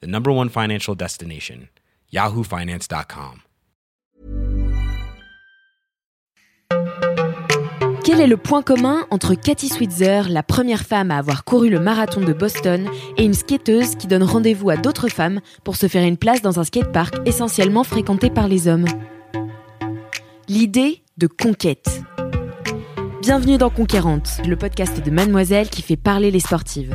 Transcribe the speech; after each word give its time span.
the 0.00 0.06
number 0.06 0.30
one 0.30 0.48
financial 0.48 0.94
destination, 0.94 1.68
yahoofinance.com. 2.12 3.40
Quel 8.04 8.20
est 8.20 8.26
le 8.26 8.36
point 8.36 8.62
commun 8.62 9.06
entre 9.10 9.34
Cathy 9.34 9.68
Switzer, 9.70 10.28
la 10.28 10.42
première 10.42 10.82
femme 10.82 11.10
à 11.10 11.16
avoir 11.16 11.42
couru 11.42 11.70
le 11.70 11.80
marathon 11.80 12.20
de 12.20 12.34
Boston, 12.34 12.86
et 13.16 13.24
une 13.24 13.32
skateuse 13.32 13.96
qui 13.96 14.06
donne 14.06 14.22
rendez-vous 14.22 14.68
à 14.68 14.76
d'autres 14.76 15.08
femmes 15.08 15.40
pour 15.64 15.76
se 15.76 15.88
faire 15.88 16.04
une 16.06 16.18
place 16.18 16.42
dans 16.42 16.60
un 16.60 16.64
skatepark 16.64 17.14
essentiellement 17.26 17.82
fréquenté 17.82 18.28
par 18.28 18.46
les 18.46 18.68
hommes? 18.68 18.84
L'idée 20.48 21.02
de 21.16 21.26
conquête. 21.26 22.02
Bienvenue 23.22 23.56
dans 23.56 23.70
Conquérante, 23.70 24.28
le 24.46 24.56
podcast 24.56 25.02
de 25.02 25.10
Mademoiselle 25.10 25.70
qui 25.70 25.80
fait 25.80 25.96
parler 25.96 26.30
les 26.30 26.40
sportives. 26.40 26.94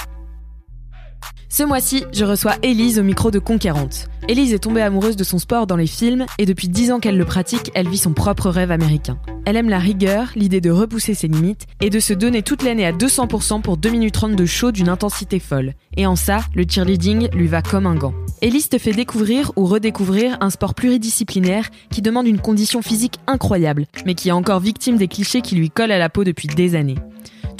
Ce 1.53 1.63
mois-ci, 1.63 2.05
je 2.13 2.23
reçois 2.23 2.55
Élise 2.63 2.97
au 2.97 3.03
micro 3.03 3.29
de 3.29 3.37
Conquérante. 3.37 4.07
Élise 4.29 4.53
est 4.53 4.59
tombée 4.59 4.81
amoureuse 4.81 5.17
de 5.17 5.25
son 5.25 5.37
sport 5.37 5.67
dans 5.67 5.75
les 5.75 5.85
films 5.85 6.25
et 6.37 6.45
depuis 6.45 6.69
10 6.69 6.91
ans 6.91 6.99
qu'elle 7.01 7.17
le 7.17 7.25
pratique, 7.25 7.71
elle 7.75 7.89
vit 7.89 7.97
son 7.97 8.13
propre 8.13 8.49
rêve 8.49 8.71
américain. 8.71 9.19
Elle 9.45 9.57
aime 9.57 9.67
la 9.67 9.77
rigueur, 9.77 10.29
l'idée 10.37 10.61
de 10.61 10.71
repousser 10.71 11.13
ses 11.13 11.27
limites 11.27 11.67
et 11.81 11.89
de 11.89 11.99
se 11.99 12.13
donner 12.13 12.41
toute 12.41 12.63
l'année 12.63 12.85
à 12.85 12.93
200% 12.93 13.61
pour 13.61 13.75
2 13.75 13.89
minutes 13.89 14.13
30 14.13 14.35
de 14.37 14.45
show 14.45 14.71
d'une 14.71 14.87
intensité 14.87 15.39
folle. 15.39 15.73
Et 15.97 16.07
en 16.07 16.15
ça, 16.15 16.39
le 16.55 16.63
cheerleading 16.65 17.29
lui 17.33 17.47
va 17.47 17.61
comme 17.61 17.85
un 17.85 17.95
gant. 17.95 18.13
Élise 18.41 18.69
te 18.69 18.77
fait 18.77 18.93
découvrir 18.93 19.51
ou 19.57 19.65
redécouvrir 19.65 20.37
un 20.39 20.51
sport 20.51 20.73
pluridisciplinaire 20.73 21.69
qui 21.89 22.01
demande 22.01 22.27
une 22.27 22.39
condition 22.39 22.81
physique 22.81 23.19
incroyable, 23.27 23.87
mais 24.05 24.15
qui 24.15 24.29
est 24.29 24.31
encore 24.31 24.61
victime 24.61 24.95
des 24.95 25.09
clichés 25.09 25.41
qui 25.41 25.55
lui 25.55 25.69
collent 25.69 25.91
à 25.91 25.99
la 25.99 26.09
peau 26.09 26.23
depuis 26.23 26.47
des 26.47 26.75
années. 26.75 26.95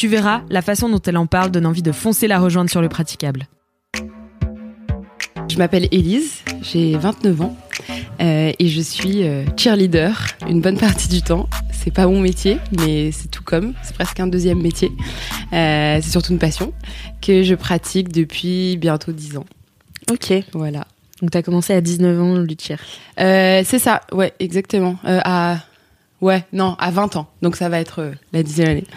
Tu 0.02 0.08
verras, 0.08 0.42
la 0.50 0.64
façon 0.64 0.90
dont 0.90 1.00
elle 1.06 1.18
en 1.18 1.28
parle 1.28 1.52
donne 1.52 1.68
envie 1.68 1.84
de 1.84 1.92
foncer 1.92 2.28
la 2.28 2.40
rejoindre 2.40 2.72
sur 2.72 2.82
le 2.82 2.90
praticable. 2.90 3.48
Je 5.48 5.60
m'appelle 5.60 5.88
Élise, 5.92 6.40
j'ai 6.64 6.98
29 6.98 7.42
ans 7.42 7.56
euh, 8.20 8.52
et 8.58 8.68
je 8.68 8.82
suis 8.82 9.22
euh, 9.22 9.46
cheerleader 9.56 10.20
une 10.50 10.60
bonne 10.60 10.80
partie 10.80 11.08
du 11.08 11.22
temps. 11.22 11.48
C'est 11.72 11.94
pas 11.94 12.08
mon 12.08 12.20
métier, 12.20 12.58
mais 12.80 13.12
c'est 13.12 13.28
tout 13.28 13.44
comme, 13.44 13.76
c'est 13.84 13.94
presque 13.94 14.20
un 14.20 14.26
deuxième 14.26 14.60
métier. 14.60 14.92
Euh, 15.54 16.00
c'est 16.02 16.10
surtout 16.10 16.32
une 16.32 16.40
passion 16.40 16.74
que 17.22 17.44
je 17.44 17.54
pratique 17.54 18.12
depuis 18.12 18.78
bientôt 18.78 19.12
10 19.12 19.38
ans. 19.38 19.46
Ok. 20.10 20.34
Voilà. 20.54 20.88
Donc 21.22 21.30
t'as 21.30 21.44
commencé 21.44 21.74
à 21.74 21.82
19 21.82 22.20
ans 22.20 22.34
le 22.38 22.48
cheer. 22.60 22.80
Euh, 23.20 23.62
c'est 23.64 23.78
ça, 23.78 24.02
ouais, 24.12 24.34
exactement. 24.40 24.96
Euh, 25.06 25.20
à 25.24 25.60
ouais, 26.22 26.46
non, 26.54 26.76
à 26.80 26.92
20 26.92 27.18
ans. 27.18 27.28
Donc 27.42 27.56
ça 27.56 27.70
va 27.70 27.80
être 27.80 28.00
euh, 28.00 28.12
la 28.34 28.44
dixième 28.44 28.70
année. 28.70 28.88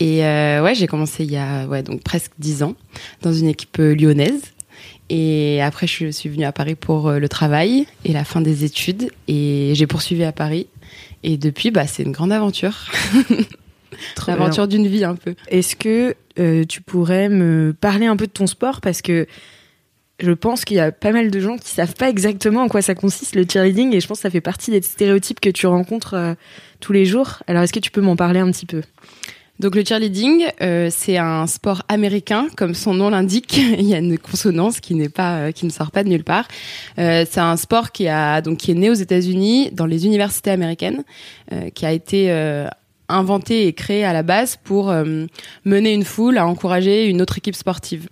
Et 0.00 0.24
euh, 0.24 0.62
ouais, 0.62 0.74
j'ai 0.74 0.86
commencé 0.86 1.24
il 1.24 1.30
y 1.30 1.36
a 1.36 1.66
ouais 1.66 1.82
donc 1.82 2.02
presque 2.02 2.32
10 2.38 2.62
ans 2.62 2.74
dans 3.22 3.32
une 3.32 3.48
équipe 3.48 3.78
euh, 3.78 3.94
lyonnaise. 3.94 4.42
Et 5.10 5.60
après, 5.60 5.88
je 5.88 6.10
suis 6.10 6.28
venue 6.28 6.44
à 6.44 6.52
Paris 6.52 6.76
pour 6.76 7.08
euh, 7.08 7.18
le 7.18 7.28
travail 7.28 7.86
et 8.04 8.12
la 8.12 8.24
fin 8.24 8.40
des 8.40 8.64
études. 8.64 9.10
Et 9.26 9.72
j'ai 9.74 9.86
poursuivi 9.88 10.22
à 10.22 10.32
Paris. 10.32 10.68
Et 11.24 11.36
depuis, 11.36 11.72
bah, 11.72 11.86
c'est 11.86 12.04
une 12.04 12.12
grande 12.12 12.32
aventure. 12.32 12.86
L'aventure 14.28 14.68
d'une 14.68 14.86
vie 14.86 15.04
un 15.04 15.16
peu. 15.16 15.34
Est-ce 15.48 15.74
que 15.74 16.14
euh, 16.38 16.64
tu 16.64 16.80
pourrais 16.80 17.28
me 17.28 17.74
parler 17.78 18.06
un 18.06 18.16
peu 18.16 18.26
de 18.26 18.32
ton 18.32 18.46
sport? 18.46 18.80
Parce 18.80 19.02
que 19.02 19.26
je 20.20 20.30
pense 20.30 20.64
qu'il 20.64 20.76
y 20.76 20.80
a 20.80 20.92
pas 20.92 21.12
mal 21.12 21.30
de 21.30 21.40
gens 21.40 21.56
qui 21.56 21.70
savent 21.70 21.94
pas 21.94 22.08
exactement 22.08 22.62
en 22.62 22.68
quoi 22.68 22.82
ça 22.82 22.94
consiste 22.94 23.34
le 23.34 23.44
cheerleading 23.50 23.94
et 23.94 24.00
je 24.00 24.06
pense 24.06 24.18
que 24.18 24.22
ça 24.22 24.30
fait 24.30 24.40
partie 24.40 24.70
des 24.70 24.82
stéréotypes 24.82 25.40
que 25.40 25.50
tu 25.50 25.66
rencontres 25.66 26.14
euh, 26.14 26.34
tous 26.78 26.92
les 26.92 27.04
jours. 27.04 27.42
Alors 27.46 27.62
est-ce 27.62 27.72
que 27.72 27.80
tu 27.80 27.90
peux 27.90 28.00
m'en 28.00 28.16
parler 28.16 28.40
un 28.40 28.50
petit 28.50 28.66
peu? 28.66 28.82
Donc 29.60 29.74
le 29.74 29.84
cheerleading, 29.84 30.46
euh, 30.62 30.88
c'est 30.90 31.18
un 31.18 31.46
sport 31.46 31.82
américain, 31.88 32.46
comme 32.56 32.72
son 32.72 32.94
nom 32.94 33.10
l'indique. 33.10 33.58
Il 33.78 33.86
y 33.86 33.94
a 33.94 33.98
une 33.98 34.16
consonance 34.16 34.80
qui 34.80 34.94
n'est 34.94 35.10
pas, 35.10 35.36
euh, 35.36 35.52
qui 35.52 35.66
ne 35.66 35.70
sort 35.70 35.90
pas 35.90 36.02
de 36.02 36.08
nulle 36.08 36.24
part. 36.24 36.48
Euh, 36.98 37.26
c'est 37.30 37.40
un 37.40 37.58
sport 37.58 37.92
qui 37.92 38.08
a 38.08 38.40
donc 38.40 38.56
qui 38.56 38.70
est 38.70 38.74
né 38.74 38.88
aux 38.88 38.94
États-Unis, 38.94 39.70
dans 39.72 39.84
les 39.84 40.06
universités 40.06 40.50
américaines, 40.50 41.04
euh, 41.52 41.68
qui 41.68 41.84
a 41.84 41.92
été 41.92 42.30
euh, 42.30 42.68
inventé 43.10 43.66
et 43.66 43.74
créé 43.74 44.02
à 44.02 44.14
la 44.14 44.22
base 44.22 44.56
pour 44.56 44.88
euh, 44.88 45.26
mener 45.66 45.92
une 45.92 46.04
foule 46.04 46.38
à 46.38 46.46
encourager 46.46 47.06
une 47.06 47.20
autre 47.20 47.36
équipe 47.36 47.54
sportive. 47.54 48.08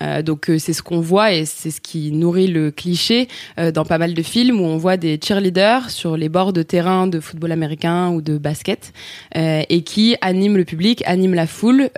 Euh, 0.00 0.22
donc 0.22 0.48
euh, 0.48 0.58
c'est 0.58 0.72
ce 0.72 0.82
qu'on 0.82 1.00
voit 1.00 1.32
et 1.32 1.44
c'est 1.44 1.70
ce 1.70 1.80
qui 1.80 2.12
nourrit 2.12 2.46
le 2.46 2.70
cliché 2.70 3.28
euh, 3.58 3.70
dans 3.70 3.84
pas 3.84 3.98
mal 3.98 4.14
de 4.14 4.22
films 4.22 4.60
où 4.60 4.64
on 4.64 4.76
voit 4.76 4.96
des 4.96 5.18
cheerleaders 5.22 5.90
sur 5.90 6.16
les 6.16 6.28
bords 6.28 6.52
de 6.52 6.62
terrain 6.62 7.06
de 7.06 7.20
football 7.20 7.52
américain 7.52 8.10
ou 8.10 8.22
de 8.22 8.38
basket 8.38 8.92
et 9.34 9.82
qui 9.82 10.16
animent 10.20 10.56
le 10.56 10.64
public, 10.64 11.02
animent 11.06 11.34
la 11.34 11.46
foule 11.46 11.90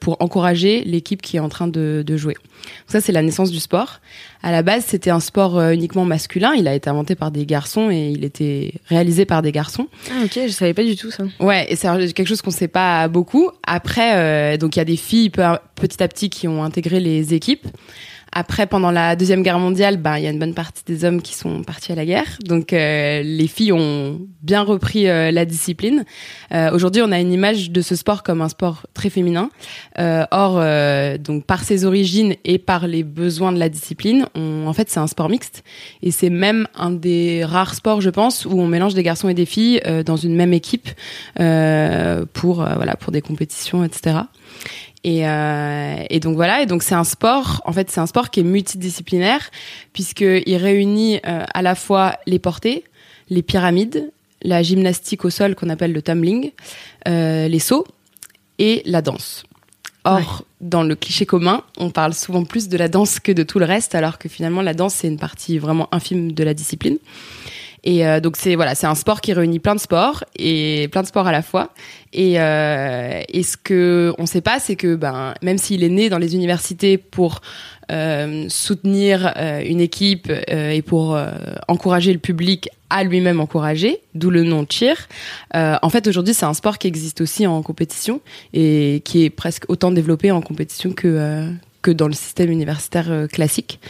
pour 0.00 0.16
encourager 0.20 0.82
l'équipe 0.84 1.22
qui 1.22 1.36
est 1.36 1.40
en 1.40 1.48
train 1.48 1.68
de, 1.68 2.02
de 2.06 2.16
jouer. 2.16 2.34
Donc 2.34 2.88
ça 2.88 3.00
c'est 3.00 3.12
la 3.12 3.22
naissance 3.22 3.50
du 3.50 3.60
sport. 3.60 4.00
À 4.42 4.50
la 4.52 4.62
base 4.62 4.84
c'était 4.86 5.10
un 5.10 5.20
sport 5.20 5.58
euh, 5.58 5.72
uniquement 5.72 6.04
masculin. 6.04 6.52
Il 6.56 6.66
a 6.66 6.74
été 6.74 6.88
inventé 6.88 7.14
par 7.14 7.30
des 7.30 7.44
garçons 7.46 7.90
et 7.90 8.08
il 8.10 8.24
était 8.24 8.72
réalisé 8.86 9.24
par 9.26 9.42
des 9.42 9.52
garçons. 9.52 9.86
Ah 10.10 10.24
ok, 10.24 10.38
je 10.46 10.52
savais 10.52 10.72
pas 10.74 10.84
du 10.84 10.96
tout 10.96 11.10
ça. 11.10 11.24
Ouais, 11.40 11.66
et 11.70 11.76
c'est 11.76 11.88
quelque 12.14 12.26
chose 12.28 12.40
qu'on 12.42 12.50
sait 12.50 12.68
pas 12.68 13.08
beaucoup. 13.08 13.50
Après, 13.66 14.16
euh, 14.16 14.56
donc 14.56 14.76
il 14.76 14.78
y 14.78 14.82
a 14.82 14.86
des 14.86 14.96
filles 14.96 15.30
peu- 15.30 15.42
petit 15.74 16.02
à 16.02 16.08
petit 16.08 16.30
qui 16.30 16.48
ont 16.48 16.64
intégré 16.64 17.00
les 17.00 17.34
équipes. 17.34 17.66
Après, 18.32 18.66
pendant 18.66 18.92
la 18.92 19.16
deuxième 19.16 19.42
guerre 19.42 19.58
mondiale, 19.58 19.96
ben 19.96 20.16
il 20.16 20.22
y 20.22 20.26
a 20.28 20.30
une 20.30 20.38
bonne 20.38 20.54
partie 20.54 20.84
des 20.86 21.04
hommes 21.04 21.20
qui 21.20 21.34
sont 21.34 21.62
partis 21.64 21.90
à 21.90 21.96
la 21.96 22.06
guerre. 22.06 22.38
Donc 22.44 22.72
euh, 22.72 23.22
les 23.24 23.48
filles 23.48 23.72
ont 23.72 24.20
bien 24.42 24.62
repris 24.62 25.08
euh, 25.08 25.32
la 25.32 25.44
discipline. 25.44 26.04
Euh, 26.52 26.70
Aujourd'hui, 26.72 27.02
on 27.02 27.10
a 27.10 27.18
une 27.18 27.32
image 27.32 27.72
de 27.72 27.80
ce 27.80 27.96
sport 27.96 28.22
comme 28.22 28.40
un 28.40 28.48
sport 28.48 28.86
très 28.94 29.10
féminin. 29.10 29.50
Euh, 29.98 30.24
or, 30.30 30.58
euh, 30.58 31.18
donc 31.18 31.44
par 31.44 31.64
ses 31.64 31.84
origines 31.84 32.36
et 32.44 32.58
par 32.58 32.86
les 32.86 33.02
besoins 33.02 33.52
de 33.52 33.58
la 33.58 33.68
discipline, 33.68 34.26
on, 34.36 34.66
en 34.68 34.72
fait, 34.72 34.88
c'est 34.90 35.00
un 35.00 35.08
sport 35.08 35.28
mixte. 35.28 35.64
Et 36.02 36.12
c'est 36.12 36.30
même 36.30 36.68
un 36.76 36.92
des 36.92 37.44
rares 37.44 37.74
sports, 37.74 38.00
je 38.00 38.10
pense, 38.10 38.44
où 38.44 38.52
on 38.52 38.68
mélange 38.68 38.94
des 38.94 39.02
garçons 39.02 39.28
et 39.28 39.34
des 39.34 39.46
filles 39.46 39.80
euh, 39.86 40.04
dans 40.04 40.16
une 40.16 40.36
même 40.36 40.52
équipe 40.52 40.88
pour 42.32 42.56
voilà 42.56 42.96
pour 42.96 43.12
des 43.12 43.22
compétitions, 43.22 43.82
etc. 43.84 44.16
Et, 45.02 45.26
euh, 45.26 46.04
et 46.10 46.20
donc 46.20 46.36
voilà, 46.36 46.62
et 46.62 46.66
donc 46.66 46.82
c'est 46.82 46.94
un 46.94 47.04
sport. 47.04 47.62
En 47.64 47.72
fait, 47.72 47.90
c'est 47.90 48.00
un 48.00 48.06
sport 48.06 48.30
qui 48.30 48.40
est 48.40 48.44
multidisciplinaire 48.44 49.50
puisque 49.92 50.20
il 50.20 50.56
réunit 50.56 51.20
euh, 51.26 51.44
à 51.52 51.62
la 51.62 51.74
fois 51.74 52.16
les 52.26 52.38
portées, 52.38 52.84
les 53.30 53.42
pyramides, 53.42 54.10
la 54.42 54.62
gymnastique 54.62 55.24
au 55.24 55.30
sol 55.30 55.54
qu'on 55.54 55.70
appelle 55.70 55.92
le 55.92 56.02
tumbling, 56.02 56.52
euh, 57.08 57.48
les 57.48 57.58
sauts 57.58 57.86
et 58.58 58.82
la 58.84 59.02
danse. 59.02 59.44
Or, 60.04 60.44
dans 60.62 60.82
le 60.82 60.94
cliché 60.94 61.26
commun, 61.26 61.62
on 61.76 61.90
parle 61.90 62.14
souvent 62.14 62.44
plus 62.44 62.68
de 62.68 62.78
la 62.78 62.88
danse 62.88 63.20
que 63.20 63.32
de 63.32 63.42
tout 63.42 63.58
le 63.58 63.66
reste, 63.66 63.94
alors 63.94 64.18
que 64.18 64.30
finalement 64.30 64.62
la 64.62 64.72
danse 64.72 64.94
c'est 64.94 65.08
une 65.08 65.18
partie 65.18 65.58
vraiment 65.58 65.88
infime 65.92 66.32
de 66.32 66.42
la 66.42 66.54
discipline. 66.54 66.96
Et 67.84 68.06
euh, 68.06 68.20
donc 68.20 68.36
c'est 68.36 68.54
voilà, 68.54 68.74
c'est 68.74 68.86
un 68.86 68.94
sport 68.94 69.20
qui 69.20 69.32
réunit 69.32 69.58
plein 69.58 69.74
de 69.74 69.80
sports 69.80 70.24
et 70.36 70.88
plein 70.92 71.02
de 71.02 71.06
sports 71.06 71.26
à 71.26 71.32
la 71.32 71.42
fois. 71.42 71.70
Et, 72.12 72.40
euh, 72.40 73.22
ce 73.42 73.56
que 73.56 74.12
on 74.18 74.26
sait 74.26 74.40
pas, 74.40 74.60
c'est 74.60 74.76
que 74.76 74.96
ben 74.96 75.34
même 75.42 75.58
s'il 75.58 75.82
est 75.82 75.88
né 75.88 76.08
dans 76.08 76.18
les 76.18 76.34
universités 76.34 76.98
pour 76.98 77.40
euh, 77.90 78.46
soutenir 78.48 79.32
une 79.64 79.80
équipe 79.80 80.30
et 80.48 80.82
pour 80.82 81.18
encourager 81.68 82.12
le 82.12 82.18
public 82.18 82.68
à 82.90 83.04
lui-même 83.04 83.40
encourager, 83.40 84.00
d'où 84.14 84.30
le 84.30 84.42
nom 84.42 84.66
cheer. 84.68 85.08
En 85.54 85.88
fait, 85.88 86.06
aujourd'hui, 86.06 86.34
c'est 86.34 86.46
un 86.46 86.54
sport 86.54 86.78
qui 86.78 86.86
existe 86.86 87.20
aussi 87.20 87.46
en 87.46 87.62
compétition 87.62 88.20
et 88.52 89.02
qui 89.04 89.24
est 89.24 89.30
presque 89.30 89.64
autant 89.68 89.90
développé 89.90 90.30
en 90.30 90.42
compétition 90.42 90.92
que 90.92 91.48
que 91.82 91.90
dans 91.90 92.06
le 92.06 92.12
système 92.12 92.50
universitaire 92.50 93.10
euh, 93.10 93.26
classique. 93.26 93.80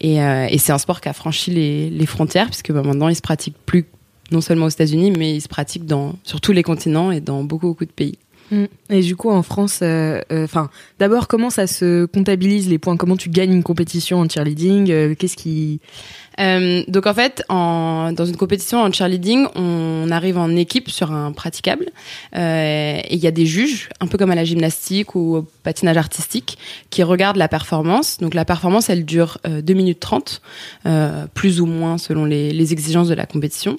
Et, 0.00 0.22
euh, 0.22 0.46
et 0.50 0.58
c'est 0.58 0.72
un 0.72 0.78
sport 0.78 1.00
qui 1.00 1.08
a 1.08 1.12
franchi 1.12 1.50
les, 1.50 1.90
les 1.90 2.06
frontières, 2.06 2.46
puisque 2.46 2.72
bah, 2.72 2.82
maintenant 2.82 3.08
il 3.08 3.16
se 3.16 3.22
pratique 3.22 3.56
plus 3.66 3.86
non 4.30 4.40
seulement 4.40 4.66
aux 4.66 4.70
États-Unis, 4.70 5.12
mais 5.12 5.36
il 5.36 5.40
se 5.40 5.48
pratique 5.48 5.86
dans, 5.86 6.14
sur 6.22 6.40
tous 6.40 6.52
les 6.52 6.62
continents 6.62 7.10
et 7.10 7.20
dans 7.20 7.44
beaucoup, 7.44 7.68
beaucoup 7.68 7.86
de 7.86 7.90
pays. 7.90 8.18
Mm. 8.50 8.64
Et 8.90 9.00
du 9.00 9.16
coup, 9.16 9.30
en 9.30 9.42
France, 9.42 9.80
euh, 9.82 10.20
euh, 10.32 10.46
d'abord, 10.98 11.28
comment 11.28 11.50
ça 11.50 11.66
se 11.66 12.06
comptabilise 12.06 12.68
les 12.68 12.78
points? 12.78 12.96
Comment 12.96 13.16
tu 13.16 13.28
gagnes 13.28 13.52
une 13.52 13.62
compétition 13.62 14.18
en 14.18 14.28
cheerleading? 14.28 14.90
Euh, 14.90 15.14
Qu'est-ce 15.14 15.36
qui 15.36 15.80
Donc 16.38 17.06
en 17.06 17.14
fait, 17.14 17.44
en, 17.48 18.12
dans 18.12 18.24
une 18.24 18.36
compétition 18.36 18.80
en 18.80 18.90
cheerleading, 18.92 19.46
on 19.54 20.10
arrive 20.10 20.38
en 20.38 20.54
équipe 20.56 20.88
sur 20.88 21.12
un 21.12 21.32
praticable 21.32 21.86
et 22.34 23.02
il 23.10 23.18
y 23.18 23.26
a 23.26 23.30
des 23.30 23.46
juges, 23.46 23.88
un 24.00 24.06
peu 24.06 24.16
comme 24.18 24.30
à 24.30 24.34
la 24.34 24.44
gymnastique 24.44 25.14
ou 25.14 25.36
au 25.36 25.46
patinage 25.62 25.96
artistique, 25.96 26.58
qui 26.90 27.02
regardent 27.02 27.36
la 27.38 27.48
performance. 27.48 28.18
Donc 28.18 28.34
la 28.34 28.44
performance, 28.44 28.88
elle 28.88 29.04
dure 29.04 29.38
2 29.44 29.74
minutes 29.74 30.00
30, 30.00 30.40
plus 31.34 31.60
ou 31.60 31.66
moins 31.66 31.98
selon 31.98 32.24
les, 32.24 32.52
les 32.52 32.72
exigences 32.72 33.08
de 33.08 33.14
la 33.14 33.26
compétition. 33.26 33.78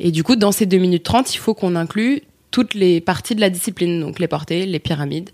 Et 0.00 0.10
du 0.10 0.24
coup, 0.24 0.36
dans 0.36 0.52
ces 0.52 0.66
2 0.66 0.78
minutes 0.78 1.02
30, 1.04 1.34
il 1.34 1.38
faut 1.38 1.54
qu'on 1.54 1.76
inclue 1.76 2.22
toutes 2.58 2.74
les 2.74 3.00
parties 3.00 3.36
de 3.36 3.40
la 3.40 3.50
discipline, 3.50 4.00
donc 4.00 4.18
les 4.18 4.26
portées, 4.26 4.66
les 4.66 4.80
pyramides, 4.80 5.30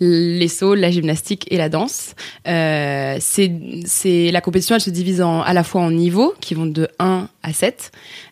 les 0.00 0.48
sauts, 0.48 0.74
la 0.74 0.90
gymnastique 0.90 1.46
et 1.50 1.56
la 1.56 1.68
danse. 1.68 2.14
Euh, 2.46 3.16
c'est 3.20 4.30
la 4.30 4.40
compétition, 4.40 4.74
elle 4.74 4.80
se 4.80 4.90
divise 4.90 5.20
en, 5.22 5.42
à 5.42 5.52
la 5.52 5.64
fois 5.64 5.80
en 5.80 5.90
niveaux 5.90 6.34
qui 6.40 6.54
vont 6.54 6.66
de 6.66 6.88
1 6.98 7.28
à 7.42 7.52
7 7.52 7.90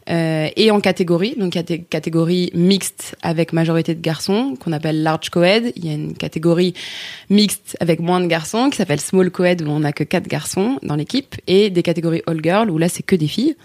euh, 0.08 0.48
et 0.54 0.70
en 0.70 0.80
catégories. 0.80 1.34
Donc 1.36 1.54
il 1.54 1.58
y 1.58 1.60
a 1.60 1.64
des 1.64 1.80
catégories 1.80 2.50
mixtes 2.54 3.16
avec 3.22 3.52
majorité 3.52 3.94
de 3.94 4.00
garçons 4.00 4.56
qu'on 4.60 4.72
appelle 4.72 5.02
large 5.02 5.30
coed. 5.30 5.72
Il 5.74 5.84
y 5.84 5.90
a 5.90 5.94
une 5.94 6.14
catégorie 6.14 6.74
mixte 7.30 7.76
avec 7.80 8.00
moins 8.00 8.20
de 8.20 8.26
garçons 8.26 8.70
qui 8.70 8.76
s'appelle 8.76 9.00
small 9.00 9.30
coed 9.30 9.62
où 9.62 9.69
on 9.69 9.80
n'a 9.80 9.92
que 9.92 10.04
4 10.04 10.28
garçons 10.28 10.78
dans 10.82 10.94
l'équipe 10.94 11.34
et 11.46 11.70
des 11.70 11.82
catégories 11.82 12.22
all 12.26 12.40
girl 12.42 12.70
où 12.70 12.78
là 12.78 12.88
c'est 12.88 13.02
que 13.02 13.16
des 13.16 13.28
filles. 13.28 13.56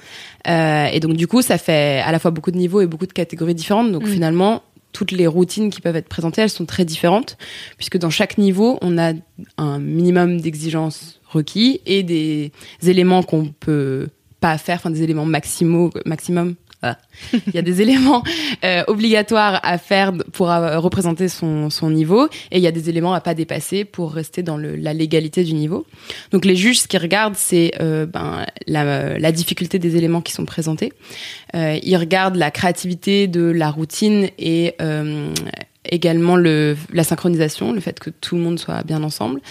Euh, 0.47 0.87
et 0.91 0.99
donc 0.99 1.13
du 1.13 1.27
coup 1.27 1.41
ça 1.43 1.59
fait 1.59 2.01
à 2.03 2.11
la 2.11 2.17
fois 2.17 2.31
beaucoup 2.31 2.51
de 2.51 2.57
niveaux 2.57 2.81
et 2.81 2.87
beaucoup 2.87 3.05
de 3.05 3.13
catégories 3.13 3.55
différentes. 3.55 3.91
Donc 3.91 4.03
mm. 4.03 4.07
finalement 4.07 4.63
toutes 4.91 5.11
les 5.11 5.27
routines 5.27 5.69
qui 5.69 5.81
peuvent 5.81 5.95
être 5.95 6.09
présentées, 6.09 6.41
elles 6.41 6.49
sont 6.49 6.65
très 6.65 6.85
différentes, 6.85 7.37
puisque 7.77 7.97
dans 7.97 8.09
chaque 8.09 8.37
niveau, 8.37 8.77
on 8.81 8.97
a 8.97 9.13
un 9.57 9.79
minimum 9.79 10.39
d'exigences 10.41 11.19
requis 11.27 11.81
et 11.85 12.03
des 12.03 12.51
éléments 12.83 13.23
qu'on 13.23 13.47
peut 13.47 14.07
pas 14.39 14.57
faire, 14.57 14.77
enfin 14.77 14.89
des 14.89 15.03
éléments 15.03 15.25
maximaux, 15.25 15.91
maximum 16.05 16.55
ah. 16.83 16.97
il 17.33 17.53
y 17.53 17.57
a 17.57 17.61
des 17.61 17.81
éléments 17.81 18.23
euh, 18.63 18.83
obligatoires 18.87 19.59
à 19.63 19.77
faire 19.77 20.13
pour 20.33 20.49
euh, 20.49 20.79
représenter 20.79 21.27
son, 21.27 21.69
son 21.69 21.89
niveau 21.91 22.27
et 22.51 22.57
il 22.57 22.61
y 22.61 22.67
a 22.67 22.71
des 22.71 22.89
éléments 22.89 23.13
à 23.13 23.21
pas 23.21 23.33
dépasser 23.33 23.85
pour 23.85 24.13
rester 24.13 24.41
dans 24.41 24.57
le, 24.57 24.75
la 24.75 24.93
légalité 24.93 25.43
du 25.43 25.53
niveau. 25.53 25.85
Donc 26.31 26.45
les 26.45 26.55
juges, 26.55 26.81
ce 26.81 26.87
qu'ils 26.87 26.99
regardent, 26.99 27.35
c'est 27.35 27.73
euh, 27.81 28.05
ben, 28.05 28.45
la, 28.67 29.17
la, 29.19 29.31
difficulté 29.31 29.79
des 29.79 29.95
éléments 29.95 30.21
qui 30.21 30.33
sont 30.33 30.45
présentés. 30.45 30.91
Euh, 31.55 31.77
ils 31.83 31.97
regardent 31.97 32.35
la 32.35 32.51
créativité 32.51 33.27
de 33.27 33.43
la 33.43 33.69
routine 33.69 34.29
et 34.39 34.75
également 35.85 36.35
le, 36.35 36.77
la 36.93 37.03
synchronisation, 37.03 37.73
le 37.73 37.79
fait 37.79 37.99
que 37.99 38.09
tout 38.09 38.35
le 38.35 38.41
monde 38.41 38.59
soit 38.59 38.83
bien 38.83 39.03
ensemble. 39.03 39.41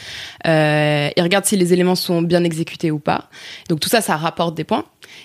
Euh, 0.47 1.09
ils 1.17 1.23
regardent 1.23 1.45
si 1.45 1.57
les 1.57 1.73
éléments 1.73 1.95
sont 1.95 2.23
bien 2.23 2.45
exécutés 2.45 2.91
ou 2.91 2.99
pas. 2.99 3.29
Donc 3.69 3.81
tout 3.81 3.89
ça, 3.89 4.01
ça 4.01 4.17
rapporte 4.17 4.55
des 4.55 4.65
points. 4.65 4.85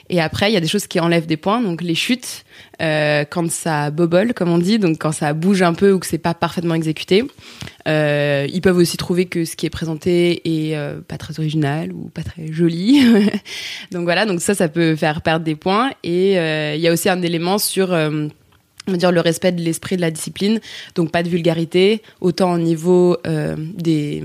Et 0.09 0.21
après, 0.21 0.51
il 0.51 0.53
y 0.53 0.57
a 0.57 0.59
des 0.59 0.67
choses 0.67 0.87
qui 0.87 0.99
enlèvent 0.99 1.25
des 1.25 1.37
points. 1.37 1.61
Donc 1.61 1.81
les 1.81 1.95
chutes, 1.95 2.45
euh, 2.81 3.25
quand 3.29 3.49
ça 3.49 3.89
bobole, 3.89 4.33
comme 4.33 4.49
on 4.49 4.57
dit, 4.57 4.77
donc 4.77 4.97
quand 4.99 5.11
ça 5.11 5.33
bouge 5.33 5.61
un 5.61 5.73
peu 5.73 5.91
ou 5.91 5.99
que 5.99 6.05
c'est 6.05 6.19
pas 6.19 6.33
parfaitement 6.33 6.75
exécuté, 6.75 7.23
euh, 7.87 8.47
ils 8.51 8.61
peuvent 8.61 8.77
aussi 8.77 8.97
trouver 8.97 9.25
que 9.25 9.45
ce 9.45 9.55
qui 9.55 9.65
est 9.65 9.71
présenté 9.71 10.69
est 10.69 10.75
euh, 10.75 10.99
pas 11.01 11.17
très 11.17 11.39
original 11.39 11.91
ou 11.91 12.09
pas 12.09 12.23
très 12.23 12.51
joli. 12.51 13.03
donc 13.91 14.03
voilà, 14.03 14.25
donc 14.25 14.41
ça, 14.41 14.53
ça 14.53 14.67
peut 14.67 14.95
faire 14.95 15.21
perdre 15.21 15.43
des 15.43 15.55
points. 15.55 15.91
Et 16.03 16.33
il 16.33 16.81
y 16.81 16.87
a 16.87 16.91
aussi 16.91 17.09
un 17.09 17.21
élément 17.21 17.57
sur 17.57 17.91
on 18.87 18.91
dire 18.97 19.11
le 19.11 19.21
respect 19.21 19.51
de 19.51 19.61
l'esprit 19.61 19.95
de 19.95 20.01
la 20.01 20.11
discipline, 20.11 20.59
donc 20.93 21.11
pas 21.11 21.23
de 21.23 21.29
vulgarité, 21.29 22.03
autant 22.21 22.53
au 22.53 22.59
niveau 22.59 23.17
des 23.25 24.23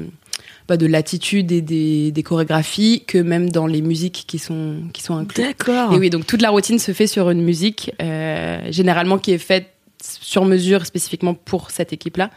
bah, 0.70 0.76
de 0.76 0.86
l'attitude 0.86 1.50
et 1.50 1.62
des, 1.62 2.12
des, 2.12 2.22
chorégraphies 2.22 3.02
que 3.04 3.18
même 3.18 3.50
dans 3.50 3.66
les 3.66 3.82
musiques 3.82 4.22
qui 4.28 4.38
sont 4.38 4.76
qui 4.92 5.02
sont 5.02 5.16
incluses. 5.16 5.44
D'accord. 5.44 5.92
Et 5.92 5.98
oui, 5.98 6.10
donc 6.10 6.28
toute 6.28 6.42
la 6.42 6.50
routine 6.50 6.78
se 6.78 6.92
fait 6.92 7.08
sur 7.08 7.28
une 7.28 7.42
musique 7.42 7.90
euh, 8.00 8.60
généralement 8.70 9.18
qui 9.18 9.32
est 9.32 9.38
faite 9.38 9.66
sur 10.00 10.44
mesure 10.44 10.86
spécifiquement 10.86 11.34
pour 11.34 11.72
cette 11.72 11.92
équipe-là. 11.92 12.30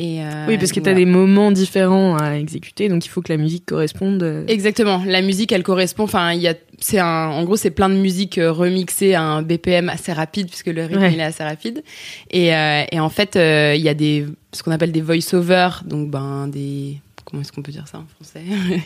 Euh, 0.00 0.46
oui, 0.48 0.58
parce 0.58 0.72
que 0.72 0.80
tu 0.80 0.88
as 0.88 0.94
des 0.94 1.04
moments 1.04 1.52
différents 1.52 2.16
à 2.16 2.32
exécuter, 2.32 2.88
donc 2.88 3.06
il 3.06 3.08
faut 3.08 3.22
que 3.22 3.32
la 3.32 3.38
musique 3.38 3.66
corresponde. 3.66 4.20
Euh. 4.24 4.44
Exactement. 4.48 5.04
La 5.06 5.22
musique, 5.22 5.52
elle 5.52 5.62
correspond. 5.62 6.04
Enfin, 6.04 6.32
il 6.32 6.40
y 6.40 6.48
a, 6.48 6.54
c'est 6.80 6.98
un, 6.98 7.28
en 7.28 7.44
gros, 7.44 7.56
c'est 7.56 7.70
plein 7.70 7.88
de 7.88 7.94
musique 7.94 8.40
remixée 8.42 9.14
à 9.14 9.22
un 9.22 9.42
BPM 9.42 9.90
assez 9.90 10.12
rapide, 10.12 10.48
puisque 10.48 10.68
le 10.68 10.86
rythme 10.86 11.08
il 11.12 11.20
est 11.20 11.22
assez 11.22 11.44
rapide. 11.44 11.84
Et, 12.32 12.46
et 12.48 12.98
en 12.98 13.10
fait, 13.10 13.36
il 13.36 13.80
y 13.80 13.88
a 13.88 13.94
des, 13.94 14.26
ce 14.52 14.64
qu'on 14.64 14.72
appelle 14.72 14.90
des 14.90 15.02
voice-over, 15.02 15.68
donc 15.84 16.10
ben 16.10 16.48
des 16.48 16.98
comment 17.30 17.42
est-ce 17.42 17.52
qu'on 17.52 17.62
peut 17.62 17.72
dire 17.72 17.86
ça 17.86 17.98
en 17.98 18.06
français 18.06 18.42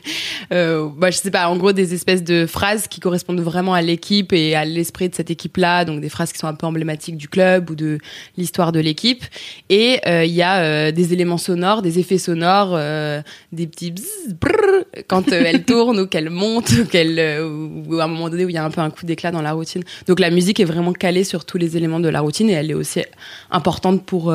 euh, 0.53 0.89
bah, 0.97 1.11
Je 1.11 1.17
sais 1.17 1.31
pas, 1.31 1.49
en 1.49 1.57
gros 1.57 1.73
des 1.73 1.95
espèces 1.95 2.23
de 2.23 2.47
phrases 2.47 2.89
qui 2.89 3.01
correspondent 3.01 3.41
vraiment 3.41 3.75
à 3.75 3.81
l'équipe 3.81 4.33
et 4.33 4.55
à 4.55 4.65
l'esprit 4.65 5.09
de 5.09 5.15
cette 5.15 5.31
équipe-là, 5.31 5.85
donc 5.85 6.01
des 6.01 6.09
phrases 6.09 6.33
qui 6.33 6.39
sont 6.39 6.47
un 6.47 6.55
peu 6.55 6.67
emblématiques 6.67 7.17
du 7.17 7.29
club 7.29 7.71
ou 7.71 7.75
de 7.75 7.99
l'histoire 8.37 8.73
de 8.73 8.81
l'équipe. 8.81 9.25
Et 9.71 10.01
euh, 10.07 10.25
il 10.25 10.33
y 10.33 10.43
a 10.43 10.63
euh, 10.63 10.93
des 10.93 11.13
éléments 11.13 11.39
sonores, 11.39 11.83
des 11.83 11.99
effets 11.99 12.19
sonores, 12.19 12.73
euh, 12.75 13.23
des 13.53 13.67
petits 13.67 13.91
bzz, 13.91 14.35
brrr, 14.39 14.85
quand 15.09 15.33
elle 15.33 15.65
tourne 15.65 16.01
ou 16.01 16.07
qu'elle 16.07 16.31
monte 16.31 16.89
qu'elle, 16.89 17.43
ou 17.43 17.99
à 17.99 18.05
un 18.05 18.09
moment 18.09 18.29
donné 18.29 18.45
où 18.45 18.49
il 18.51 18.55
y 18.55 18.59
a 18.59 18.65
un 18.65 18.71
peu 18.71 18.81
un 18.81 18.91
coup 18.91 19.07
d'éclat 19.07 19.31
dans 19.31 19.43
la 19.43 19.53
routine. 19.53 19.83
Donc 20.07 20.21
la 20.21 20.31
musique 20.31 20.61
est 20.61 20.65
vraiment 20.65 20.93
calée 20.93 21.25
sur 21.25 21.45
tous 21.45 21.59
les 21.59 21.77
éléments 21.77 22.01
de 22.01 22.09
la 22.09 22.21
routine 22.21 22.51
et 22.51 22.55
elle 22.55 22.71
est 22.71 22.75
aussi 22.75 23.03
importante 23.51 24.05
pour 24.05 24.35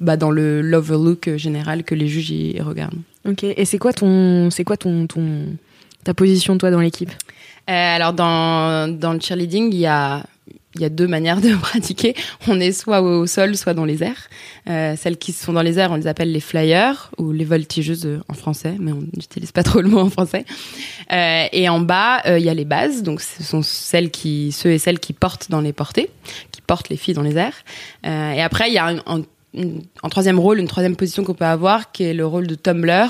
bah, 0.00 0.16
dans 0.16 0.30
le 0.30 0.62
l'overlook 0.62 1.36
général 1.36 1.84
que 1.84 1.94
les 1.94 2.08
juges 2.08 2.30
y 2.30 2.60
regardent. 2.60 2.98
Ok. 3.28 3.44
Et 3.44 3.64
c'est 3.64 3.78
quoi 3.78 3.92
ton, 3.92 4.50
c'est 4.50 4.64
quoi 4.64 4.76
ton, 4.76 5.06
ton, 5.06 5.46
ta 6.04 6.14
position 6.14 6.56
toi 6.58 6.70
dans 6.70 6.80
l'équipe? 6.80 7.10
Euh, 7.10 7.96
Alors 7.96 8.12
dans 8.12 8.88
dans 8.88 9.12
le 9.12 9.20
cheerleading, 9.20 9.72
il 9.72 9.80
y 9.80 9.86
a 9.86 10.24
il 10.74 10.82
y 10.82 10.84
a 10.84 10.88
deux 10.88 11.06
manières 11.06 11.40
de 11.40 11.54
pratiquer. 11.60 12.14
On 12.46 12.60
est 12.60 12.72
soit 12.72 13.00
au 13.00 13.26
sol, 13.26 13.56
soit 13.56 13.74
dans 13.74 13.84
les 13.84 14.02
airs. 14.02 14.28
Euh, 14.68 14.94
celles 14.96 15.16
qui 15.16 15.32
sont 15.32 15.52
dans 15.52 15.62
les 15.62 15.78
airs, 15.78 15.90
on 15.90 15.96
les 15.96 16.06
appelle 16.06 16.32
les 16.32 16.40
flyers 16.40 17.10
ou 17.18 17.32
les 17.32 17.44
voltigeuses 17.44 18.20
en 18.28 18.34
français, 18.34 18.76
mais 18.78 18.92
on 18.92 19.00
n'utilise 19.00 19.52
pas 19.52 19.62
trop 19.62 19.80
le 19.80 19.88
mot 19.88 19.98
en 19.98 20.10
français. 20.10 20.44
Euh, 21.12 21.44
et 21.52 21.68
en 21.68 21.80
bas, 21.80 22.22
euh, 22.26 22.38
il 22.38 22.44
y 22.44 22.48
a 22.48 22.54
les 22.54 22.64
bases. 22.64 23.02
Donc, 23.02 23.20
ce 23.20 23.42
sont 23.42 23.62
celles 23.62 24.10
qui, 24.10 24.52
ceux 24.52 24.70
et 24.70 24.78
celles 24.78 25.00
qui 25.00 25.12
portent 25.12 25.50
dans 25.50 25.60
les 25.60 25.72
portées, 25.72 26.10
qui 26.52 26.60
portent 26.60 26.88
les 26.88 26.96
filles 26.96 27.14
dans 27.14 27.22
les 27.22 27.36
airs. 27.36 27.64
Et 28.04 28.40
après, 28.42 28.68
il 28.68 28.74
y 28.74 28.78
a 28.78 28.86
un, 28.86 28.98
un 29.06 29.22
en 30.02 30.08
troisième 30.08 30.38
rôle, 30.38 30.58
une 30.58 30.68
troisième 30.68 30.96
position 30.96 31.24
qu'on 31.24 31.34
peut 31.34 31.44
avoir, 31.44 31.92
qui 31.92 32.04
est 32.04 32.14
le 32.14 32.26
rôle 32.26 32.46
de 32.46 32.54
tumbler, 32.54 33.06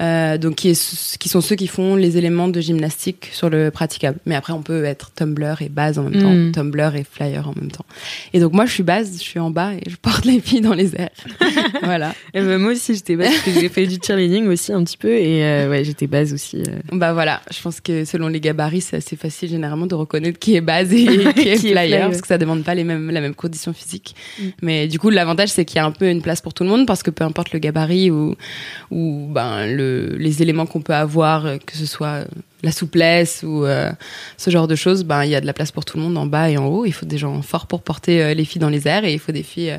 euh, 0.00 0.38
donc 0.38 0.56
qui, 0.56 0.70
est, 0.70 1.16
qui 1.18 1.28
sont 1.28 1.40
ceux 1.40 1.56
qui 1.56 1.66
font 1.66 1.96
les 1.96 2.16
éléments 2.18 2.48
de 2.48 2.60
gymnastique 2.60 3.30
sur 3.32 3.50
le 3.50 3.70
praticable. 3.70 4.18
Mais 4.26 4.34
après, 4.34 4.52
on 4.52 4.62
peut 4.62 4.84
être 4.84 5.12
tumbler 5.12 5.54
et 5.60 5.68
base 5.68 5.98
en 5.98 6.04
même 6.04 6.20
temps, 6.20 6.32
mm. 6.32 6.52
tumbler 6.52 6.90
et 6.96 7.04
flyer 7.04 7.48
en 7.48 7.54
même 7.54 7.70
temps. 7.70 7.84
Et 8.32 8.40
donc 8.40 8.52
moi, 8.52 8.66
je 8.66 8.72
suis 8.72 8.82
base, 8.82 9.12
je 9.14 9.22
suis 9.22 9.40
en 9.40 9.50
bas 9.50 9.74
et 9.74 9.88
je 9.88 9.96
porte 9.96 10.24
les 10.24 10.40
filles 10.40 10.60
dans 10.60 10.74
les 10.74 10.94
airs. 10.96 11.10
voilà. 11.82 12.14
Et 12.34 12.40
ben, 12.40 12.58
moi 12.58 12.72
aussi, 12.72 12.94
j'étais 12.94 13.16
base 13.16 13.28
parce 13.30 13.42
que 13.42 13.60
j'ai 13.60 13.68
fait 13.68 13.86
du 13.86 13.98
cheerleading 14.02 14.46
aussi 14.48 14.72
un 14.72 14.84
petit 14.84 14.96
peu 14.96 15.12
et 15.12 15.44
euh, 15.44 15.70
ouais, 15.70 15.84
j'étais 15.84 16.06
base 16.06 16.32
aussi. 16.32 16.58
Euh. 16.58 16.80
Bah 16.92 17.12
voilà, 17.12 17.40
je 17.50 17.60
pense 17.60 17.80
que 17.80 18.04
selon 18.04 18.28
les 18.28 18.40
gabarits, 18.40 18.80
c'est 18.80 18.96
assez 18.96 19.16
facile 19.16 19.48
généralement 19.48 19.86
de 19.86 19.94
reconnaître 19.94 20.38
qui 20.38 20.56
est 20.56 20.60
base 20.60 20.92
et 20.92 21.06
qui 21.34 21.48
est 21.48 21.56
flyer, 21.56 22.08
parce 22.08 22.20
que 22.20 22.28
ça 22.28 22.38
demande 22.38 22.64
pas 22.64 22.74
les 22.74 22.84
mêmes 22.84 23.10
la 23.10 23.20
même 23.20 23.34
condition 23.34 23.72
physique. 23.72 24.14
Mm. 24.38 24.44
Mais 24.62 24.88
du 24.88 24.98
coup, 24.98 25.10
l'avantage 25.10 25.48
c'est 25.50 25.64
qu'il 25.64 25.79
y 25.80 25.82
a 25.82 25.86
un 25.86 25.92
peu 25.92 26.08
une 26.08 26.22
place 26.22 26.40
pour 26.40 26.54
tout 26.54 26.64
le 26.64 26.70
monde 26.70 26.86
parce 26.86 27.02
que 27.02 27.10
peu 27.10 27.24
importe 27.24 27.52
le 27.52 27.58
gabarit 27.58 28.10
ou, 28.10 28.36
ou 28.90 29.26
ben, 29.28 29.66
le, 29.66 30.16
les 30.16 30.42
éléments 30.42 30.66
qu'on 30.66 30.80
peut 30.80 30.94
avoir, 30.94 31.58
que 31.66 31.76
ce 31.76 31.86
soit 31.86 32.24
la 32.62 32.72
souplesse 32.72 33.42
ou 33.42 33.64
euh, 33.64 33.90
ce 34.36 34.50
genre 34.50 34.68
de 34.68 34.74
choses, 34.74 35.04
ben, 35.04 35.24
il 35.24 35.30
y 35.30 35.34
a 35.34 35.40
de 35.40 35.46
la 35.46 35.52
place 35.52 35.72
pour 35.72 35.84
tout 35.84 35.96
le 35.96 36.02
monde 36.02 36.16
en 36.16 36.26
bas 36.26 36.50
et 36.50 36.56
en 36.56 36.66
haut. 36.66 36.84
Il 36.84 36.92
faut 36.92 37.06
des 37.06 37.18
gens 37.18 37.40
forts 37.42 37.66
pour 37.66 37.82
porter 37.82 38.22
euh, 38.22 38.34
les 38.34 38.44
filles 38.44 38.60
dans 38.60 38.68
les 38.68 38.86
airs 38.86 39.04
et 39.04 39.12
il 39.12 39.18
faut 39.18 39.32
des 39.32 39.42
filles 39.42 39.70
euh, 39.70 39.78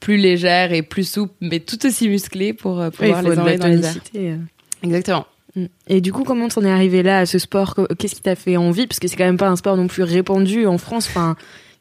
plus 0.00 0.16
légères 0.16 0.72
et 0.72 0.82
plus 0.82 1.08
souples, 1.08 1.34
mais 1.40 1.60
tout 1.60 1.84
aussi 1.86 2.08
musclées 2.08 2.52
pour 2.52 2.84
pouvoir 2.90 3.22
les 3.22 3.38
envoyer 3.38 3.58
dans 3.58 3.68
les 3.68 3.84
airs. 3.84 4.38
Exactement. 4.82 5.26
Mm. 5.56 5.64
Et 5.88 6.00
du 6.00 6.12
coup, 6.12 6.24
comment 6.24 6.48
t'en 6.48 6.62
es 6.62 6.70
arrivé 6.70 7.02
là 7.02 7.20
à 7.20 7.26
ce 7.26 7.38
sport? 7.38 7.74
Qu'est-ce 7.98 8.14
qui 8.14 8.22
t'a 8.22 8.36
fait 8.36 8.56
envie? 8.56 8.86
Parce 8.86 8.98
que 8.98 9.08
c'est 9.08 9.16
quand 9.16 9.24
même 9.24 9.38
pas 9.38 9.48
un 9.48 9.56
sport 9.56 9.76
non 9.76 9.86
plus 9.86 10.02
répandu 10.02 10.66
en 10.66 10.78
France. 10.78 11.06
Enfin, 11.08 11.36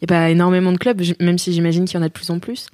a 0.06 0.08
pas 0.08 0.30
énormément 0.30 0.72
de 0.72 0.78
clubs, 0.78 1.02
même 1.20 1.38
si 1.38 1.54
j'imagine 1.54 1.86
qu'il 1.86 1.98
y 1.98 2.00
en 2.00 2.06
a 2.06 2.10
de 2.10 2.14
plus 2.14 2.30
en 2.30 2.40
plus. 2.40 2.68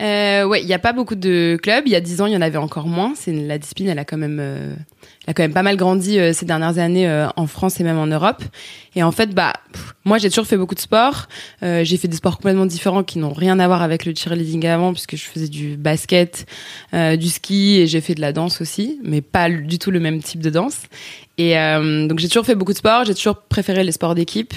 Euh, 0.00 0.44
ouais, 0.44 0.60
il 0.62 0.66
n'y 0.66 0.74
a 0.74 0.78
pas 0.80 0.92
beaucoup 0.92 1.14
de 1.14 1.58
clubs. 1.62 1.84
Il 1.86 1.92
y 1.92 1.96
a 1.96 2.00
dix 2.00 2.20
ans, 2.20 2.26
il 2.26 2.32
y 2.32 2.36
en 2.36 2.40
avait 2.40 2.58
encore 2.58 2.86
moins. 2.86 3.12
C'est 3.14 3.32
la 3.32 3.58
discipline, 3.58 3.88
elle 3.88 3.98
a 3.98 4.04
quand 4.04 4.16
même, 4.16 4.38
euh, 4.40 4.74
elle 5.26 5.30
a 5.30 5.34
quand 5.34 5.44
même 5.44 5.52
pas 5.52 5.62
mal 5.62 5.76
grandi 5.76 6.18
euh, 6.18 6.32
ces 6.32 6.44
dernières 6.44 6.78
années 6.78 7.08
euh, 7.08 7.28
en 7.36 7.46
France 7.46 7.78
et 7.78 7.84
même 7.84 7.98
en 7.98 8.06
Europe. 8.06 8.42
Et 8.96 9.04
en 9.04 9.12
fait, 9.12 9.30
bah, 9.30 9.52
moi, 10.04 10.18
j'ai 10.18 10.28
toujours 10.28 10.46
fait 10.46 10.56
beaucoup 10.56 10.74
de 10.74 10.80
sport. 10.80 11.28
Euh, 11.62 11.84
j'ai 11.84 11.96
fait 11.98 12.08
des 12.08 12.16
sports 12.16 12.38
complètement 12.38 12.66
différents 12.66 13.04
qui 13.04 13.20
n'ont 13.20 13.32
rien 13.32 13.60
à 13.60 13.66
voir 13.68 13.82
avec 13.82 14.04
le 14.04 14.12
cheerleading 14.14 14.66
avant, 14.66 14.92
puisque 14.92 15.14
je 15.14 15.24
faisais 15.24 15.48
du 15.48 15.76
basket, 15.76 16.46
du 16.92 17.28
ski 17.28 17.80
et 17.80 17.86
j'ai 17.86 18.00
fait 18.00 18.14
de 18.14 18.20
la 18.20 18.32
danse 18.32 18.60
aussi, 18.60 18.98
mais 19.04 19.20
pas 19.20 19.48
du 19.48 19.78
tout 19.78 19.90
le 19.90 20.00
même 20.00 20.20
type 20.20 20.40
de 20.40 20.50
danse. 20.50 20.78
Et 21.38 21.54
donc, 21.54 22.18
j'ai 22.18 22.28
toujours 22.28 22.44
fait 22.44 22.54
beaucoup 22.54 22.72
de 22.72 22.78
sport. 22.78 23.04
J'ai 23.04 23.14
toujours 23.14 23.36
préféré 23.36 23.84
les 23.84 23.92
sports 23.92 24.14
d'équipe. 24.14 24.54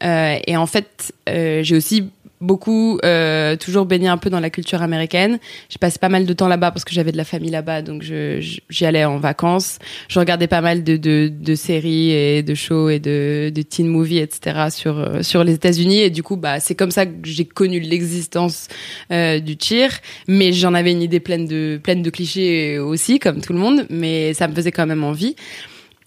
et 0.00 0.56
en 0.56 0.66
fait, 0.66 1.12
j'ai 1.26 1.76
aussi 1.76 2.10
beaucoup 2.42 2.98
euh, 3.04 3.56
toujours 3.56 3.86
baigné 3.86 4.08
un 4.08 4.18
peu 4.18 4.28
dans 4.28 4.40
la 4.40 4.50
culture 4.50 4.82
américaine. 4.82 5.38
J'ai 5.70 5.78
passé 5.78 5.98
pas 5.98 6.08
mal 6.08 6.26
de 6.26 6.32
temps 6.32 6.48
là-bas 6.48 6.72
parce 6.72 6.84
que 6.84 6.92
j'avais 6.92 7.12
de 7.12 7.16
la 7.16 7.24
famille 7.24 7.50
là-bas, 7.50 7.80
donc 7.82 8.02
j'y 8.02 8.84
allais 8.84 9.04
en 9.04 9.18
vacances. 9.18 9.78
Je 10.08 10.18
regardais 10.18 10.48
pas 10.48 10.60
mal 10.60 10.84
de, 10.84 10.96
de, 10.96 11.32
de 11.32 11.54
séries 11.54 12.10
et 12.10 12.42
de 12.42 12.54
shows 12.54 12.90
et 12.90 12.98
de, 12.98 13.50
de 13.54 13.62
teen 13.62 13.86
movies, 13.86 14.18
etc. 14.18 14.66
sur 14.70 14.98
euh, 14.98 15.22
sur 15.22 15.44
les 15.44 15.54
États-Unis 15.54 16.00
et 16.00 16.10
du 16.10 16.22
coup 16.22 16.36
bah 16.36 16.60
c'est 16.60 16.74
comme 16.74 16.90
ça 16.90 17.06
que 17.06 17.12
j'ai 17.22 17.44
connu 17.44 17.80
l'existence 17.80 18.68
euh, 19.12 19.38
du 19.38 19.56
cheer. 19.58 19.90
Mais 20.26 20.52
j'en 20.52 20.74
avais 20.74 20.90
une 20.90 21.02
idée 21.02 21.20
pleine 21.20 21.46
de 21.46 21.80
pleine 21.82 22.02
de 22.02 22.10
clichés 22.10 22.78
aussi 22.78 23.18
comme 23.20 23.40
tout 23.40 23.52
le 23.52 23.60
monde, 23.60 23.86
mais 23.88 24.34
ça 24.34 24.48
me 24.48 24.54
faisait 24.54 24.72
quand 24.72 24.86
même 24.86 25.04
envie. 25.04 25.36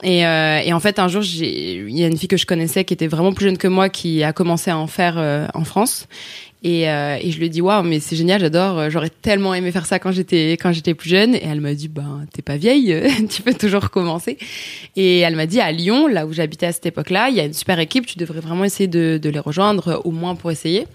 Et, 0.04 0.26
euh, 0.26 0.60
et, 0.60 0.74
en 0.74 0.80
fait, 0.80 1.00
un 1.00 1.08
jour, 1.08 1.24
il 1.24 1.98
y 1.98 2.04
a 2.04 2.08
une 2.08 2.18
fille 2.18 2.28
que 2.28 2.38
je 2.38 2.46
connaissais 2.46 2.84
qui 2.84 2.94
était 2.94 3.08
vraiment 3.08 3.34
plus 3.34 3.46
jeune 3.46 3.58
que 3.58 3.68
moi 3.68 3.90
qui 3.90 4.24
a 4.24 4.34
commencé 4.34 4.70
à 4.70 4.78
en 4.78 4.88
faire 4.88 5.16
euh, 5.18 5.48
en 5.54 5.64
France. 5.64 6.08
Et, 6.68 6.90
euh, 6.90 7.20
et, 7.22 7.30
je 7.30 7.38
lui 7.38 7.46
ai 7.46 7.50
dit 7.50 7.62
waouh 7.62 7.84
mais 7.84 8.00
c'est 8.00 8.16
génial 8.16 8.42
j'adore 8.42 8.80
euh, 8.80 8.90
j'aurais 8.90 9.12
tellement 9.12 9.54
aimé 9.54 9.72
faire 9.72 9.86
ça 9.86 10.00
quand 10.00 10.12
j'étais 10.12 10.54
quand 10.54 10.74
j'étais 10.74 10.96
plus 10.96 11.12
jeune. 11.12 11.36
Et 11.36 11.44
elle 11.46 11.62
m'a 11.62 11.76
dit 11.76 11.90
ben 11.90 12.26
t'es 12.34 12.42
pas 12.42 12.58
vieille 12.58 13.04
tu 13.30 13.44
peux 13.44 13.54
toujours 13.54 13.84
recommencer. 13.84 14.40
Et 14.96 15.20
elle 15.20 15.36
m'a 15.36 15.46
dit 15.46 15.60
à 15.60 15.72
Lyon 15.72 16.08
là 16.08 16.26
où 16.26 16.34
j'habitais 16.34 16.66
à 16.66 16.72
cette 16.72 16.88
époque-là 16.88 17.30
il 17.30 17.36
y 17.36 17.40
a 17.40 17.46
une 17.46 17.54
super 17.54 17.78
équipe 17.78 18.08
tu 18.08 18.18
devrais 18.18 18.40
vraiment 18.40 18.64
essayer 18.64 18.88
de, 18.88 19.20
de 19.22 19.30
les 19.30 19.38
rejoindre 19.38 20.02
au 20.06 20.12
moins 20.12 20.34
pour 20.34 20.50
essayer. 20.50 20.88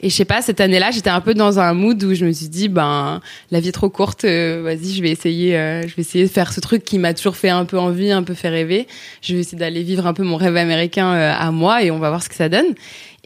Et 0.00 0.10
je 0.10 0.14
sais 0.14 0.26
pas 0.26 0.42
cette 0.42 0.60
année-là 0.60 0.90
j'étais 0.90 1.08
un 1.08 1.22
peu 1.22 1.32
dans 1.32 1.58
un 1.58 1.72
mood 1.72 2.04
où 2.04 2.12
je 2.12 2.26
me 2.26 2.32
suis 2.32 2.48
dit 2.50 2.68
ben 2.68 3.22
la 3.50 3.60
vie 3.60 3.70
est 3.70 3.72
trop 3.72 3.88
courte 3.88 4.26
euh, 4.26 4.60
vas-y 4.62 4.92
je 4.92 5.00
vais 5.00 5.10
essayer 5.10 5.52
je 5.52 5.96
vais 5.96 6.02
essayer 6.02 6.24
de 6.26 6.30
faire 6.30 6.52
ce 6.52 6.60
truc 6.60 6.84
qui 6.84 6.98
m'a 6.98 7.14
toujours 7.14 7.36
fait 7.36 7.48
un 7.48 7.64
peu 7.64 7.78
envie 7.78 8.10
un 8.10 8.24
peu 8.24 8.34
fait 8.34 8.50
rêver. 8.50 8.86
Je 9.22 9.32
vais 9.32 9.40
essayer 9.40 9.56
d'aller 9.56 9.82
vivre 9.84 10.06
un 10.06 10.12
peu 10.12 10.22
mon 10.22 10.36
rêve 10.36 10.58
américain 10.58 11.10
à 11.10 11.50
moi 11.50 11.82
et 11.82 11.90
on 11.90 11.98
va 11.98 12.10
voir 12.10 12.22
ce 12.22 12.28
que 12.28 12.34
ça 12.34 12.50
donne 12.50 12.74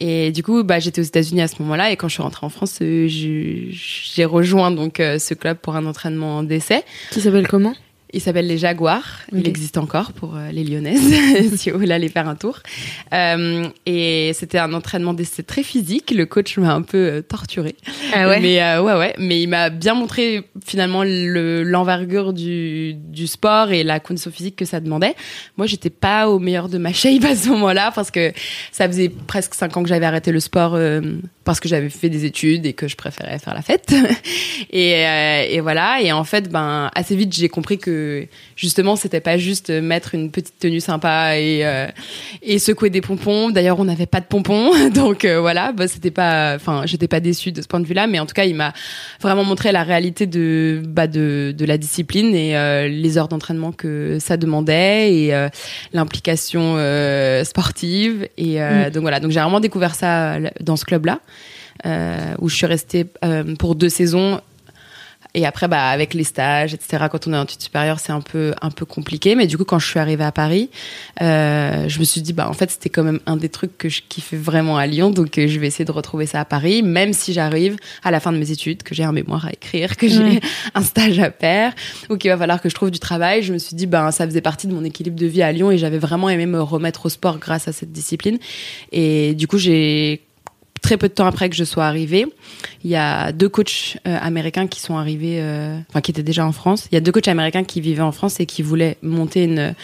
et 0.04 0.32
du 0.32 0.42
coup, 0.42 0.64
bah, 0.64 0.80
j'étais 0.80 1.00
aux 1.00 1.04
États-Unis 1.04 1.42
à 1.42 1.48
ce 1.48 1.62
moment-là. 1.62 1.92
Et 1.92 1.96
quand 1.96 2.08
je 2.08 2.14
suis 2.14 2.22
rentrée 2.24 2.44
en 2.44 2.48
France, 2.48 2.80
euh, 2.82 3.06
j'ai 3.08 4.24
rejoint 4.24 4.72
donc 4.72 4.98
euh, 4.98 5.20
ce 5.20 5.32
club 5.32 5.58
pour 5.58 5.76
un 5.76 5.86
entraînement 5.86 6.42
d'essai. 6.42 6.82
Qui 7.12 7.20
s'appelle 7.20 7.46
comment? 7.46 7.74
Il 8.12 8.20
s'appelle 8.20 8.46
les 8.46 8.58
Jaguars. 8.58 9.20
Il 9.32 9.48
existe 9.48 9.78
encore 9.78 10.12
pour 10.12 10.36
euh, 10.36 10.50
les 10.52 10.64
Lyonnaises, 10.64 11.00
si 11.56 11.70
vous 11.70 11.78
voulez 11.78 11.94
aller 11.94 12.08
faire 12.08 12.28
un 12.28 12.34
tour. 12.34 12.58
Euh, 13.14 13.68
et 13.86 14.32
c'était 14.34 14.58
un 14.58 14.72
entraînement 14.74 15.14
d'essai 15.14 15.42
très 15.42 15.62
physique. 15.62 16.12
Le 16.14 16.26
coach 16.26 16.58
m'a 16.58 16.74
un 16.74 16.82
peu 16.82 16.98
euh, 16.98 17.22
torturé. 17.22 17.74
Ah 18.12 18.28
ouais? 18.28 18.40
Mais 18.40 18.62
euh, 18.62 18.82
ouais, 18.82 18.94
ouais. 18.94 19.14
Mais 19.18 19.40
il 19.40 19.48
m'a 19.48 19.70
bien 19.70 19.94
montré 19.94 20.48
finalement 20.64 21.04
l'envergure 21.04 22.34
du, 22.34 22.94
du 22.94 23.26
sport 23.26 23.72
et 23.72 23.82
la 23.82 23.98
condition 23.98 24.30
physique 24.30 24.56
que 24.56 24.66
ça 24.66 24.80
demandait. 24.80 25.14
Moi, 25.56 25.66
j'étais 25.66 25.90
pas 25.90 26.28
au 26.28 26.38
meilleur 26.38 26.68
de 26.68 26.76
ma 26.76 26.92
shape 26.92 27.24
à 27.24 27.34
ce 27.34 27.48
moment-là 27.48 27.92
parce 27.94 28.10
que 28.10 28.32
ça 28.72 28.86
faisait 28.88 29.08
presque 29.08 29.54
cinq 29.54 29.76
ans 29.76 29.82
que 29.82 29.88
j'avais 29.88 30.06
arrêté 30.06 30.32
le 30.32 30.40
sport 30.40 30.78
parce 31.44 31.60
que 31.60 31.68
j'avais 31.68 31.88
fait 31.88 32.08
des 32.08 32.24
études 32.24 32.66
et 32.66 32.72
que 32.72 32.88
je 32.88 32.96
préférais 32.96 33.38
faire 33.38 33.54
la 33.54 33.62
fête. 33.62 33.92
et, 34.70 35.02
et 35.50 35.60
voilà. 35.60 36.00
Et 36.02 36.12
en 36.12 36.24
fait, 36.24 36.50
ben 36.50 36.90
assez 36.94 37.16
vite, 37.16 37.34
j'ai 37.34 37.48
compris 37.48 37.78
que 37.78 38.01
justement 38.56 38.96
c'était 38.96 39.20
pas 39.20 39.36
juste 39.36 39.70
mettre 39.70 40.14
une 40.14 40.30
petite 40.30 40.58
tenue 40.58 40.80
sympa 40.80 41.36
et 41.38 41.62
euh, 41.64 41.86
et 42.42 42.58
secouer 42.58 42.90
des 42.90 43.00
pompons. 43.00 43.50
D'ailleurs, 43.50 43.78
on 43.80 43.84
n'avait 43.84 44.06
pas 44.06 44.20
de 44.20 44.26
pompons, 44.26 44.70
donc 44.94 45.24
euh, 45.24 45.40
voilà, 45.40 45.72
bah, 45.72 45.88
c'était 45.88 46.10
pas, 46.10 46.54
enfin, 46.56 46.82
j'étais 46.86 47.08
pas 47.08 47.20
déçue 47.20 47.52
de 47.52 47.62
ce 47.62 47.68
point 47.68 47.80
de 47.80 47.86
vue-là, 47.86 48.06
mais 48.06 48.18
en 48.18 48.26
tout 48.26 48.34
cas, 48.34 48.44
il 48.44 48.54
m'a 48.54 48.72
vraiment 49.20 49.44
montré 49.44 49.72
la 49.72 49.82
réalité 49.82 50.26
de 50.26 50.82
bah 50.86 51.06
de 51.06 51.54
de 51.56 51.64
la 51.64 51.78
discipline 51.78 52.34
et 52.34 52.56
euh, 52.56 52.88
les 52.88 53.18
heures 53.18 53.28
d'entraînement 53.28 53.72
que 53.72 54.18
ça 54.20 54.36
demandait 54.36 55.12
et 55.12 55.48
l'implication 55.92 56.76
sportive 57.44 58.28
et 58.36 58.58
mm. 58.60 58.90
donc 58.90 59.02
voilà, 59.02 59.20
donc 59.20 59.30
j'ai 59.30 59.40
vraiment 59.40 59.60
découvert 59.60 59.94
ça 59.94 60.38
dans 60.60 60.76
ce 60.76 60.84
club-là. 60.84 61.20
où 62.40 62.48
je 62.48 62.54
suis 62.54 62.66
restée 62.66 63.06
pour 63.58 63.74
deux 63.74 63.88
saisons 63.88 64.40
et 65.34 65.46
après, 65.46 65.66
bah, 65.66 65.88
avec 65.88 66.12
les 66.12 66.24
stages, 66.24 66.74
etc., 66.74 67.06
quand 67.10 67.26
on 67.26 67.32
est 67.32 67.36
en 67.36 67.44
études 67.44 67.62
supérieures, 67.62 68.00
c'est 68.00 68.12
un 68.12 68.20
peu, 68.20 68.54
un 68.60 68.70
peu 68.70 68.84
compliqué. 68.84 69.34
Mais 69.34 69.46
du 69.46 69.56
coup, 69.56 69.64
quand 69.64 69.78
je 69.78 69.86
suis 69.86 69.98
arrivée 69.98 70.24
à 70.24 70.32
Paris, 70.32 70.68
euh, 71.22 71.88
je 71.88 71.98
me 71.98 72.04
suis 72.04 72.20
dit, 72.20 72.34
bah, 72.34 72.48
en 72.48 72.52
fait, 72.52 72.70
c'était 72.70 72.90
quand 72.90 73.02
même 73.02 73.20
un 73.24 73.36
des 73.36 73.48
trucs 73.48 73.78
que 73.78 73.88
je 73.88 74.02
kiffais 74.06 74.36
vraiment 74.36 74.76
à 74.76 74.86
Lyon. 74.86 75.10
Donc, 75.10 75.38
euh, 75.38 75.48
je 75.48 75.58
vais 75.58 75.66
essayer 75.66 75.86
de 75.86 75.92
retrouver 75.92 76.26
ça 76.26 76.40
à 76.40 76.44
Paris, 76.44 76.82
même 76.82 77.14
si 77.14 77.32
j'arrive 77.32 77.76
à 78.02 78.10
la 78.10 78.20
fin 78.20 78.32
de 78.32 78.38
mes 78.38 78.50
études, 78.50 78.82
que 78.82 78.94
j'ai 78.94 79.04
un 79.04 79.12
mémoire 79.12 79.46
à 79.46 79.52
écrire, 79.52 79.96
que 79.96 80.06
j'ai 80.06 80.40
un 80.74 80.82
stage 80.82 81.18
à 81.18 81.30
faire, 81.30 81.72
ou 82.10 82.16
qu'il 82.16 82.30
va 82.30 82.36
falloir 82.36 82.60
que 82.60 82.68
je 82.68 82.74
trouve 82.74 82.90
du 82.90 82.98
travail. 82.98 83.42
Je 83.42 83.54
me 83.54 83.58
suis 83.58 83.74
dit, 83.74 83.86
bah, 83.86 84.12
ça 84.12 84.26
faisait 84.26 84.42
partie 84.42 84.66
de 84.66 84.74
mon 84.74 84.84
équilibre 84.84 85.18
de 85.18 85.26
vie 85.26 85.42
à 85.42 85.50
Lyon 85.50 85.70
et 85.70 85.78
j'avais 85.78 85.98
vraiment 85.98 86.28
aimé 86.28 86.44
me 86.44 86.60
remettre 86.60 87.06
au 87.06 87.08
sport 87.08 87.38
grâce 87.38 87.68
à 87.68 87.72
cette 87.72 87.92
discipline. 87.92 88.38
Et 88.90 89.34
du 89.34 89.46
coup, 89.46 89.56
j'ai 89.56 90.20
très 90.82 90.96
peu 90.96 91.08
de 91.08 91.14
temps 91.14 91.26
après 91.26 91.48
que 91.48 91.56
je 91.56 91.64
sois 91.64 91.86
arrivée, 91.86 92.26
il 92.84 92.90
y 92.90 92.96
a 92.96 93.32
deux 93.32 93.48
coachs 93.48 93.96
euh, 94.06 94.18
américains 94.20 94.66
qui 94.66 94.80
sont 94.80 94.96
arrivés, 94.96 95.38
euh, 95.40 95.78
enfin 95.88 96.00
qui 96.00 96.10
étaient 96.10 96.22
déjà 96.22 96.44
en 96.44 96.52
France. 96.52 96.88
Il 96.90 96.94
y 96.94 96.98
a 96.98 97.00
deux 97.00 97.12
coachs 97.12 97.28
américains 97.28 97.64
qui 97.64 97.80
vivaient 97.80 98.02
en 98.02 98.12
France 98.12 98.40
et 98.40 98.46
qui 98.46 98.62
voulaient 98.62 98.98
monter 99.00 99.44
une, 99.44 99.74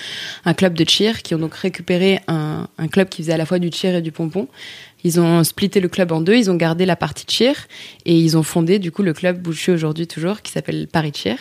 un 0.44 0.54
club 0.54 0.74
de 0.74 0.88
cheer, 0.88 1.22
qui 1.22 1.34
ont 1.34 1.38
donc 1.38 1.54
récupéré 1.54 2.20
un, 2.28 2.68
un 2.76 2.88
club 2.88 3.08
qui 3.08 3.22
faisait 3.22 3.32
à 3.32 3.38
la 3.38 3.46
fois 3.46 3.58
du 3.58 3.70
cheer 3.72 3.94
et 3.94 4.02
du 4.02 4.12
pompon. 4.12 4.48
Ils 5.04 5.20
ont 5.20 5.44
splitté 5.44 5.80
le 5.80 5.88
club 5.88 6.10
en 6.10 6.20
deux, 6.20 6.34
ils 6.34 6.50
ont 6.50 6.56
gardé 6.56 6.84
la 6.84 6.96
partie 6.96 7.24
cheer 7.28 7.54
et 8.04 8.18
ils 8.18 8.36
ont 8.36 8.42
fondé 8.42 8.80
du 8.80 8.90
coup 8.90 9.02
le 9.02 9.12
club 9.12 9.46
où 9.46 9.52
je 9.52 9.60
suis 9.60 9.72
aujourd'hui 9.72 10.08
toujours, 10.08 10.42
qui 10.42 10.50
s'appelle 10.50 10.88
Paris 10.88 11.12
Cheer 11.14 11.38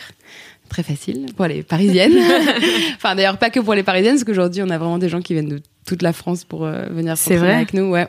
très 0.68 0.82
facile 0.82 1.26
pour 1.34 1.46
les 1.46 1.62
parisiennes. 1.62 2.16
enfin 2.96 3.14
d'ailleurs 3.14 3.38
pas 3.38 3.50
que 3.50 3.60
pour 3.60 3.74
les 3.74 3.82
parisiennes 3.82 4.14
parce 4.14 4.24
qu'aujourd'hui 4.24 4.62
on 4.62 4.70
a 4.70 4.78
vraiment 4.78 4.98
des 4.98 5.08
gens 5.08 5.20
qui 5.20 5.32
viennent 5.32 5.48
de 5.48 5.62
toute 5.88 6.02
la 6.02 6.12
France 6.12 6.44
pour 6.44 6.66
euh, 6.66 6.86
venir 6.90 7.16
s'entraîner 7.16 7.54
avec 7.54 7.72
nous. 7.72 7.90
Ouais. 7.90 8.06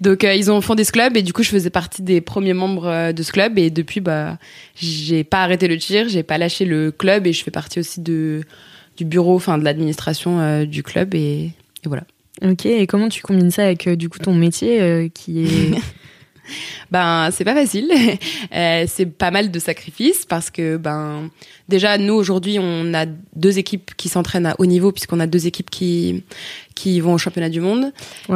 Donc 0.00 0.24
euh, 0.24 0.34
ils 0.34 0.50
ont 0.50 0.60
fondé 0.60 0.82
ce 0.82 0.90
club 0.90 1.16
et 1.16 1.22
du 1.22 1.32
coup 1.32 1.44
je 1.44 1.48
faisais 1.48 1.70
partie 1.70 2.02
des 2.02 2.20
premiers 2.20 2.54
membres 2.54 2.86
euh, 2.86 3.12
de 3.12 3.22
ce 3.22 3.30
club 3.30 3.56
et 3.56 3.70
depuis 3.70 4.00
bah 4.00 4.36
j'ai 4.74 5.22
pas 5.22 5.42
arrêté 5.42 5.68
le 5.68 5.78
tir, 5.78 6.08
j'ai 6.08 6.24
pas 6.24 6.38
lâché 6.38 6.64
le 6.64 6.90
club 6.90 7.26
et 7.26 7.32
je 7.32 7.44
fais 7.44 7.52
partie 7.52 7.78
aussi 7.78 8.00
de 8.00 8.42
du 8.96 9.04
bureau, 9.04 9.36
enfin 9.36 9.58
de 9.58 9.64
l'administration 9.64 10.64
du 10.64 10.82
club 10.84 11.14
et, 11.14 11.18
et, 11.18 11.52
voilà. 11.86 12.04
Ok. 12.42 12.66
Et 12.66 12.86
comment 12.86 13.08
tu 13.08 13.22
combines 13.22 13.50
ça 13.50 13.64
avec 13.64 13.88
du 13.88 14.08
coup 14.08 14.18
ton 14.18 14.34
métier 14.34 15.10
qui 15.14 15.44
est 15.44 15.70
ben 16.90 17.30
c'est 17.32 17.44
pas 17.44 17.54
facile. 17.54 17.90
Euh, 18.54 18.84
c'est 18.86 19.06
pas 19.06 19.30
mal 19.30 19.50
de 19.50 19.58
sacrifices 19.58 20.26
parce 20.26 20.50
que 20.50 20.76
ben 20.76 21.30
déjà 21.68 21.98
nous 21.98 22.14
aujourd'hui 22.14 22.58
on 22.60 22.94
a 22.94 23.06
deux 23.34 23.58
équipes 23.58 23.94
qui 23.96 24.08
s'entraînent 24.08 24.46
à 24.46 24.54
haut 24.58 24.66
niveau 24.66 24.92
puisqu'on 24.92 25.18
a 25.18 25.26
deux 25.26 25.46
équipes 25.46 25.70
qui 25.70 26.22
qui 26.74 27.00
vont 27.00 27.14
au 27.14 27.18
championnat 27.18 27.48
du 27.48 27.60
monde 27.60 27.92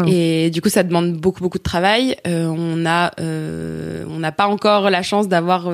et 0.06 0.50
du 0.50 0.60
coup 0.60 0.70
ça 0.70 0.82
demande 0.82 1.12
beaucoup 1.14 1.40
beaucoup 1.40 1.58
de 1.58 1.62
travail. 1.62 2.16
Euh, 2.26 2.46
on 2.46 2.84
a 2.86 3.12
euh, 3.20 4.04
on 4.08 4.18
n'a 4.18 4.32
pas 4.32 4.46
encore 4.46 4.90
la 4.90 5.02
chance 5.02 5.28
d'avoir 5.28 5.70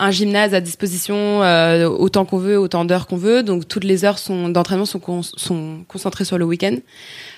un 0.00 0.10
gymnase 0.10 0.54
à 0.54 0.60
disposition 0.60 1.40
autant 1.86 2.24
qu'on 2.24 2.38
veut, 2.38 2.58
autant 2.58 2.84
d'heures 2.84 3.06
qu'on 3.06 3.16
veut. 3.16 3.42
Donc 3.42 3.68
toutes 3.68 3.84
les 3.84 4.04
heures 4.04 4.18
sont 4.18 4.48
d'entraînement 4.48 4.86
sont, 4.86 5.22
sont 5.22 5.84
concentrées 5.86 6.24
sur 6.24 6.38
le 6.38 6.44
week-end. 6.44 6.76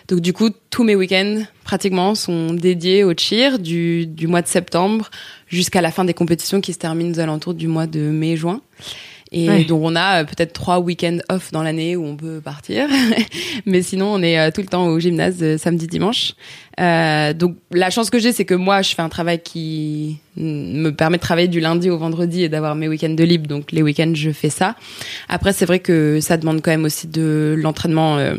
Donc 0.09 0.21
du 0.21 0.33
coup, 0.33 0.49
tous 0.71 0.85
mes 0.85 0.95
week-ends 0.95 1.42
pratiquement 1.64 2.14
sont 2.14 2.54
dédiés 2.54 3.04
au 3.04 3.12
cheer 3.16 3.59
du, 3.59 4.07
du 4.07 4.26
mois 4.26 4.42
de 4.42 4.49
septembre 4.49 5.11
jusqu'à 5.49 5.81
la 5.81 5.90
fin 5.90 6.04
des 6.04 6.14
compétitions 6.14 6.61
qui 6.61 6.73
se 6.73 6.78
terminent 6.78 7.12
aux 7.12 7.21
alentours 7.21 7.54
du 7.54 7.69
mois 7.69 7.87
de 7.87 8.00
mai-juin. 8.00 8.61
Et 9.33 9.64
donc 9.64 9.83
on 9.83 9.97
a 9.97 10.21
euh, 10.21 10.25
peut-être 10.25 10.52
trois 10.52 10.78
week-ends 10.78 11.19
off 11.31 11.52
dans 11.52 11.62
l'année 11.62 11.97
où 11.97 12.04
on 12.04 12.16
peut 12.16 12.42
partir, 12.42 12.87
mais 13.66 13.81
sinon 13.81 14.12
on 14.12 14.23
est 14.23 14.38
euh, 14.38 14.50
tout 14.50 14.61
le 14.61 14.66
temps 14.66 14.87
au 14.87 15.00
gymnase 15.00 15.38
euh, 15.40 15.57
samedi 15.57 15.87
dimanche. 15.87 16.35
Euh, 16.81 17.33
donc 17.33 17.57
la 17.71 17.91
chance 17.91 18.11
que 18.11 18.19
j'ai, 18.19 18.33
c'est 18.33 18.45
que 18.45 18.55
moi, 18.55 18.83
je 18.83 18.95
fais 18.95 19.02
un 19.02 19.09
travail 19.09 19.41
qui 19.43 20.19
me 20.37 20.91
permet 20.91 21.19
de 21.19 21.23
travailler 21.23 21.49
du 21.49 21.61
lundi 21.61 21.91
au 21.91 21.99
vendredi 21.99 22.45
et 22.45 22.49
d'avoir 22.49 22.75
mes 22.75 22.88
week-ends 22.88 23.11
de 23.11 23.25
libre. 23.25 23.47
Donc 23.47 23.71
les 23.73 23.83
week-ends, 23.83 24.12
je 24.14 24.31
fais 24.31 24.49
ça. 24.49 24.76
Après, 25.29 25.52
c'est 25.52 25.67
vrai 25.67 25.81
que 25.81 26.21
ça 26.21 26.37
demande 26.38 26.62
quand 26.62 26.71
même 26.71 26.85
aussi 26.85 27.07
de 27.07 27.55
l'entraînement 27.59 28.17
euh, 28.17 28.35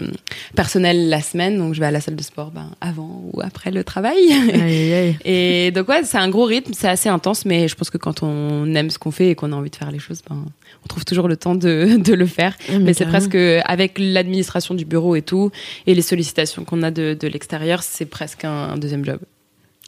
personnel 0.55 1.09
la 1.09 1.21
semaine. 1.21 1.57
Donc 1.57 1.75
je 1.75 1.79
vais 1.79 1.85
à 1.85 1.91
la 1.91 2.01
salle 2.01 2.15
de 2.15 2.23
sport 2.23 2.51
ben, 2.51 2.71
avant 2.81 3.23
ou 3.31 3.41
après 3.41 3.69
le 3.69 3.83
travail. 3.83 4.17
et 5.25 5.71
donc 5.71 5.87
ouais, 5.87 6.03
c'est 6.03 6.17
un 6.17 6.29
gros 6.29 6.45
rythme, 6.45 6.73
c'est 6.73 6.89
assez 6.89 7.09
intense, 7.09 7.45
mais 7.45 7.67
je 7.67 7.75
pense 7.75 7.91
que 7.91 7.97
quand 7.97 8.23
on 8.23 8.73
aime 8.73 8.89
ce 8.89 8.97
qu'on 8.97 9.11
fait 9.11 9.29
et 9.29 9.35
qu'on 9.35 9.51
a 9.51 9.55
envie 9.55 9.69
de 9.69 9.75
faire 9.75 9.91
les 9.91 9.99
choses, 9.99 10.21
ben, 10.27 10.43
on 10.83 10.87
trouve 10.87 11.05
toujours 11.05 11.27
le 11.27 11.37
temps 11.37 11.55
de, 11.55 11.97
de 12.03 12.13
le 12.13 12.25
faire. 12.25 12.57
mais, 12.69 12.79
mais 12.79 12.93
c'est 12.93 13.05
presque 13.05 13.35
avec 13.35 13.99
l'administration 13.99 14.73
du 14.73 14.85
bureau 14.85 15.15
et 15.15 15.21
tout, 15.21 15.51
et 15.85 15.93
les 15.93 16.01
sollicitations 16.01 16.63
qu'on 16.63 16.81
a 16.81 16.89
de, 16.89 17.15
de 17.19 17.27
l'extérieur, 17.27 17.83
c'est 17.83 18.05
presque 18.05 18.22
presque 18.23 18.45
un, 18.45 18.77
deuxième 18.77 19.03
job. 19.03 19.19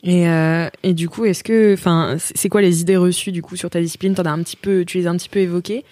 Et, 0.04 0.28
euh, 0.28 0.70
et, 0.84 0.94
du 0.94 1.08
coup, 1.08 1.26
est-ce 1.26 1.44
que, 1.44 1.74
enfin, 1.74 2.18
c'est 2.20 2.50
quoi 2.50 2.62
les 2.62 2.82
idées 2.82 2.98
reçues 2.98 3.32
du 3.32 3.42
coup 3.42 3.56
sur 3.56 3.70
ta 3.70 3.80
discipline? 3.80 4.14
T'en 4.14 4.26
as 4.26 4.32
un 4.32 4.44
petit 4.44 4.58
peu, 4.58 4.84
tu 4.86 4.98
les 4.98 5.08
as 5.08 5.10
un 5.10 5.16
petit 5.16 5.30
peu 5.30 5.40
évoquées, 5.40 5.86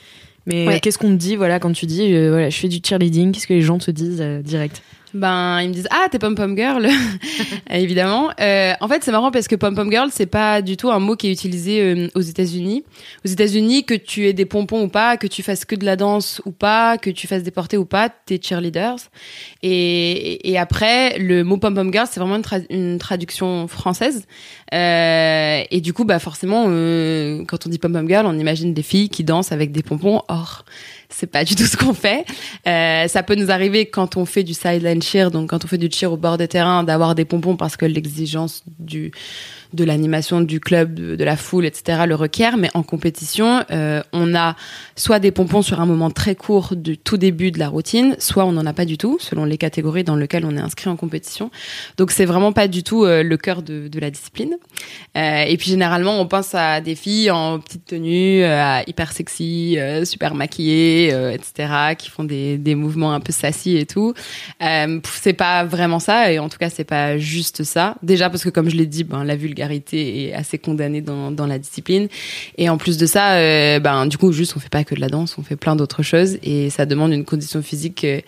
mais 0.45 0.79
qu'est-ce 0.81 0.97
qu'on 0.97 1.11
te 1.11 1.19
dit, 1.19 1.35
voilà, 1.37 1.59
quand 1.59 1.71
tu 1.71 1.85
dis, 1.85 2.13
euh, 2.13 2.31
voilà, 2.31 2.49
je 2.49 2.57
fais 2.57 2.67
du 2.67 2.79
cheerleading, 2.83 3.31
qu'est-ce 3.31 3.47
que 3.47 3.53
les 3.53 3.61
gens 3.61 3.77
te 3.77 3.91
disent 3.91 4.21
euh, 4.21 4.41
direct? 4.41 4.83
Ben, 5.13 5.61
ils 5.61 5.69
me 5.69 5.73
disent 5.73 5.87
ah 5.91 6.07
t'es 6.09 6.17
pom 6.17 6.33
pom 6.33 6.57
girl, 6.57 6.87
évidemment. 7.69 8.31
Euh, 8.39 8.73
en 8.81 8.87
fait, 8.87 9.03
c'est 9.03 9.11
marrant 9.11 9.29
parce 9.31 9.47
que 9.47 9.55
pom 9.55 9.75
pom 9.75 9.91
girl, 9.91 10.09
c'est 10.11 10.25
pas 10.25 10.61
du 10.61 10.75
tout 10.75 10.89
un 10.89 10.99
mot 10.99 11.15
qui 11.15 11.27
est 11.27 11.31
utilisé 11.31 11.81
euh, 11.81 12.07
aux 12.15 12.21
États-Unis. 12.21 12.83
Aux 13.23 13.27
États-Unis, 13.29 13.83
que 13.85 13.93
tu 13.93 14.27
aies 14.27 14.33
des 14.33 14.45
pompons 14.45 14.83
ou 14.83 14.87
pas, 14.87 15.17
que 15.17 15.27
tu 15.27 15.43
fasses 15.43 15.65
que 15.65 15.75
de 15.75 15.85
la 15.85 15.95
danse 15.95 16.41
ou 16.45 16.51
pas, 16.51 16.97
que 16.97 17.09
tu 17.11 17.27
fasses 17.27 17.43
des 17.43 17.51
portées 17.51 17.77
ou 17.77 17.85
pas, 17.85 18.09
t'es 18.09 18.39
cheerleaders. 18.41 18.97
Et, 19.61 20.49
et 20.51 20.57
après, 20.57 21.17
le 21.19 21.43
mot 21.43 21.57
pom 21.57 21.75
pom 21.75 21.91
girl, 21.93 22.07
c'est 22.09 22.19
vraiment 22.19 22.35
une, 22.37 22.41
tra- 22.41 22.65
une 22.69 22.97
traduction 22.97 23.67
française. 23.67 24.25
Euh, 24.73 25.61
et 25.69 25.81
du 25.81 25.93
coup, 25.93 26.05
bah 26.05 26.19
forcément, 26.19 26.65
euh, 26.69 27.43
quand 27.47 27.67
on 27.67 27.69
dit 27.69 27.77
pom 27.77 27.93
pom 27.93 28.07
girl, 28.07 28.25
on 28.25 28.37
imagine 28.39 28.73
des 28.73 28.81
filles 28.83 29.09
qui 29.09 29.23
dansent 29.23 29.51
avec 29.51 29.71
des 29.71 29.83
pompons. 29.83 30.21
Or, 30.27 30.65
c'est 31.15 31.27
pas 31.27 31.43
du 31.43 31.55
tout 31.55 31.65
ce 31.65 31.77
qu'on 31.77 31.93
fait. 31.93 32.25
Euh, 32.67 33.07
ça 33.07 33.23
peut 33.23 33.35
nous 33.35 33.51
arriver 33.51 33.85
quand 33.85 34.17
on 34.17 34.25
fait 34.25 34.43
du 34.43 34.53
sideline 34.53 35.01
cheer, 35.01 35.31
donc 35.31 35.49
quand 35.49 35.63
on 35.63 35.67
fait 35.67 35.77
du 35.77 35.89
cheer 35.91 36.11
au 36.11 36.17
bord 36.17 36.37
des 36.37 36.47
terrains, 36.47 36.83
d'avoir 36.83 37.15
des 37.15 37.25
pompons 37.25 37.55
parce 37.55 37.77
que 37.77 37.85
l'exigence 37.85 38.63
du 38.79 39.11
de 39.73 39.83
l'animation 39.83 40.41
du 40.41 40.59
club, 40.59 40.93
de, 40.93 41.23
la 41.23 41.35
foule, 41.35 41.65
etc. 41.65 42.03
le 42.07 42.15
requiert. 42.15 42.57
Mais 42.57 42.69
en 42.73 42.83
compétition, 42.83 43.63
euh, 43.71 44.01
on 44.13 44.35
a 44.35 44.55
soit 44.95 45.19
des 45.19 45.31
pompons 45.31 45.61
sur 45.61 45.81
un 45.81 45.85
moment 45.85 46.11
très 46.11 46.35
court 46.35 46.75
du 46.75 46.97
tout 46.97 47.17
début 47.17 47.51
de 47.51 47.59
la 47.59 47.69
routine, 47.69 48.15
soit 48.19 48.45
on 48.45 48.51
n'en 48.51 48.65
a 48.65 48.73
pas 48.73 48.85
du 48.85 48.97
tout, 48.97 49.17
selon 49.19 49.45
les 49.45 49.57
catégories 49.57 50.03
dans 50.03 50.15
lesquelles 50.15 50.45
on 50.45 50.55
est 50.55 50.61
inscrit 50.61 50.89
en 50.89 50.95
compétition. 50.95 51.51
Donc 51.97 52.11
c'est 52.11 52.25
vraiment 52.25 52.51
pas 52.51 52.67
du 52.67 52.83
tout 52.83 53.05
euh, 53.05 53.23
le 53.23 53.37
cœur 53.37 53.61
de, 53.61 53.87
de 53.87 53.99
la 53.99 54.11
discipline. 54.11 54.57
Euh, 55.15 55.43
et 55.43 55.57
puis 55.57 55.69
généralement, 55.69 56.19
on 56.19 56.27
pense 56.27 56.55
à 56.55 56.81
des 56.81 56.95
filles 56.95 57.31
en 57.31 57.59
petite 57.59 57.85
tenue, 57.85 58.43
euh, 58.43 58.79
hyper 58.87 59.11
sexy, 59.11 59.75
euh, 59.77 60.05
super 60.05 60.35
maquillées, 60.35 61.07
etc., 61.33 61.95
qui 61.97 62.09
font 62.09 62.23
des, 62.23 62.57
des 62.57 62.75
mouvements 62.75 63.13
un 63.13 63.19
peu 63.19 63.31
sassy 63.31 63.77
et 63.77 63.85
tout. 63.85 64.13
C'est 64.59 65.33
pas 65.33 65.63
vraiment 65.63 65.99
ça, 65.99 66.31
et 66.31 66.39
en 66.39 66.49
tout 66.49 66.57
cas, 66.57 66.69
c'est 66.69 66.83
pas 66.83 67.17
juste 67.17 67.63
ça. 67.63 67.95
Déjà 68.03 68.29
parce 68.29 68.43
que, 68.43 68.49
comme 68.49 68.69
je 68.69 68.75
l'ai 68.75 68.85
dit, 68.85 69.03
ben, 69.03 69.23
la 69.23 69.35
est 69.71 70.33
assez 70.33 70.57
condamnée 70.57 71.01
dans, 71.01 71.31
dans 71.31 71.47
la 71.47 71.59
discipline. 71.59 72.07
Et 72.57 72.69
en 72.69 72.77
plus 72.77 72.97
de 72.97 73.05
ça, 73.05 73.33
euh, 73.33 73.79
ben, 73.79 74.05
du 74.05 74.17
coup, 74.17 74.31
juste, 74.31 74.55
on 74.55 74.59
fait 74.59 74.69
pas 74.69 74.83
que 74.83 74.95
de 74.95 75.01
la 75.01 75.09
danse, 75.09 75.37
on 75.37 75.43
fait 75.43 75.55
plein 75.55 75.75
d'autres 75.75 76.03
choses, 76.03 76.37
et 76.43 76.69
ça 76.69 76.85
demande 76.85 77.11
une 77.11 77.25
condition 77.25 77.61
physique. 77.61 78.03
euh, 78.03 78.21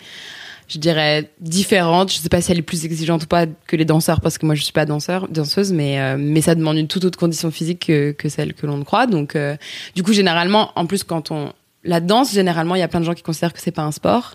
je 0.68 0.78
dirais 0.80 1.30
différente. 1.40 2.12
Je 2.12 2.18
sais 2.18 2.28
pas 2.28 2.40
si 2.40 2.50
elle 2.50 2.58
est 2.58 2.62
plus 2.62 2.84
exigeante 2.84 3.22
ou 3.22 3.26
pas 3.28 3.46
que 3.46 3.76
les 3.76 3.84
danseurs 3.84 4.20
parce 4.20 4.36
que 4.36 4.46
moi 4.46 4.56
je 4.56 4.64
suis 4.64 4.72
pas 4.72 4.84
danseur, 4.84 5.28
danseuse, 5.28 5.72
mais 5.72 6.00
euh, 6.00 6.16
mais 6.18 6.40
ça 6.40 6.56
demande 6.56 6.76
une 6.76 6.88
toute 6.88 7.04
autre 7.04 7.16
condition 7.16 7.52
physique 7.52 7.86
que, 7.86 8.28
celle 8.28 8.52
que 8.52 8.66
l'on 8.66 8.82
croit. 8.82 9.06
Donc 9.06 9.38
du 9.94 10.02
coup 10.02 10.12
généralement, 10.12 10.72
en 10.74 10.86
plus 10.86 11.04
quand 11.04 11.30
on 11.30 11.52
la 11.86 12.00
danse, 12.00 12.32
généralement, 12.32 12.74
il 12.74 12.80
y 12.80 12.82
a 12.82 12.88
plein 12.88 13.00
de 13.00 13.04
gens 13.04 13.14
qui 13.14 13.22
considèrent 13.22 13.52
que 13.52 13.60
c'est 13.60 13.70
pas 13.70 13.82
un 13.82 13.92
sport. 13.92 14.34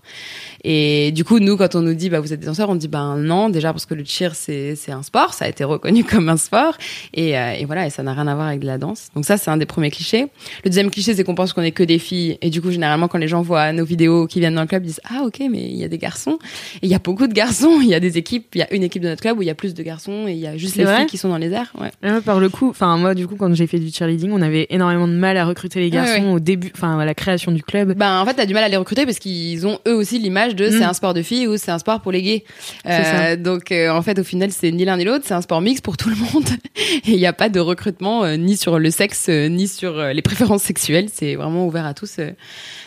Et 0.64 1.12
du 1.12 1.24
coup, 1.24 1.40
nous, 1.40 1.58
quand 1.58 1.76
on 1.76 1.82
nous 1.82 1.94
dit, 1.94 2.10
bah, 2.10 2.20
vous 2.20 2.34
êtes 2.34 2.40
des 2.40 2.46
danseurs, 2.46 2.70
on 2.70 2.76
dit, 2.76 2.88
ben 2.88 3.18
non, 3.18 3.50
déjà 3.50 3.74
parce 3.74 3.86
que 3.86 3.94
le 3.94 4.04
cheer, 4.06 4.36
c'est, 4.36 4.76
c'est 4.76 4.92
un 4.92 5.04
sport, 5.04 5.34
ça 5.34 5.46
a 5.46 5.48
été 5.48 5.64
reconnu 5.64 6.04
comme 6.06 6.30
un 6.30 6.38
sport. 6.38 6.76
Et, 7.14 7.38
euh, 7.38 7.54
et 7.54 7.66
voilà, 7.66 7.86
et 7.88 7.90
ça 7.90 8.04
n'a 8.04 8.14
rien 8.14 8.28
à 8.28 8.36
voir 8.36 8.48
avec 8.48 8.60
de 8.60 8.68
la 8.68 8.78
danse. 8.78 9.10
Donc 9.16 9.26
ça, 9.26 9.38
c'est 9.38 9.52
un 9.52 9.58
des 9.58 9.66
premiers 9.66 9.92
clichés. 9.92 10.28
Le 10.64 10.70
deuxième 10.70 10.90
cliché, 10.92 11.14
c'est 11.14 11.24
qu'on 11.24 11.36
pense 11.36 11.54
qu'on 11.54 11.62
est 11.64 11.72
que 11.72 11.84
des 11.84 12.00
filles. 12.00 12.38
Et 12.42 12.50
du 12.50 12.62
coup, 12.62 12.72
généralement, 12.72 13.08
quand 13.08 13.18
les 13.18 13.28
gens 13.28 13.42
voient 13.42 13.72
nos 13.74 13.86
vidéos 13.86 14.28
qui 14.28 14.40
viennent 14.40 14.56
dans 14.56 14.62
le 14.62 14.68
club, 14.68 14.84
ils 14.84 14.88
disent, 14.88 15.02
ah, 15.10 15.24
ok, 15.26 15.40
mais 15.50 15.62
il 15.64 15.78
y 15.78 15.84
a 15.84 15.88
des 15.88 15.98
garçons. 15.98 16.38
Et 16.82 16.86
il 16.88 16.90
y 16.90 16.96
a 16.96 17.00
beaucoup 17.00 17.28
de 17.28 17.34
garçons. 17.34 17.80
Il 17.82 17.88
y 17.88 17.96
a 17.96 18.00
des 18.00 18.18
équipes, 18.18 18.48
il 18.56 18.60
y 18.60 18.62
a 18.64 18.74
une 18.74 18.84
équipe 18.84 19.02
de 19.02 19.10
notre 19.10 19.22
club 19.22 19.38
où 19.38 19.42
il 19.42 19.48
y 19.48 19.50
a 19.50 19.56
plus 19.56 19.74
de 19.74 19.84
garçons 19.84 20.28
et 20.28 20.34
il 20.34 20.38
y 20.40 20.48
a 20.48 20.58
juste 20.58 20.76
les 20.76 20.86
filles 20.86 21.06
qui 21.08 21.18
sont 21.18 21.30
dans 21.30 21.38
les 21.38 21.52
airs. 21.52 21.74
Ouais. 21.80 21.92
Ouais, 22.04 22.22
par 22.22 22.40
le 22.40 22.50
coup, 22.50 22.70
enfin 22.70 22.96
moi 22.98 23.16
du 23.16 23.28
coup 23.28 23.36
quand 23.36 23.54
j'ai 23.54 23.68
fait 23.68 23.80
du 23.80 23.92
cheerleading, 23.92 24.32
on 24.32 24.42
avait 24.42 24.68
énormément 24.70 25.08
de 25.08 25.14
mal 25.14 25.38
à 25.38 25.46
recruter 25.46 25.80
les 25.80 25.90
garçons 25.90 26.12
Ouais, 26.12 26.28
ouais. 26.28 26.34
au 26.34 26.40
début, 26.40 26.72
enfin 26.76 27.00
à 27.00 27.06
la 27.06 27.14
création 27.14 27.41
du 27.52 27.64
club. 27.64 27.94
Ben 27.96 28.20
en 28.22 28.26
fait 28.28 28.36
t'as 28.36 28.46
du 28.46 28.54
mal 28.54 28.64
à 28.64 28.70
les 28.70 28.78
recruter 28.78 29.06
parce 29.06 29.18
qu'ils 29.18 29.66
ont 29.66 29.80
eux 29.88 29.96
aussi 29.96 30.20
l'image 30.20 30.56
de 30.56 30.68
Mm. 30.68 30.72
c'est 30.78 30.84
un 30.84 30.94
sport 30.94 31.16
de 31.16 31.24
filles 31.24 31.48
ou 31.48 31.58
c'est 31.58 31.72
un 31.72 31.80
sport 31.80 32.02
pour 32.02 32.12
les 32.12 32.22
gays. 32.22 32.44
Ça. 32.86 33.36
donc 33.38 33.72
euh, 33.72 33.90
en 33.90 34.04
fait 34.04 34.20
au 34.20 34.24
final 34.24 34.52
c'est 34.52 34.72
ni 34.72 34.86
l'un 34.86 34.98
ni 34.98 35.04
l'autre, 35.06 35.24
c'est 35.26 35.34
un 35.34 35.42
sport 35.42 35.62
mix 35.62 35.82
pour 35.82 35.98
tout 35.98 36.10
le 36.10 36.16
monde 36.18 36.48
et 36.76 37.00
il 37.06 37.18
n'y 37.18 37.26
a 37.26 37.34
pas 37.34 37.50
de 37.50 37.60
recrutement 37.60 38.24
euh, 38.24 38.36
ni 38.36 38.58
sur 38.58 38.78
le 38.78 38.92
sexe 38.92 39.28
euh, 39.30 39.48
ni 39.48 39.68
sur 39.68 39.98
euh, 39.98 40.14
les 40.14 40.22
préférences 40.22 40.62
sexuelles, 40.62 41.08
c'est 41.12 41.34
vraiment 41.36 41.66
ouvert 41.66 41.86
à 41.88 41.94
tous. 41.96 42.18
euh. 42.20 42.30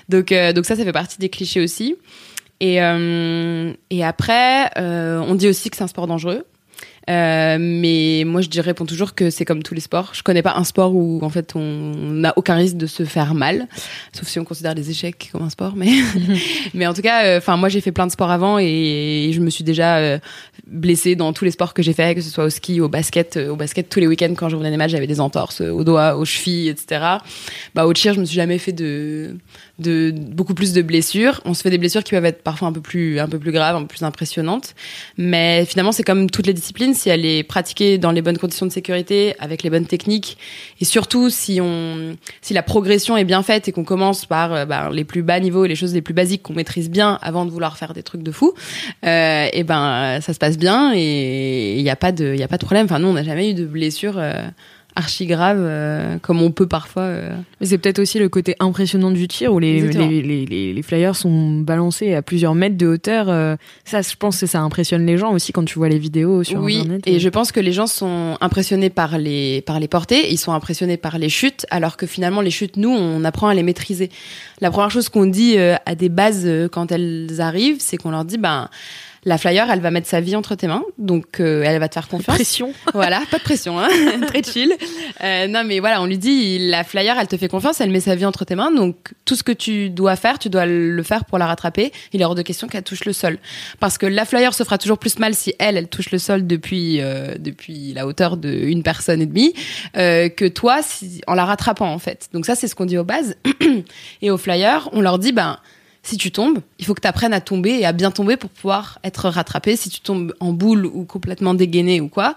Donc 0.08 0.30
euh, 0.30 0.52
donc 0.52 0.66
ça 0.66 0.76
ça 0.76 0.84
fait 0.84 0.92
partie 0.92 1.18
des 1.18 1.30
clichés 1.30 1.60
aussi. 1.62 1.96
Et 2.60 2.80
euh, 2.82 3.72
et 3.90 4.04
après 4.04 4.70
euh, 4.78 5.18
on 5.26 5.34
dit 5.34 5.48
aussi 5.48 5.70
que 5.70 5.76
c'est 5.76 5.82
un 5.82 5.88
sport 5.88 6.06
dangereux. 6.06 6.44
Euh, 7.10 7.56
mais 7.60 8.24
moi, 8.26 8.40
je 8.40 8.60
réponds 8.60 8.86
toujours 8.86 9.14
que 9.14 9.30
c'est 9.30 9.44
comme 9.44 9.62
tous 9.62 9.74
les 9.74 9.80
sports. 9.80 10.12
Je 10.14 10.22
connais 10.22 10.42
pas 10.42 10.54
un 10.56 10.64
sport 10.64 10.94
où, 10.94 11.20
en 11.22 11.30
fait, 11.30 11.54
on 11.54 11.94
n'a 11.94 12.32
aucun 12.36 12.54
risque 12.54 12.76
de 12.76 12.86
se 12.86 13.04
faire 13.04 13.34
mal, 13.34 13.68
sauf 14.12 14.28
si 14.28 14.38
on 14.38 14.44
considère 14.44 14.74
les 14.74 14.90
échecs 14.90 15.28
comme 15.32 15.42
un 15.42 15.50
sport. 15.50 15.74
Mais, 15.76 15.90
mais 16.74 16.86
en 16.86 16.94
tout 16.94 17.02
cas, 17.02 17.36
enfin, 17.36 17.56
moi, 17.56 17.68
j'ai 17.68 17.80
fait 17.80 17.92
plein 17.92 18.06
de 18.06 18.12
sports 18.12 18.30
avant 18.30 18.58
et, 18.58 19.30
je 19.32 19.40
me 19.40 19.50
suis 19.50 19.64
déjà 19.64 19.96
euh, 19.96 20.18
blessée 20.66 21.16
dans 21.16 21.32
tous 21.32 21.44
les 21.44 21.50
sports 21.50 21.74
que 21.74 21.82
j'ai 21.82 21.92
fait, 21.92 22.14
que 22.14 22.20
ce 22.20 22.30
soit 22.30 22.44
au 22.44 22.50
ski, 22.50 22.80
au 22.80 22.88
basket, 22.88 23.36
euh, 23.36 23.50
au 23.50 23.56
basket 23.56 23.88
tous 23.88 24.00
les 24.00 24.06
week-ends 24.06 24.34
quand 24.36 24.48
je 24.48 24.56
revenais 24.56 24.70
des 24.70 24.76
matchs, 24.76 24.92
j'avais 24.92 25.06
des 25.06 25.20
entorses 25.20 25.60
euh, 25.60 25.70
aux 25.70 25.84
doigts, 25.84 26.16
aux 26.16 26.24
chevilles, 26.24 26.68
etc. 26.68 27.04
Bah, 27.74 27.86
au 27.86 27.94
cheer, 27.94 28.14
je 28.14 28.20
me 28.20 28.24
suis 28.24 28.36
jamais 28.36 28.58
fait 28.58 28.72
de, 28.72 29.36
de 29.78 30.12
beaucoup 30.12 30.54
plus 30.54 30.72
de 30.72 30.82
blessures. 30.82 31.40
On 31.44 31.54
se 31.54 31.62
fait 31.62 31.70
des 31.70 31.78
blessures 31.78 32.04
qui 32.04 32.12
peuvent 32.12 32.24
être 32.24 32.42
parfois 32.42 32.68
un 32.68 32.72
peu 32.72 32.80
plus, 32.80 33.18
un 33.18 33.28
peu 33.28 33.38
plus 33.38 33.52
graves, 33.52 33.76
un 33.76 33.82
peu 33.82 33.88
plus 33.88 34.02
impressionnantes. 34.02 34.74
Mais 35.18 35.64
finalement, 35.64 35.92
c'est 35.92 36.04
comme 36.04 36.30
toutes 36.30 36.46
les 36.46 36.52
disciplines, 36.54 36.94
si 36.94 37.08
elle 37.08 37.26
est 37.26 37.42
pratiquée 37.42 37.98
dans 37.98 38.12
les 38.12 38.22
bonnes 38.22 38.38
conditions 38.38 38.66
de 38.66 38.72
sécurité, 38.72 39.34
avec 39.38 39.62
les 39.62 39.70
bonnes 39.70 39.86
techniques, 39.86 40.38
et 40.80 40.84
surtout 40.84 41.28
si 41.30 41.60
on, 41.60 42.16
si 42.40 42.54
la 42.54 42.62
progression 42.62 43.16
est 43.16 43.24
bien 43.24 43.42
faite 43.42 43.68
et 43.68 43.72
qu'on 43.72 43.84
commence 43.84 44.26
par 44.26 44.52
euh, 44.52 44.64
bah, 44.64 44.90
les 44.92 45.04
plus 45.04 45.22
bas 45.22 45.40
niveaux, 45.40 45.66
les 45.66 45.76
choses 45.76 45.94
les 45.94 46.02
plus 46.02 46.14
basiques 46.14 46.42
qu'on 46.42 46.54
maîtrise 46.54 46.88
bien 46.90 47.18
avant 47.22 47.44
de 47.44 47.50
vouloir 47.50 47.76
faire 47.76 47.94
des 47.94 48.02
trucs 48.02 48.22
de 48.22 48.32
fou, 48.32 48.54
euh, 49.04 49.48
et 49.52 49.64
ben 49.64 50.20
ça 50.20 50.32
se 50.32 50.38
passe 50.38 50.58
bien 50.58 50.92
et 50.94 51.76
il 51.76 51.82
n'y 51.82 51.90
a 51.90 51.96
pas 51.96 52.12
de, 52.12 52.32
il 52.34 52.40
y 52.40 52.42
a 52.42 52.48
pas 52.48 52.58
de 52.58 52.64
problème. 52.64 52.84
Enfin, 52.86 52.98
nous, 52.98 53.08
on 53.08 53.14
n'a 53.14 53.22
jamais 53.22 53.50
eu 53.50 53.54
de 53.54 53.64
blessures 53.64 54.18
euh, 54.18 54.42
archi 54.96 55.26
graves 55.26 55.58
euh, 55.60 56.18
comme 56.22 56.40
on 56.42 56.50
peut 56.50 56.66
parfois. 56.68 57.02
euh, 57.02 57.34
Mais 57.60 57.66
c'est 57.66 57.78
peut-être 57.78 57.98
aussi 57.98 58.18
le 58.18 58.28
côté 58.28 58.54
impressionnant 58.60 59.10
du 59.10 59.26
tir 59.28 59.52
où 59.52 59.58
les, 59.58 59.80
les, 59.92 60.22
les, 60.22 60.72
les, 60.72 60.82
flyers 60.82 61.16
sont 61.16 61.60
balancés 61.60 62.14
à 62.14 62.22
plusieurs 62.22 62.54
mètres 62.54 62.76
de 62.76 62.86
hauteur. 62.86 63.26
euh, 63.28 63.56
Ça, 63.84 64.02
je 64.02 64.14
pense 64.16 64.40
que 64.40 64.46
ça 64.46 64.60
impressionne 64.60 65.04
les 65.06 65.18
gens 65.18 65.32
aussi 65.32 65.52
quand 65.52 65.64
tu 65.64 65.78
vois 65.78 65.88
les 65.88 65.98
vidéos 65.98 66.44
sur 66.44 66.60
oui, 66.60 66.78
Internet. 66.80 67.02
et 67.06 67.18
je 67.18 67.28
pense 67.28 67.50
que 67.52 67.60
les 67.60 67.72
gens 67.72 67.86
sont 67.86 68.36
impressionnés 68.40 68.90
par 68.90 69.18
les 69.18 69.62
par 69.62 69.80
les 69.80 69.88
portées, 69.88 70.30
ils 70.32 70.38
sont 70.38 70.52
impressionnés 70.52 70.96
par 70.96 71.18
les 71.18 71.28
chutes, 71.28 71.66
alors 71.70 71.96
que 71.96 72.06
finalement 72.06 72.40
les 72.40 72.50
chutes, 72.50 72.76
nous, 72.76 72.90
on 72.90 73.24
apprend 73.24 73.48
à 73.48 73.54
les 73.54 73.62
maîtriser. 73.62 74.10
La 74.60 74.70
première 74.70 74.90
chose 74.90 75.08
qu'on 75.08 75.26
dit 75.26 75.54
euh, 75.58 75.74
à 75.86 75.94
des 75.94 76.08
bases 76.08 76.44
euh, 76.46 76.68
quand 76.68 76.92
elles 76.92 77.40
arrivent, 77.40 77.78
c'est 77.80 77.96
qu'on 77.96 78.10
leur 78.10 78.24
dit, 78.24 78.38
ben 78.38 78.68
la 79.24 79.38
flyer, 79.38 79.70
elle 79.70 79.80
va 79.80 79.90
mettre 79.90 80.06
sa 80.06 80.20
vie 80.20 80.36
entre 80.36 80.54
tes 80.54 80.66
mains, 80.66 80.84
donc 80.98 81.40
euh, 81.40 81.62
elle 81.64 81.78
va 81.78 81.88
te 81.88 81.94
faire 81.94 82.08
confiance. 82.08 82.36
pression. 82.36 82.72
voilà, 82.94 83.22
pas 83.30 83.38
de 83.38 83.42
pression, 83.42 83.78
hein, 83.78 83.88
très 84.26 84.42
chill. 84.42 84.72
Euh, 85.22 85.46
non, 85.46 85.62
mais 85.64 85.80
voilà, 85.80 86.02
on 86.02 86.06
lui 86.06 86.18
dit, 86.18 86.58
la 86.68 86.84
flyer, 86.84 87.16
elle 87.18 87.28
te 87.28 87.36
fait 87.36 87.48
confiance, 87.48 87.80
elle 87.80 87.90
met 87.90 88.00
sa 88.00 88.14
vie 88.14 88.26
entre 88.26 88.44
tes 88.44 88.54
mains, 88.54 88.70
donc 88.70 89.12
tout 89.24 89.36
ce 89.36 89.42
que 89.42 89.52
tu 89.52 89.90
dois 89.90 90.16
faire, 90.16 90.38
tu 90.38 90.48
dois 90.48 90.66
le 90.66 91.02
faire 91.02 91.24
pour 91.24 91.38
la 91.38 91.46
rattraper. 91.46 91.92
Il 92.12 92.20
est 92.20 92.24
hors 92.24 92.34
de 92.34 92.42
question 92.42 92.68
qu'elle 92.68 92.82
touche 92.82 93.04
le 93.04 93.12
sol, 93.12 93.38
parce 93.80 93.98
que 93.98 94.06
la 94.06 94.24
flyer 94.24 94.54
se 94.54 94.64
fera 94.64 94.78
toujours 94.78 94.98
plus 94.98 95.18
mal 95.18 95.34
si 95.34 95.54
elle, 95.58 95.76
elle 95.76 95.88
touche 95.88 96.10
le 96.10 96.18
sol 96.18 96.46
depuis 96.46 97.00
euh, 97.00 97.36
depuis 97.38 97.92
la 97.92 98.06
hauteur 98.06 98.36
d'une 98.36 98.82
personne 98.82 99.22
et 99.22 99.26
demie, 99.26 99.54
euh, 99.96 100.28
que 100.28 100.46
toi, 100.46 100.80
si, 100.82 101.20
en 101.26 101.34
la 101.34 101.44
rattrapant 101.44 101.92
en 101.92 101.98
fait. 101.98 102.28
Donc 102.32 102.46
ça, 102.46 102.54
c'est 102.54 102.68
ce 102.68 102.74
qu'on 102.74 102.86
dit 102.86 102.98
aux 102.98 103.04
bases 103.04 103.36
et 104.22 104.30
aux 104.30 104.38
flyers, 104.38 104.88
on 104.92 105.00
leur 105.00 105.18
dit, 105.18 105.32
ben 105.32 105.58
si 106.04 106.18
tu 106.18 106.30
tombes, 106.30 106.60
il 106.78 106.84
faut 106.84 106.94
que 106.94 107.00
tu 107.00 107.08
apprennes 107.08 107.32
à 107.32 107.40
tomber 107.40 107.70
et 107.70 107.86
à 107.86 107.92
bien 107.92 108.10
tomber 108.10 108.36
pour 108.36 108.50
pouvoir 108.50 108.98
être 109.04 109.28
rattrapé. 109.28 109.74
Si 109.74 109.88
tu 109.88 110.00
tombes 110.00 110.34
en 110.38 110.52
boule 110.52 110.86
ou 110.86 111.04
complètement 111.04 111.54
dégainé 111.54 112.00
ou 112.00 112.08
quoi, 112.08 112.34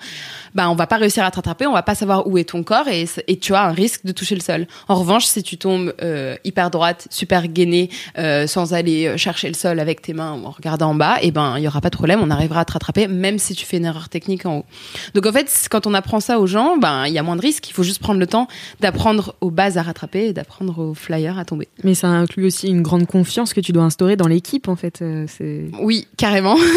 bah 0.56 0.70
on 0.70 0.76
va 0.76 0.88
pas 0.88 0.98
réussir 0.98 1.24
à 1.24 1.32
te 1.32 1.36
rattraper, 1.36 1.68
on 1.68 1.74
va 1.74 1.84
pas 1.84 1.96
savoir 1.96 2.28
où 2.28 2.38
est 2.38 2.46
ton 2.46 2.64
corps 2.64 2.88
et, 2.88 3.06
et 3.28 3.38
tu 3.38 3.54
as 3.54 3.64
un 3.64 3.74
risque 3.74 4.06
de 4.06 4.14
toucher 4.14 4.36
le 4.36 4.42
sol. 4.42 4.68
En 4.88 4.96
revanche, 4.96 5.26
si 5.26 5.44
tu 5.44 5.58
tombes 5.58 5.94
euh, 6.02 6.36
hyper 6.44 6.72
droite, 6.72 7.08
super 7.12 7.48
gainée, 7.48 7.90
euh, 8.18 8.48
sans 8.48 8.74
aller 8.74 9.18
chercher 9.18 9.50
le 9.50 9.54
sol 9.54 9.80
avec 9.80 10.02
tes 10.02 10.14
mains 10.14 10.34
ou 10.34 10.46
en 10.46 10.52
regardant 10.52 10.92
en 10.92 10.96
bas, 10.96 11.18
et 11.22 11.32
ben 11.32 11.58
il 11.58 11.64
y 11.64 11.68
aura 11.68 11.82
pas 11.82 11.90
de 11.90 11.96
problème, 11.96 12.22
on 12.24 12.32
arrivera 12.32 12.62
à 12.62 12.66
te 12.66 12.72
rattraper 12.72 13.08
même 13.08 13.38
si 13.38 13.54
tu 13.54 13.66
fais 13.66 13.78
une 13.78 13.86
erreur 13.86 14.10
technique 14.10 14.46
en 14.46 14.60
haut. 14.60 14.66
Donc 15.14 15.26
en 15.26 15.32
fait, 15.34 15.68
quand 15.70 15.88
on 15.88 15.94
apprend 15.94 16.20
ça 16.20 16.40
aux 16.40 16.48
gens, 16.48 16.78
ben 16.78 17.06
il 17.06 17.14
y 17.14 17.20
a 17.20 17.24
moins 17.24 17.36
de 17.36 17.42
risques. 17.42 17.70
Il 17.70 17.74
faut 17.74 17.84
juste 17.84 18.00
prendre 18.00 18.20
le 18.20 18.28
temps 18.28 18.48
d'apprendre 18.80 19.36
aux 19.42 19.52
bases 19.52 19.78
à 19.78 19.82
rattraper 19.82 20.28
et 20.28 20.34
d'apprendre 20.34 20.80
aux 20.80 20.94
flyers 20.94 21.38
à 21.38 21.46
tomber. 21.46 21.68
Mais 21.84 21.94
ça 21.94 22.08
inclut 22.08 22.46
aussi 22.46 22.68
une 22.68 22.82
grande 22.82 23.08
confiance 23.08 23.54
que 23.58 23.62
tu 23.66 23.72
dois 23.72 23.84
instaurer 23.84 24.16
dans 24.16 24.28
l'équipe 24.28 24.68
en 24.68 24.76
fait. 24.76 25.02
euh, 25.02 25.26
C'est 25.28 25.66
Oui, 25.82 26.08
carrément. 26.18 26.56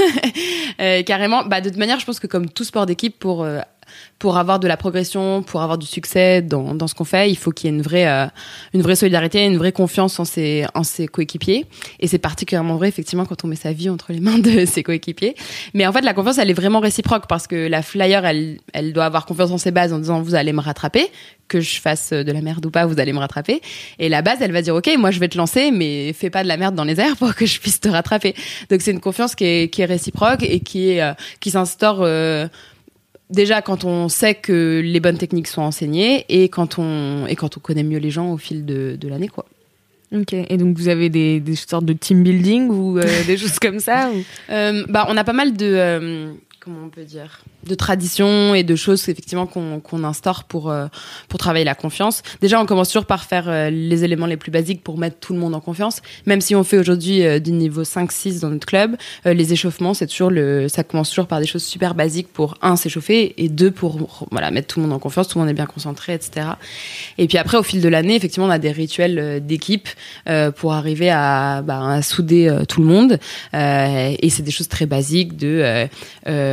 Euh, 0.80 1.02
carrément. 1.02 1.44
Bah, 1.44 1.60
de 1.60 1.68
toute 1.68 1.76
manière, 1.78 2.00
je 2.00 2.06
pense 2.06 2.18
que 2.20 2.26
comme 2.26 2.48
tout 2.48 2.64
sport 2.64 2.86
d'équipe, 2.86 3.18
pour 3.18 3.44
euh, 3.44 3.58
pour 4.20 4.37
avoir 4.37 4.61
de 4.61 4.68
la 4.68 4.76
progression, 4.76 5.42
pour 5.42 5.62
avoir 5.62 5.78
du 5.78 5.87
succès 5.87 6.42
dans, 6.42 6.74
dans 6.74 6.87
ce 6.87 6.94
qu'on 6.94 7.04
fait, 7.04 7.30
il 7.30 7.37
faut 7.37 7.52
qu'il 7.52 7.70
y 7.70 7.72
ait 7.72 7.76
une 7.76 7.83
vraie, 7.83 8.06
euh, 8.06 8.26
une 8.74 8.83
vraie 8.83 8.94
solidarité, 8.94 9.46
une 9.46 9.56
vraie 9.56 9.72
confiance 9.72 10.20
en 10.20 10.26
ses, 10.26 10.66
en 10.74 10.83
ses 10.85 11.09
coéquipiers. 11.09 11.64
Et 12.00 12.06
c'est 12.06 12.18
particulièrement 12.18 12.76
vrai, 12.76 12.88
effectivement, 12.88 13.24
quand 13.24 13.44
on 13.44 13.48
met 13.48 13.56
sa 13.56 13.72
vie 13.72 13.88
entre 13.88 14.12
les 14.12 14.20
mains 14.20 14.38
de 14.38 14.64
ses 14.66 14.83
coéquipiers. 14.83 15.35
Mais 15.72 15.87
en 15.87 15.92
fait, 15.92 16.02
la 16.02 16.12
confiance, 16.12 16.37
elle 16.37 16.50
est 16.50 16.54
vraiment 16.54 16.80
réciproque 16.80 17.28
parce 17.28 17.46
que 17.46 17.66
la 17.66 17.80
flyer, 17.80 18.26
elle, 18.26 18.59
elle 18.74 18.92
doit 18.92 19.06
avoir 19.06 19.24
confiance 19.24 19.52
en 19.52 19.59
ses 19.59 19.70
bases 19.70 19.94
en 19.94 19.98
disant 19.98 20.20
vous 20.20 20.35
allez 20.35 20.52
me 20.52 20.61
rattraper, 20.61 21.11
que 21.48 21.61
je 21.61 21.80
fasse 21.80 22.12
de 22.12 22.30
la 22.30 22.42
merde 22.42 22.64
ou 22.66 22.70
pas, 22.70 22.85
vous 22.85 23.00
allez 23.00 23.14
me 23.14 23.18
rattraper. 23.20 23.62
Et 23.98 24.11
la 24.11 24.20
base, 24.20 24.38
elle 24.42 24.52
va 24.52 24.61
dire 24.61 24.74
ok, 24.74 24.90
moi 24.98 25.11
je 25.12 25.18
vais 25.18 25.28
te 25.28 25.38
lancer, 25.38 25.70
mais 25.70 26.12
fais 26.12 26.28
pas 26.28 26.42
de 26.42 26.48
la 26.48 26.59
merde 26.59 26.74
dans 26.74 26.85
les 26.85 27.00
airs 27.00 27.16
pour 27.16 27.35
que 27.35 27.46
je 27.46 27.59
puisse 27.59 27.80
te 27.80 27.88
rattraper. 27.88 28.35
Donc 28.68 28.83
c'est 28.83 28.90
une 28.90 29.00
confiance 29.00 29.35
qui 29.35 29.44
est, 29.46 29.72
qui 29.72 29.80
est 29.80 29.87
réciproque 29.87 30.42
et 30.42 30.61
qui 30.61 30.90
est, 30.90 31.00
euh, 31.00 31.14
qui 31.40 31.50
s'instaure. 31.50 32.00
Euh, 32.02 32.48
déjà 33.30 33.62
quand 33.62 33.84
on 33.84 34.08
sait 34.08 34.34
que 34.34 34.80
les 34.84 35.00
bonnes 35.00 35.18
techniques 35.18 35.48
sont 35.48 35.62
enseignées 35.62 36.24
et 36.28 36.48
quand 36.48 36.78
on 36.78 37.26
et 37.26 37.36
quand 37.36 37.56
on 37.56 37.60
connaît 37.60 37.82
mieux 37.82 37.98
les 37.98 38.10
gens 38.10 38.32
au 38.32 38.36
fil 38.36 38.64
de, 38.64 38.96
de 39.00 39.08
l'année 39.08 39.28
quoi. 39.28 39.46
Ok. 40.12 40.32
Et 40.32 40.56
donc 40.56 40.76
vous 40.76 40.88
avez 40.88 41.08
des, 41.08 41.38
des 41.40 41.54
sortes 41.54 41.84
de 41.84 41.92
team 41.92 42.22
building 42.22 42.68
ou 42.68 42.98
euh, 42.98 43.24
des 43.26 43.36
choses 43.38 43.58
comme 43.58 43.78
ça 43.78 44.10
ou... 44.10 44.24
Euh, 44.50 44.84
bah 44.88 45.06
on 45.08 45.16
a 45.16 45.24
pas 45.24 45.32
mal 45.32 45.56
de 45.56 45.66
euh, 45.66 46.32
comment 46.58 46.86
on 46.86 46.88
peut 46.88 47.04
dire? 47.04 47.42
De 47.64 47.75
traditions 47.75 48.55
et 48.55 48.62
de 48.62 48.77
choses 48.77 49.09
effectivement 49.09 49.46
qu'on 49.46 50.05
instaure 50.05 50.44
pour 50.44 50.70
euh, 50.70 50.87
pour 51.29 51.38
travailler 51.38 51.64
la 51.64 51.75
confiance. 51.75 52.23
Déjà, 52.40 52.61
on 52.61 52.66
commence 52.66 52.88
toujours 52.88 53.05
par 53.05 53.25
faire 53.25 53.49
euh, 53.49 53.70
les 53.70 54.05
éléments 54.05 54.27
les 54.27 54.37
plus 54.37 54.51
basiques 54.51 54.83
pour 54.83 54.99
mettre 54.99 55.18
tout 55.18 55.33
le 55.33 55.38
monde 55.38 55.55
en 55.55 55.61
confiance. 55.61 56.01
Même 56.27 56.40
si 56.40 56.55
on 56.55 56.64
fait 56.64 56.79
aujourd'hui 56.79 57.25
euh, 57.25 57.38
du 57.38 57.53
niveau 57.53 57.83
5-6 57.83 58.40
dans 58.40 58.51
notre 58.51 58.66
club, 58.66 58.96
les 59.25 59.53
échauffements, 59.53 59.94
c'est 59.94 60.07
toujours 60.07 60.31
le 60.31 60.68
ça 60.68 60.85
commence 60.85 61.11
toujours 61.11 61.27
par 61.27 61.40
des 61.40 61.46
choses 61.46 61.64
super 61.64 61.94
basiques 61.94 62.29
pour 62.33 62.57
un 62.62 62.77
s'échauffer 62.77 63.35
et 63.37 63.49
deux 63.49 63.70
pour 63.70 64.27
voilà 64.31 64.51
mettre 64.51 64.68
tout 64.68 64.81
le 64.81 64.87
monde 64.87 64.94
en 64.94 64.99
confiance, 64.99 65.29
tout 65.29 65.38
le 65.38 65.44
monde 65.44 65.51
est 65.51 65.55
bien 65.55 65.66
concentré, 65.66 66.14
etc. 66.14 66.46
Et 67.18 67.27
puis 67.27 67.38
après, 67.38 67.57
au 67.57 67.62
fil 67.62 67.81
de 67.81 67.88
l'année, 67.88 68.14
effectivement, 68.14 68.46
on 68.46 68.51
a 68.51 68.59
des 68.59 68.73
rituels 68.73 69.44
d'équipe 69.44 69.88
pour 70.57 70.73
arriver 70.73 71.11
à, 71.11 71.62
bah, 71.62 71.81
à 71.87 72.03
souder 72.03 72.55
tout 72.68 72.81
le 72.81 72.87
monde. 72.87 73.18
Et 73.53 74.31
c'est 74.31 74.42
des 74.42 74.51
choses 74.51 74.68
très 74.68 74.87
basiques 74.87 75.37
de 75.37 75.88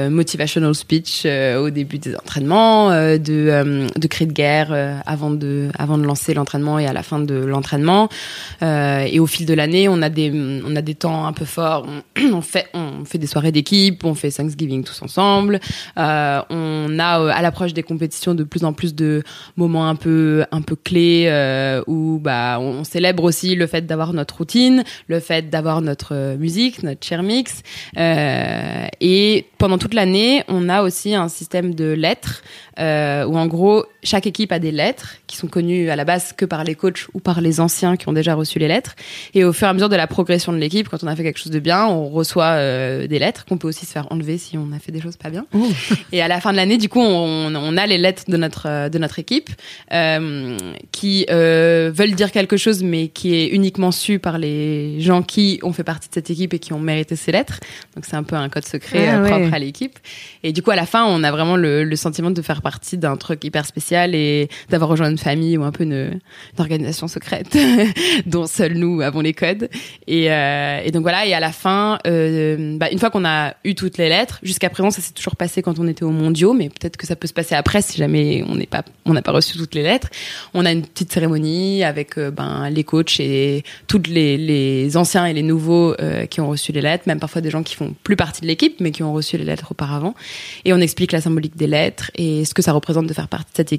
motivational 0.10 0.74
speech 0.76 0.96
euh, 1.25 1.60
au 1.60 1.69
début 1.69 1.97
des 1.97 2.15
entraînements, 2.15 2.91
euh, 2.91 3.17
de, 3.17 3.33
euh, 3.33 3.88
de 3.95 4.07
cris 4.07 4.27
de 4.27 4.33
guerre 4.33 5.01
avant 5.05 5.29
de 5.29 5.69
avant 5.77 5.97
de 5.97 6.03
lancer 6.03 6.33
l'entraînement 6.33 6.79
et 6.79 6.86
à 6.86 6.93
la 6.93 7.03
fin 7.03 7.19
de 7.19 7.36
l'entraînement. 7.36 8.10
Et 8.62 9.19
au 9.19 9.27
fil 9.27 9.45
de 9.45 9.53
l'année, 9.53 9.88
on 9.89 10.01
a 10.01 10.10
des 10.10 10.31
on 10.65 10.75
a 10.75 10.81
des 10.81 10.95
temps 10.95 11.25
un 11.25 11.33
peu 11.33 11.45
forts. 11.45 11.88
On, 12.33 12.41
fait 12.41 12.67
on 12.73 13.05
fait 13.05 13.17
des 13.17 13.27
soirées 13.27 13.51
d'équipe, 13.51 14.03
on 14.03 14.15
fait 14.15 14.31
Thanksgiving 14.31 14.83
tous 14.83 15.01
ensemble. 15.01 15.60
On 15.95 16.99
a 16.99 17.33
à 17.33 17.41
l'approche 17.41 17.73
des 17.73 17.83
compétitions 17.83 18.36
de 18.36 18.43
plus 18.43 18.63
en 18.63 18.73
plus 18.73 18.95
de 18.95 19.23
moments 19.55 19.88
un 19.88 19.95
peu 19.95 20.45
un 20.51 20.62
peu 20.62 20.75
clés 20.75 21.29
où 21.88 22.19
bah 22.21 22.57
on, 22.60 22.83
célèbre 22.83 23.23
aussi 23.23 23.55
le 23.55 23.67
fait 23.67 23.86
d'avoir 23.86 24.13
notre 24.13 24.38
routine, 24.38 24.83
le 25.07 25.19
fait 25.19 25.49
d'avoir 25.49 25.81
notre 25.81 26.36
musique, 26.38 26.83
notre 26.83 27.05
chair 27.05 27.23
mix. 27.23 27.62
Euh, 27.97 28.88
et 29.01 29.45
pendant 29.57 29.77
toute 29.77 29.93
l'année, 29.93 30.43
on 30.47 30.69
a 30.69 30.81
aussi 30.88 31.13
un 31.13 31.30
système 31.30 31.76
de 31.76 31.91
lettres 31.91 32.41
euh, 32.80 33.26
où 33.26 33.38
en 33.38 33.45
gros 33.47 33.86
chaque 34.08 34.26
équipe 34.26 34.52
a 34.52 34.60
des 34.60 34.72
lettres 34.72 35.15
qui 35.28 35.36
sont 35.36 35.48
connues 35.48 35.89
à 35.89 35.96
la 35.96 36.06
base 36.06 36.34
que 36.34 36.46
par 36.46 36.63
les 36.63 36.76
coachs 36.76 37.08
ou 37.13 37.20
par 37.20 37.41
les 37.41 37.60
anciens 37.60 37.98
qui 37.98 38.08
ont 38.08 38.13
déjà 38.13 38.36
reçu 38.36 38.58
les 38.58 38.67
lettres. 38.67 38.96
Et 39.34 39.43
au 39.43 39.52
fur 39.52 39.67
et 39.67 39.70
à 39.70 39.74
mesure 39.74 39.89
de 39.89 39.96
la 39.98 40.08
progression 40.08 40.54
de 40.54 40.58
l'équipe, 40.58 40.88
quand 40.88 41.04
on 41.04 41.08
a 41.08 41.15
fait 41.15 41.24
quelque 41.24 41.39
chose 41.39 41.52
de 41.52 41.60
bien, 41.60 41.86
on 41.88 42.08
reçoit 42.08 42.54
euh, 42.56 43.08
des 43.08 43.20
lettres 43.20 43.46
qu'on 43.46 43.58
peut 43.58 43.67
aussi 43.67 43.86
se 43.86 43.91
faire 43.91 44.08
enlever 44.10 44.38
si 44.38 44.58
on 44.58 44.72
a 44.72 44.80
fait 44.80 44.93
des 44.93 45.02
choses 45.02 45.17
pas 45.17 45.30
bien. 45.30 45.46
Et 46.13 46.22
à 46.22 46.30
la 46.30 46.39
fin 46.39 46.52
de 46.52 46.58
l'année, 46.58 46.78
du 46.78 46.88
coup, 46.88 47.02
on, 47.02 47.54
on 47.54 47.78
a 47.78 47.86
les 47.86 47.98
lettres 47.98 48.24
de 48.30 48.38
notre 48.38 48.67
euh, 48.67 48.89
de 48.89 48.98
notre 48.98 49.20
équipe 49.20 49.50
euh, 49.91 50.58
qui 50.91 51.26
euh, 51.30 51.91
veulent 51.93 52.15
dire 52.15 52.32
quelque 52.32 52.56
chose, 52.56 52.84
mais 52.84 53.10
qui 53.10 53.36
est 53.36 53.48
uniquement 53.48 53.91
su 53.91 54.20
par 54.20 54.38
les 54.38 55.02
gens 55.02 55.22
qui 55.22 55.60
ont 55.63 55.74
fait 55.74 55.84
partie 55.84 56.08
de 56.08 56.13
cette 56.13 56.30
équipe 56.30 56.54
et 56.54 56.60
qui 56.60 56.72
ont 56.72 56.80
mérité 56.80 57.17
ces 57.17 57.34
lettres. 57.34 57.60
Donc 57.96 58.06
c'est 58.06 58.15
un 58.15 58.24
peu 58.24 58.38
un 58.38 58.48
code 58.48 58.65
secret 58.65 59.10
Ah 59.10 59.20
propre 59.20 59.48
ouais. 59.48 59.54
à 59.54 59.60
l'équipe. 59.60 60.00
Et 60.43 60.54
du 60.54 60.62
coup, 60.62 60.72
à 60.72 60.78
la 60.78 60.86
fin, 60.86 61.06
on 61.06 61.24
a 61.24 61.32
vraiment 61.32 61.58
le, 61.58 61.84
le 61.84 61.96
sentiment 61.98 62.32
de 62.32 62.41
faire 62.41 62.62
partie 62.62 62.98
d'un 62.98 63.17
truc 63.17 63.43
hyper 63.43 63.65
spécial 63.65 63.96
et 64.05 64.49
d'avoir 64.69 64.89
rejoint 64.89 65.10
une 65.10 65.17
famille 65.17 65.57
ou 65.57 65.63
un 65.63 65.71
peu 65.71 65.83
une, 65.83 66.19
organisation 66.57 67.07
secrète 67.07 67.57
dont 68.25 68.47
seuls 68.47 68.73
nous 68.73 69.01
avons 69.01 69.21
les 69.21 69.33
codes. 69.33 69.69
Et, 70.07 70.31
euh, 70.31 70.89
donc 70.91 71.03
voilà. 71.03 71.25
Et 71.25 71.33
à 71.33 71.39
la 71.39 71.51
fin, 71.51 71.99
euh, 72.07 72.77
bah, 72.77 72.89
une 72.91 72.99
fois 72.99 73.10
qu'on 73.10 73.25
a 73.25 73.53
eu 73.63 73.75
toutes 73.75 73.97
les 73.97 74.10
lettres, 74.10 74.39
jusqu'à 74.43 74.69
présent, 74.69 74.91
ça 74.91 75.01
s'est 75.01 75.13
toujours 75.13 75.36
passé 75.36 75.62
quand 75.62 75.79
on 75.79 75.88
était 75.88 76.03
aux 76.03 76.12
mondiaux, 76.12 76.53
mais 76.53 76.69
peut-être 76.69 76.97
que 76.97 77.07
ça 77.07 77.15
peut 77.15 77.27
se 77.27 77.33
passer 77.33 77.55
après 77.55 77.81
si 77.81 77.97
jamais 77.97 78.43
on 79.05 79.13
n'a 79.13 79.21
pas 79.21 79.31
reçu 79.31 79.57
toutes 79.57 79.75
les 79.75 79.83
lettres. 79.83 80.10
On 80.53 80.65
a 80.65 80.71
une 80.71 80.83
petite 80.83 81.12
cérémonie 81.12 81.83
avec 81.83 82.17
euh, 82.17 82.31
ben 82.31 82.69
les 82.69 82.83
coachs 82.83 83.19
et 83.19 83.63
toutes 83.88 84.07
les, 84.07 84.38
les 84.38 84.97
anciens 84.97 85.25
et 85.25 85.33
les 85.33 85.43
nouveaux 85.43 85.95
qui 86.29 86.41
ont 86.41 86.49
reçu 86.49 86.71
les 86.71 86.81
lettres, 86.81 87.03
même 87.07 87.19
parfois 87.19 87.41
des 87.41 87.49
gens 87.49 87.63
qui 87.63 87.75
font 87.75 87.95
plus 88.03 88.15
partie 88.15 88.41
de 88.41 88.47
l'équipe 88.47 88.79
mais 88.79 88.91
qui 88.91 89.03
ont 89.03 89.13
reçu 89.13 89.38
les 89.38 89.43
lettres 89.43 89.71
auparavant. 89.71 90.15
Et 90.65 90.73
on 90.73 90.79
explique 90.79 91.12
la 91.12 91.21
symbolique 91.21 91.55
des 91.55 91.67
lettres 91.67 92.12
et 92.15 92.45
ce 92.45 92.53
que 92.53 92.62
ça 92.62 92.71
représente 92.71 93.07
de 93.07 93.13
faire 93.13 93.27
partie 93.27 93.51
de 93.51 93.57
cette 93.57 93.73
équipe. 93.73 93.76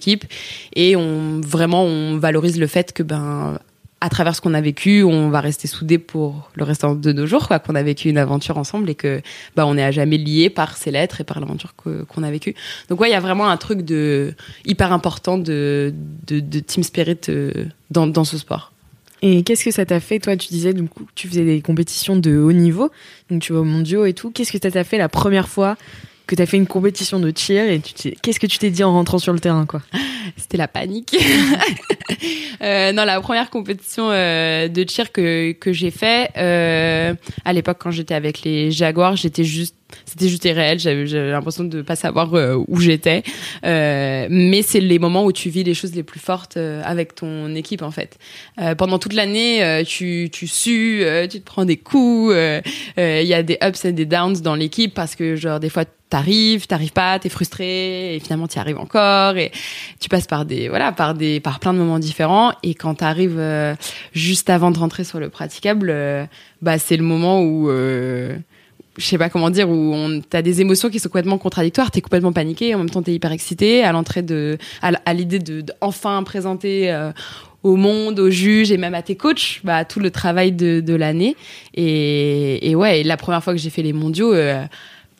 Et 0.74 0.96
on 0.96 1.40
vraiment 1.40 1.84
on 1.84 2.18
valorise 2.18 2.58
le 2.58 2.66
fait 2.66 2.92
que 2.92 3.02
ben 3.02 3.58
à 4.00 4.08
travers 4.08 4.34
ce 4.36 4.40
qu'on 4.40 4.54
a 4.54 4.60
vécu, 4.60 5.02
on 5.02 5.28
va 5.28 5.40
rester 5.40 5.66
soudés 5.66 5.98
pour 5.98 6.50
le 6.54 6.62
restant 6.62 6.94
de 6.94 7.12
nos 7.12 7.26
jours, 7.26 7.48
quoi, 7.48 7.58
qu'on 7.58 7.74
a 7.74 7.82
vécu 7.82 8.08
une 8.08 8.18
aventure 8.18 8.56
ensemble 8.56 8.88
et 8.90 8.94
que 8.94 9.20
bah 9.56 9.66
on 9.66 9.76
est 9.76 9.82
à 9.82 9.90
jamais 9.90 10.18
liés 10.18 10.50
par 10.50 10.76
ces 10.76 10.90
lettres 10.92 11.20
et 11.20 11.24
par 11.24 11.40
l'aventure 11.40 11.74
que- 11.76 12.04
qu'on 12.04 12.22
a 12.22 12.30
vécue. 12.30 12.54
Donc 12.88 13.00
ouais, 13.00 13.08
il 13.08 13.12
y 13.12 13.16
a 13.16 13.20
vraiment 13.20 13.48
un 13.48 13.56
truc 13.56 13.82
de 13.82 14.34
hyper 14.64 14.92
important 14.92 15.36
de 15.36 15.92
de, 16.28 16.60
team 16.60 16.82
spirit 16.82 17.18
euh, 17.28 17.66
dans 17.90 18.06
dans 18.06 18.24
ce 18.24 18.38
sport. 18.38 18.72
Et 19.20 19.42
qu'est-ce 19.42 19.64
que 19.64 19.72
ça 19.72 19.84
t'a 19.84 19.98
fait 19.98 20.20
Toi, 20.20 20.36
tu 20.36 20.48
disais 20.48 20.72
du 20.72 20.84
coup, 20.84 21.08
tu 21.16 21.26
faisais 21.26 21.44
des 21.44 21.60
compétitions 21.60 22.14
de 22.14 22.38
haut 22.38 22.52
niveau, 22.52 22.90
donc 23.30 23.42
tu 23.42 23.52
vas 23.52 23.60
aux 23.60 23.64
mondiaux 23.64 24.04
et 24.04 24.12
tout. 24.12 24.30
Qu'est-ce 24.30 24.52
que 24.52 24.58
ça 24.62 24.70
t'a 24.70 24.84
fait 24.84 24.98
la 24.98 25.08
première 25.08 25.48
fois 25.48 25.76
que 26.28 26.34
t'as 26.36 26.46
fait 26.46 26.58
une 26.58 26.66
compétition 26.66 27.18
de 27.18 27.32
cheer 27.34 27.72
et 27.72 27.80
tu 27.80 28.12
qu'est-ce 28.22 28.38
que 28.38 28.46
tu 28.46 28.58
t'es 28.58 28.70
dit 28.70 28.84
en 28.84 28.92
rentrant 28.92 29.18
sur 29.18 29.32
le 29.32 29.40
terrain, 29.40 29.66
quoi? 29.66 29.82
C'était 30.36 30.58
la 30.58 30.68
panique. 30.68 31.16
euh, 32.62 32.92
non, 32.92 33.04
la 33.04 33.20
première 33.20 33.50
compétition 33.50 34.10
euh, 34.10 34.68
de 34.68 34.88
cheer 34.88 35.10
que 35.10 35.52
que 35.52 35.72
j'ai 35.72 35.90
fait 35.90 36.30
euh, 36.36 37.14
à 37.44 37.52
l'époque 37.52 37.78
quand 37.80 37.90
j'étais 37.90 38.14
avec 38.14 38.42
les 38.42 38.70
Jaguars, 38.70 39.16
j'étais 39.16 39.42
juste 39.42 39.74
c'était 40.04 40.28
juste 40.28 40.44
irréel. 40.44 40.78
J'avais 40.78 41.04
l'impression 41.30 41.64
de 41.64 41.82
pas 41.82 41.96
savoir 41.96 42.34
euh, 42.34 42.62
où 42.68 42.80
j'étais. 42.80 43.22
Euh, 43.64 44.26
mais 44.30 44.62
c'est 44.62 44.80
les 44.80 44.98
moments 44.98 45.24
où 45.24 45.32
tu 45.32 45.48
vis 45.48 45.64
les 45.64 45.74
choses 45.74 45.94
les 45.94 46.02
plus 46.02 46.20
fortes 46.20 46.56
euh, 46.56 46.82
avec 46.84 47.14
ton 47.14 47.54
équipe 47.54 47.82
en 47.82 47.90
fait. 47.90 48.18
Pendant 48.76 48.98
toute 48.98 49.12
l'année, 49.12 49.82
tu 49.86 50.28
tu 50.32 50.46
sues, 50.46 51.04
tu 51.30 51.40
te 51.40 51.44
prends 51.44 51.64
des 51.64 51.76
coups. 51.76 52.34
Il 52.96 53.26
y 53.26 53.34
a 53.34 53.42
des 53.42 53.58
ups 53.62 53.84
et 53.84 53.92
des 53.92 54.04
downs 54.04 54.40
dans 54.40 54.54
l'équipe 54.54 54.92
parce 54.92 55.14
que 55.14 55.36
genre 55.36 55.60
des 55.60 55.68
fois 55.68 55.84
t'arrives, 56.10 56.66
t'arrives 56.66 56.92
pas, 56.92 57.18
t'es 57.18 57.28
frustré 57.28 58.14
et 58.16 58.20
finalement 58.20 58.46
t'y 58.46 58.58
arrives 58.58 58.78
encore 58.78 59.36
et 59.36 59.52
tu 60.00 60.08
passes 60.08 60.26
par 60.26 60.44
des 60.44 60.68
voilà 60.68 60.92
par 60.92 61.14
des 61.14 61.40
par 61.40 61.60
plein 61.60 61.72
de 61.72 61.78
moments 61.78 61.98
différents 61.98 62.52
et 62.62 62.74
quand 62.74 62.94
t'arrives 62.96 63.38
euh, 63.38 63.74
juste 64.12 64.50
avant 64.50 64.70
de 64.70 64.78
rentrer 64.78 65.04
sur 65.04 65.20
le 65.20 65.28
praticable, 65.28 65.90
euh, 65.90 66.24
bah 66.62 66.78
c'est 66.78 66.96
le 66.96 67.04
moment 67.04 67.42
où 67.42 67.68
euh, 67.68 68.36
je 68.98 69.04
sais 69.04 69.18
pas 69.18 69.30
comment 69.30 69.48
dire, 69.48 69.70
où 69.70 69.94
on, 69.94 70.20
t'as 70.20 70.42
des 70.42 70.60
émotions 70.60 70.90
qui 70.90 70.98
sont 70.98 71.08
complètement 71.08 71.38
contradictoires, 71.38 71.90
t'es 71.90 72.00
complètement 72.00 72.32
paniqué, 72.32 72.74
en 72.74 72.78
même 72.78 72.90
temps 72.90 73.02
t'es 73.02 73.14
hyper 73.14 73.32
excité 73.32 73.84
à 73.84 73.92
l'entrée 73.92 74.22
de, 74.22 74.58
à, 74.82 75.14
l'idée 75.14 75.38
de, 75.38 75.64
enfin 75.80 76.22
présenter 76.24 76.90
euh, 76.90 77.12
au 77.62 77.76
monde, 77.76 78.18
aux 78.18 78.30
juges 78.30 78.72
et 78.72 78.76
même 78.76 78.94
à 78.94 79.02
tes 79.02 79.16
coachs, 79.16 79.60
bah 79.62 79.84
tout 79.84 80.00
le 80.00 80.10
travail 80.10 80.52
de, 80.52 80.80
de 80.80 80.94
l'année. 80.94 81.36
Et, 81.74 82.70
et 82.70 82.74
ouais, 82.74 83.00
et 83.00 83.04
la 83.04 83.16
première 83.16 83.42
fois 83.42 83.52
que 83.52 83.58
j'ai 83.58 83.70
fait 83.70 83.82
les 83.82 83.92
mondiaux, 83.92 84.34
euh, 84.34 84.64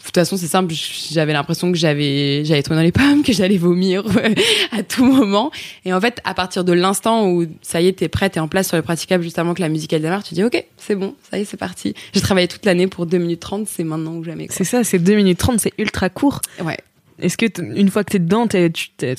toute 0.05 0.15
façon, 0.15 0.37
c'est 0.37 0.47
simple. 0.47 0.75
J'avais 1.11 1.33
l'impression 1.33 1.71
que 1.73 1.79
j'avais, 1.79 2.45
j'avais 2.45 2.63
trouvé 2.63 2.77
dans 2.77 2.83
les 2.83 2.93
pommes, 2.93 3.23
que 3.23 3.33
j'allais 3.33 3.57
vomir 3.57 4.05
à 4.73 4.83
tout 4.83 5.05
moment. 5.05 5.51
Et 5.85 5.93
en 5.93 6.01
fait, 6.01 6.21
à 6.25 6.35
partir 6.35 6.65
de 6.65 6.73
l'instant 6.73 7.29
où 7.29 7.47
ça 7.63 7.81
y 7.81 7.89
est, 7.89 7.93
t'es 7.93 8.09
prête, 8.09 8.33
t'es 8.33 8.41
en 8.41 8.49
place 8.49 8.69
sur 8.69 8.77
le 8.77 8.83
praticable 8.83 9.23
juste 9.23 9.39
avant 9.39 9.55
que 9.55 9.61
la 9.61 9.69
musique 9.69 9.93
elle 9.93 10.03
démarre, 10.03 10.23
tu 10.23 10.35
dis 10.35 10.45
ok, 10.45 10.65
c'est 10.77 10.95
bon, 10.95 11.15
ça 11.31 11.39
y 11.39 11.43
est, 11.43 11.45
c'est 11.45 11.57
parti. 11.57 11.95
J'ai 12.13 12.21
travaillé 12.21 12.49
toute 12.49 12.65
l'année 12.65 12.87
pour 12.87 13.07
2 13.07 13.19
minutes 13.19 13.41
30, 13.41 13.69
c'est 13.69 13.85
maintenant 13.85 14.15
ou 14.15 14.25
jamais. 14.25 14.47
C'est 14.51 14.65
ça, 14.65 14.85
c'est 14.85 14.99
2 14.99 15.15
minutes 15.15 15.39
30, 15.39 15.61
c'est 15.61 15.73
ultra 15.79 16.09
court. 16.09 16.41
Ouais. 16.65 16.79
Est-ce 17.21 17.37
que 17.37 17.47
une 17.75 17.89
fois 17.91 18.05
que 18.05 18.13
t'es 18.13 18.19
dedans, 18.19 18.47
t'as 18.47 18.69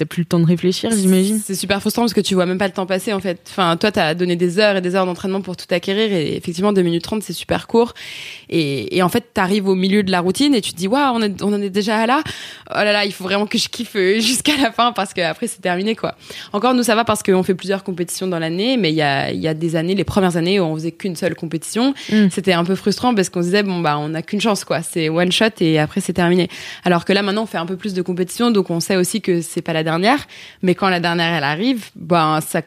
plus 0.05 0.21
le 0.21 0.25
temps 0.25 0.39
de 0.39 0.45
réfléchir, 0.45 0.89
j'imagine? 0.91 1.41
C'est 1.43 1.55
super 1.55 1.81
frustrant 1.81 2.03
parce 2.03 2.13
que 2.13 2.21
tu 2.21 2.33
vois 2.33 2.45
même 2.45 2.57
pas 2.57 2.67
le 2.67 2.73
temps 2.73 2.85
passer 2.85 3.11
en 3.13 3.19
fait. 3.19 3.39
Enfin, 3.49 3.75
toi, 3.77 3.91
t'as 3.91 4.13
donné 4.13 4.35
des 4.35 4.57
heures 4.59 4.77
et 4.77 4.81
des 4.81 4.95
heures 4.95 5.05
d'entraînement 5.05 5.41
pour 5.41 5.57
tout 5.57 5.65
acquérir 5.71 6.11
et 6.13 6.35
effectivement, 6.37 6.71
2 6.73 6.81
minutes 6.81 7.03
30, 7.03 7.23
c'est 7.23 7.33
super 7.33 7.67
court. 7.67 7.93
Et, 8.49 8.95
et 8.97 9.03
en 9.03 9.09
fait, 9.09 9.25
t'arrives 9.33 9.67
au 9.67 9.75
milieu 9.75 10.03
de 10.03 10.11
la 10.11 10.21
routine 10.21 10.53
et 10.55 10.61
tu 10.61 10.71
te 10.71 10.77
dis, 10.77 10.87
waouh, 10.87 11.15
on, 11.15 11.21
est- 11.21 11.41
on 11.43 11.53
en 11.53 11.61
est 11.61 11.69
déjà 11.69 12.05
là. 12.05 12.21
Oh 12.71 12.73
là 12.75 12.91
là, 12.91 13.05
il 13.05 13.11
faut 13.13 13.23
vraiment 13.23 13.45
que 13.47 13.57
je 13.57 13.67
kiffe 13.69 13.95
euh, 13.95 14.13
jusqu'à 14.19 14.55
la 14.61 14.71
fin 14.71 14.91
parce 14.93 15.13
que 15.13 15.21
après 15.21 15.47
c'est 15.47 15.61
terminé 15.61 15.95
quoi. 15.95 16.15
Encore, 16.53 16.73
nous, 16.73 16.83
ça 16.83 16.95
va 16.95 17.03
parce 17.03 17.23
qu'on 17.23 17.43
fait 17.43 17.53
plusieurs 17.55 17.83
compétitions 17.83 18.27
dans 18.27 18.39
l'année, 18.39 18.77
mais 18.77 18.91
il 18.91 18.95
y 18.95 19.01
a, 19.01 19.31
il 19.31 19.39
y 19.39 19.47
a 19.47 19.53
des 19.53 19.75
années, 19.75 19.95
les 19.95 20.03
premières 20.03 20.37
années 20.37 20.59
où 20.59 20.63
on 20.63 20.75
faisait 20.75 20.91
qu'une 20.91 21.15
seule 21.15 21.35
compétition, 21.35 21.93
Mm. 22.09 22.27
c'était 22.31 22.53
un 22.53 22.63
peu 22.63 22.75
frustrant 22.75 23.13
parce 23.13 23.29
qu'on 23.29 23.41
se 23.41 23.45
disait, 23.47 23.63
bon, 23.63 23.79
bah, 23.81 23.97
on 23.99 24.13
a 24.13 24.21
qu'une 24.21 24.41
chance 24.41 24.63
quoi. 24.63 24.81
C'est 24.81 25.09
one 25.09 25.31
shot 25.31 25.45
et 25.59 25.79
après 25.79 26.01
c'est 26.01 26.13
terminé. 26.13 26.47
Alors 26.83 27.05
que 27.05 27.13
là, 27.13 27.21
maintenant, 27.21 27.43
on 27.43 27.45
fait 27.45 27.57
un 27.57 27.65
peu 27.65 27.75
plus 27.75 27.88
de 27.93 28.01
compétitions, 28.01 28.51
donc 28.51 28.69
on 28.69 28.79
sait 28.79 28.95
aussi 28.95 29.21
que 29.21 29.41
c'est 29.41 29.61
pas 29.61 29.73
la 29.73 29.83
dernière. 29.83 30.19
Mais 30.61 30.75
quand 30.75 30.89
la 30.89 30.99
dernière 30.99 31.33
elle 31.33 31.43
arrive, 31.43 31.89
ben 31.95 32.39
ça 32.41 32.61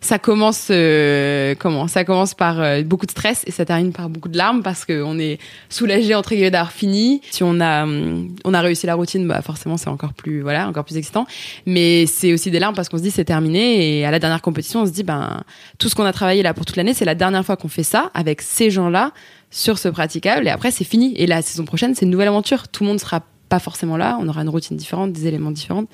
ça 0.00 0.18
commence 0.18 0.68
euh, 0.70 1.54
comment 1.58 1.88
Ça 1.88 2.04
commence 2.04 2.34
par 2.34 2.60
euh, 2.60 2.82
beaucoup 2.82 3.06
de 3.06 3.10
stress 3.10 3.42
et 3.46 3.50
ça 3.50 3.64
termine 3.64 3.92
par 3.92 4.08
beaucoup 4.08 4.28
de 4.28 4.36
larmes 4.36 4.62
parce 4.62 4.84
qu'on 4.84 5.18
est 5.18 5.38
soulagé 5.68 6.14
entre 6.14 6.30
guillemets 6.30 6.50
d'avoir 6.50 6.72
fini. 6.72 7.20
Si 7.30 7.42
on 7.42 7.60
a 7.60 7.82
hum, 7.84 8.34
on 8.44 8.54
a 8.54 8.60
réussi 8.60 8.86
la 8.86 8.94
routine, 8.94 9.26
bah 9.26 9.42
forcément 9.42 9.76
c'est 9.76 9.88
encore 9.88 10.12
plus 10.12 10.42
voilà 10.42 10.68
encore 10.68 10.84
plus 10.84 10.96
excitant. 10.96 11.26
Mais 11.66 12.06
c'est 12.06 12.32
aussi 12.32 12.50
des 12.50 12.60
larmes 12.60 12.74
parce 12.74 12.88
qu'on 12.88 12.98
se 12.98 13.02
dit 13.02 13.10
c'est 13.10 13.24
terminé 13.24 13.98
et 13.98 14.06
à 14.06 14.10
la 14.10 14.18
dernière 14.18 14.42
compétition 14.42 14.82
on 14.82 14.86
se 14.86 14.92
dit 14.92 15.02
ben 15.02 15.42
tout 15.78 15.88
ce 15.88 15.94
qu'on 15.94 16.04
a 16.04 16.12
travaillé 16.12 16.42
là 16.42 16.54
pour 16.54 16.64
toute 16.64 16.76
l'année 16.76 16.94
c'est 16.94 17.04
la 17.04 17.14
dernière 17.14 17.44
fois 17.44 17.56
qu'on 17.56 17.68
fait 17.68 17.82
ça 17.82 18.10
avec 18.14 18.42
ces 18.42 18.70
gens 18.70 18.90
là 18.90 19.12
sur 19.50 19.78
ce 19.78 19.88
praticable 19.88 20.46
et 20.46 20.50
après 20.50 20.70
c'est 20.70 20.84
fini. 20.84 21.14
Et 21.16 21.26
la 21.26 21.42
saison 21.42 21.64
prochaine 21.64 21.94
c'est 21.94 22.04
une 22.04 22.10
nouvelle 22.10 22.28
aventure. 22.28 22.68
Tout 22.68 22.84
le 22.84 22.88
monde 22.90 23.00
sera 23.00 23.22
pas 23.48 23.58
forcément 23.58 23.96
là, 23.96 24.18
on 24.20 24.28
aura 24.28 24.42
une 24.42 24.48
routine 24.48 24.76
différente, 24.76 25.12
des 25.12 25.26
éléments 25.26 25.50
différents. 25.50 25.84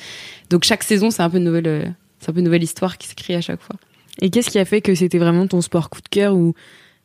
Donc 0.51 0.65
chaque 0.65 0.83
saison 0.83 1.11
c'est 1.11 1.23
un 1.23 1.31
peu 1.31 1.39
une 1.39 1.45
nouvelle 1.45 1.69
euh, 1.69 1.85
c'est 2.21 2.31
un 2.31 2.33
peu 2.33 2.41
une 2.41 2.47
nouvelle 2.47 2.63
histoire 2.63 2.99
qui 2.99 3.09
s'écrit 3.09 3.35
à 3.35 3.41
chaque 3.41 3.61
fois. 3.61 3.77
Et 4.21 4.31
qu'est-ce 4.31 4.51
qui 4.51 4.59
a 4.59 4.65
fait 4.65 4.81
que 4.81 4.95
c'était 4.95 5.19
vraiment 5.19 5.47
ton 5.47 5.61
sport 5.61 5.91
coup 5.91 6.01
de 6.01 6.09
cœur 6.09 6.35
ou 6.35 6.55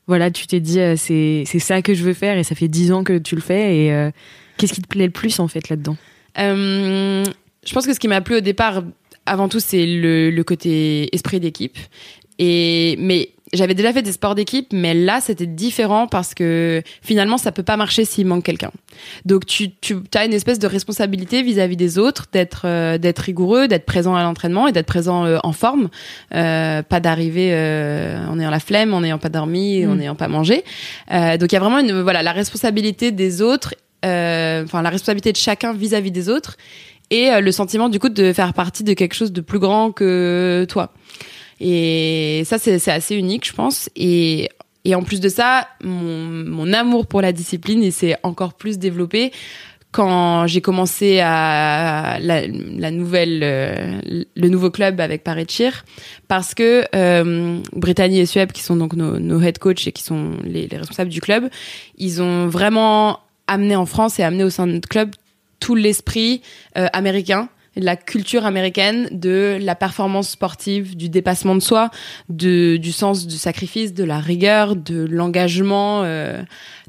voilà, 0.08 0.32
tu 0.32 0.48
t'es 0.48 0.60
dit 0.60 0.80
euh, 0.80 0.96
c'est 0.98 1.44
c'est 1.46 1.60
ça 1.60 1.82
que 1.82 1.94
je 1.94 2.04
veux 2.04 2.16
faire 2.16 2.38
et 2.38 2.44
ça 2.44 2.56
fait 2.56 2.68
dix 2.68 2.92
ans 2.92 3.04
que 3.04 3.20
tu 3.20 3.36
le 3.36 3.42
fais 3.42 3.78
et 3.78 3.94
euh, 3.94 4.10
qu'est-ce 4.58 4.74
qui 4.74 4.82
te 4.82 4.88
plaît 4.88 5.06
le 5.06 5.12
plus 5.12 5.40
en 5.40 5.48
fait 5.48 5.70
là-dedans? 5.70 5.98
Euh, 6.40 7.24
je 7.66 7.74
pense 7.74 7.86
que 7.86 7.94
ce 7.94 8.00
qui 8.00 8.08
m'a 8.08 8.22
plu 8.22 8.38
au 8.38 8.40
départ, 8.40 8.84
avant 9.26 9.50
tout, 9.50 9.60
c'est 9.60 9.86
le, 9.86 10.32
le 10.32 10.44
côté 10.44 11.14
esprit 11.14 11.40
d'équipe. 11.40 11.78
Et 12.40 12.96
mais 13.00 13.30
j'avais 13.54 13.74
déjà 13.74 13.92
fait 13.94 14.02
des 14.02 14.12
sports 14.12 14.36
d'équipe, 14.36 14.68
mais 14.74 14.94
là 14.94 15.20
c'était 15.22 15.46
différent 15.46 16.08
parce 16.08 16.34
que 16.34 16.82
finalement 17.02 17.38
ça 17.38 17.52
peut 17.52 17.64
pas 17.64 17.78
marcher 17.78 18.06
s'il 18.06 18.28
manque 18.28 18.44
quelqu'un. 18.44 18.72
Donc 19.26 19.46
tu, 19.46 19.72
tu 19.82 19.98
as 20.16 20.26
une 20.26 20.34
espèce 20.34 20.60
de 20.60 20.68
responsabilité 20.68 21.42
vis-à-vis 21.42 21.78
des 21.78 21.98
autres, 21.98 22.28
d'être 22.32 22.64
euh, 22.66 22.98
d'être 22.98 23.20
rigoureux, 23.20 23.68
d'être 23.68 23.86
présent 23.86 24.16
à 24.16 24.24
l'entraînement 24.24 24.68
et 24.68 24.72
d'être 24.72 24.86
présent 24.88 25.26
euh, 25.26 25.38
en 25.44 25.52
forme, 25.54 25.90
euh, 26.36 26.84
pas 26.84 27.00
d'arriver 27.00 27.50
euh, 27.54 28.26
en 28.28 28.40
ayant 28.40 28.52
la 28.52 28.60
flemme, 28.60 28.94
en 28.94 29.02
n'ayant 29.02 29.18
pas 29.20 29.30
dormi, 29.30 29.86
en 29.86 29.96
Mm. 29.96 29.98
n'ayant 29.98 30.16
pas 30.16 30.28
mangé. 30.28 30.64
Euh, 31.12 31.38
donc 31.38 31.52
il 31.52 31.56
y 31.56 31.58
a 31.58 31.60
vraiment 31.60 31.80
une 31.80 32.02
voilà 32.02 32.22
la 32.24 32.32
responsabilité 32.32 33.12
des 33.12 33.42
autres, 33.42 33.74
euh, 34.06 34.64
enfin 34.64 34.82
la 34.82 34.90
responsabilité 34.90 35.32
de 35.32 35.38
chacun 35.38 35.74
vis-à-vis 35.74 36.12
des 36.12 36.30
autres 36.30 36.58
et 37.12 37.32
le 37.42 37.52
sentiment 37.52 37.90
du 37.90 37.98
coup 38.00 38.10
de 38.10 38.32
faire 38.34 38.54
partie 38.54 38.84
de 38.84 38.94
quelque 38.94 39.16
chose 39.16 39.32
de 39.34 39.42
plus 39.42 39.58
grand 39.58 39.92
que 39.92 40.68
toi. 40.70 40.94
Et 41.60 42.44
ça, 42.46 42.58
c'est 42.58 42.88
assez 42.90 43.16
unique, 43.16 43.46
je 43.48 43.54
pense. 43.54 43.90
Et, 43.96 44.50
et 44.86 44.96
en 44.96 45.04
plus 45.04 45.20
de 45.20 45.30
ça, 45.30 45.68
mon, 45.84 46.26
mon 46.26 46.74
amour 46.74 47.08
pour 47.08 47.22
la 47.22 47.32
discipline, 47.32 47.84
il 47.84 47.92
s'est 47.92 48.18
encore 48.24 48.54
plus 48.54 48.78
développé 48.78 49.32
quand 49.92 50.46
j'ai 50.46 50.62
commencé 50.62 51.20
à 51.20 52.20
la, 52.22 52.46
la 52.48 52.92
nouvelle, 52.92 53.40
euh, 53.42 54.00
le 54.36 54.48
nouveau 54.48 54.70
club 54.70 55.00
avec 55.02 55.24
Paris 55.24 55.48
Cheer, 55.50 55.84
parce 56.28 56.54
que 56.54 56.84
euh, 56.96 57.60
Brittany 57.74 58.20
et 58.20 58.26
Sueb, 58.28 58.52
qui 58.52 58.62
sont 58.62 58.76
donc 58.76 58.94
nos, 58.94 59.18
nos 59.18 59.42
head 59.42 59.58
coach 59.58 59.88
et 59.88 59.92
qui 59.92 60.04
sont 60.04 60.34
les, 60.44 60.68
les 60.68 60.78
responsables 60.78 61.10
du 61.10 61.22
club, 61.22 61.50
ils 61.98 62.22
ont 62.22 62.48
vraiment 62.48 63.20
amené 63.48 63.76
en 63.76 63.88
France 63.88 64.20
et 64.20 64.24
amené 64.24 64.44
au 64.44 64.52
sein 64.52 64.68
de 64.68 64.74
notre 64.74 64.90
club 64.90 65.10
tout 65.60 65.74
l'esprit 65.74 66.42
euh, 66.78 66.88
américain 66.94 67.50
la 67.80 67.96
culture 67.96 68.46
américaine, 68.46 69.08
de 69.12 69.58
la 69.62 69.76
performance 69.76 70.30
sportive, 70.30 70.96
du 70.96 71.10
dépassement 71.10 71.56
de 71.56 71.62
soi, 71.62 71.90
de, 72.30 72.78
du 72.78 72.92
sens 72.92 73.28
du 73.28 73.38
sacrifice, 73.38 73.94
de 73.94 74.04
la 74.04 74.20
rigueur, 74.20 74.76
de 74.76 75.06
l'engagement. 75.06 76.04
euh. 76.04 76.42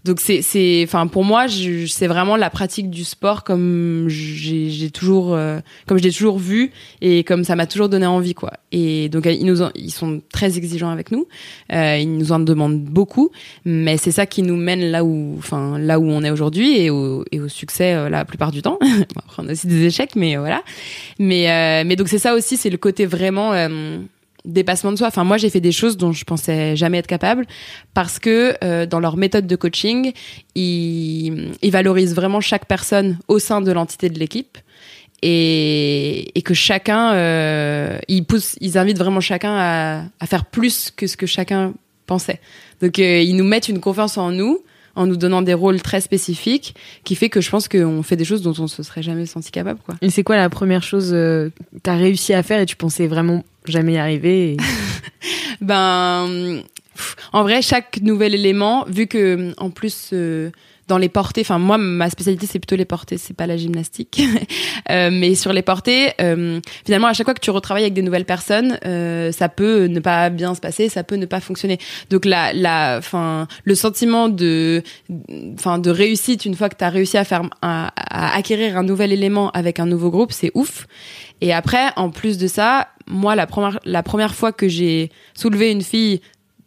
Donc 0.05 0.21
c'est, 0.21 0.43
c'est, 0.43 0.83
enfin 0.87 1.07
pour 1.07 1.25
moi, 1.25 1.47
c'est 1.49 2.07
vraiment 2.07 2.37
la 2.37 2.51
pratique 2.51 2.91
du 2.91 3.05
sport 3.05 3.45
comme 3.45 4.07
j'ai, 4.09 4.91
toujours, 4.91 5.35
euh, 5.35 5.61
comme 5.87 5.99
je 5.99 6.03
l'ai 6.05 6.13
toujours 6.13 6.39
vu 6.39 6.71
et 7.01 7.25
comme 7.25 7.45
ça 7.45 7.57
m'a 7.57 7.67
toujours 7.67 7.89
donné 7.89 8.07
envie 8.07 8.35
quoi. 8.35 8.53
Et 8.73 9.09
donc 9.09 9.27
ils 9.27 9.45
nous, 9.45 9.63
en- 9.63 9.71
ils 9.75 9.91
sont 9.93 10.23
très 10.33 10.57
exigeants 10.57 10.91
avec 10.91 11.11
nous, 11.13 11.27
euh, 11.73 11.99
ils 11.99 12.11
nous 12.17 12.33
en 12.33 12.39
demandent 12.41 12.81
beaucoup, 12.83 13.31
mais 13.65 13.97
c'est 13.97 14.11
ça 14.13 14.27
qui 14.27 14.43
nous 14.43 14.57
mène 14.57 14.91
là 14.91 15.05
où, 15.05 15.35
enfin 15.39 15.79
là 15.79 15.99
où 16.01 16.05
on 16.05 16.23
est 16.23 16.31
aujourd'hui 16.31 16.79
et 16.81 16.91
au, 16.91 17.25
et 17.33 17.41
au 17.41 17.49
succès 17.49 17.95
euh, 17.95 18.09
la 18.09 18.25
plupart 18.25 18.53
du 18.53 18.63
temps. 18.63 18.79
Bon, 19.15 19.23
après 19.27 19.43
on 19.43 19.49
aussi 19.51 19.67
des 19.67 19.85
échecs, 19.87 20.17
mais 20.17 20.37
euh, 20.37 20.41
voilà. 20.41 20.63
Mais 21.19 21.51
euh, 21.51 21.85
mais 21.87 21.97
donc 21.97 22.09
c'est 22.09 22.19
ça 22.19 22.35
aussi, 22.35 22.57
c'est 22.57 22.71
le 22.71 22.77
côté 22.79 23.07
vraiment 23.07 23.53
euh, 23.53 23.99
dépassement 24.45 24.93
de 24.93 24.97
soi. 24.97 25.09
Enfin 25.09 25.25
moi 25.25 25.37
j'ai 25.37 25.51
fait 25.51 25.61
des 25.61 25.73
choses 25.73 25.97
dont 25.97 26.13
je 26.13 26.25
pensais 26.25 26.77
jamais 26.77 26.99
être 26.99 27.07
capable 27.07 27.47
parce 27.95 28.19
que 28.19 28.55
euh, 28.65 28.87
dans 28.87 29.01
leur 29.01 29.17
méthode 29.17 29.47
de 29.47 29.57
coaching, 29.57 30.13
ils, 30.55 31.53
ils 31.63 31.71
valorisent 31.71 32.15
vraiment 32.15 32.41
chaque 32.41 32.67
personne 32.67 33.19
au 33.29 33.39
sein 33.39 33.61
de 33.61 33.73
l'entité 33.73 34.11
de 34.11 34.19
l'équipe. 34.19 34.59
Et, 35.23 36.31
et 36.39 36.41
que 36.41 36.55
chacun, 36.55 37.13
euh, 37.13 37.99
ils 38.09 38.25
poussent, 38.25 38.57
ils 38.63 38.79
invitent 38.79 38.97
vraiment 38.97 39.21
chacun 39.21 39.55
à, 39.55 40.05
à 40.19 40.27
faire 40.27 40.47
plus 40.47 40.91
que 40.91 41.07
ce 41.07 41.19
que 41.19 41.27
chacun 41.27 41.75
pensait. 42.07 42.41
Donc 42.81 42.99
euh, 42.99 43.21
ils 43.21 43.37
nous 43.37 43.45
mettent 43.45 43.69
une 43.69 43.81
confiance 43.81 44.17
en 44.17 44.31
nous, 44.31 44.61
en 45.01 45.07
nous 45.07 45.17
donnant 45.17 45.43
des 45.43 45.55
rôles 45.55 45.81
très 45.81 46.01
spécifiques, 46.01 46.75
qui 47.05 47.15
fait 47.15 47.29
que 47.31 47.41
je 47.41 47.51
pense 47.51 47.69
qu'on 47.69 48.03
fait 48.03 48.17
des 48.17 48.25
choses 48.25 48.43
dont 48.43 48.55
on 48.59 48.67
se 48.69 48.83
serait 48.83 49.03
jamais 49.03 49.27
senti 49.27 49.51
capable, 49.51 49.81
quoi. 49.85 49.95
Et 50.03 50.11
c'est 50.11 50.23
quoi 50.23 50.37
la 50.37 50.51
première 50.51 50.83
chose 50.83 51.11
euh, 51.13 51.49
que 51.75 51.79
t'as 51.83 51.97
réussi 51.97 52.35
à 52.35 52.43
faire 52.43 52.61
et 52.61 52.67
tu 52.67 52.77
pensais 52.77 53.07
vraiment 53.07 53.45
jamais 53.65 53.95
y 53.95 53.99
arriver 53.99 54.53
et- 54.53 54.57
Ben, 55.61 56.63
en 57.33 57.43
vrai, 57.43 57.63
chaque 57.63 58.01
nouvel 58.03 58.35
élément, 58.35 58.85
vu 58.89 59.07
que 59.07 59.53
en 59.59 59.71
plus 59.71 60.11
euh, 60.13 60.51
dans 60.91 60.99
les 60.99 61.09
portées, 61.09 61.43
enfin 61.43 61.61
moi 61.61 61.79
ma 61.79 62.11
spécialité 62.11 62.49
c'est 62.49 62.59
plutôt 62.59 62.75
les 62.75 62.85
portées, 62.85 63.17
c'est 63.17 63.33
pas 63.33 63.47
la 63.47 63.57
gymnastique, 63.57 64.21
Euh, 64.91 65.11
mais 65.13 65.37
sur 65.37 65.53
les 65.53 65.63
portées, 65.63 66.13
euh, 66.21 66.59
finalement 66.85 67.07
à 67.07 67.13
chaque 67.13 67.27
fois 67.27 67.35
que 67.35 67.41
tu 67.41 67.51
retravailles 67.51 67.85
avec 67.85 67.95
des 67.95 68.03
nouvelles 68.03 68.25
personnes, 68.25 68.79
euh, 68.87 69.31
ça 69.31 69.49
peut 69.49 69.85
ne 69.85 70.01
pas 70.01 70.31
bien 70.31 70.55
se 70.55 70.61
passer, 70.61 70.89
ça 70.89 71.05
peut 71.05 71.15
ne 71.15 71.27
pas 71.27 71.39
fonctionner. 71.39 71.79
Donc 72.09 72.25
la, 72.25 72.53
la, 72.53 73.01
le 73.63 73.75
sentiment 73.75 74.29
de, 74.29 74.83
enfin 75.55 75.79
de 75.79 75.91
réussite 75.91 76.45
une 76.45 76.57
fois 76.57 76.69
que 76.69 76.77
tu 76.77 76.83
as 76.83 76.89
réussi 76.89 77.19
à 77.19 77.25
faire, 77.25 77.43
à, 77.63 77.93
à 77.97 78.37
acquérir 78.37 78.77
un 78.77 78.83
nouvel 78.83 79.13
élément 79.13 79.51
avec 79.51 79.79
un 79.79 79.87
nouveau 79.87 80.11
groupe, 80.11 80.33
c'est 80.33 80.51
ouf. 80.55 80.89
Et 81.41 81.53
après, 81.53 81.91
en 81.97 82.11
plus 82.11 82.37
de 82.39 82.49
ça, 82.49 82.89
moi, 83.07 83.37
la 83.37 83.47
première, 83.47 83.79
la 83.85 84.03
première 84.03 84.35
fois 84.35 84.53
que 84.53 84.67
j'ai 84.67 85.11
soulevé 85.35 85.71
une 85.71 85.83
fille 85.83 86.21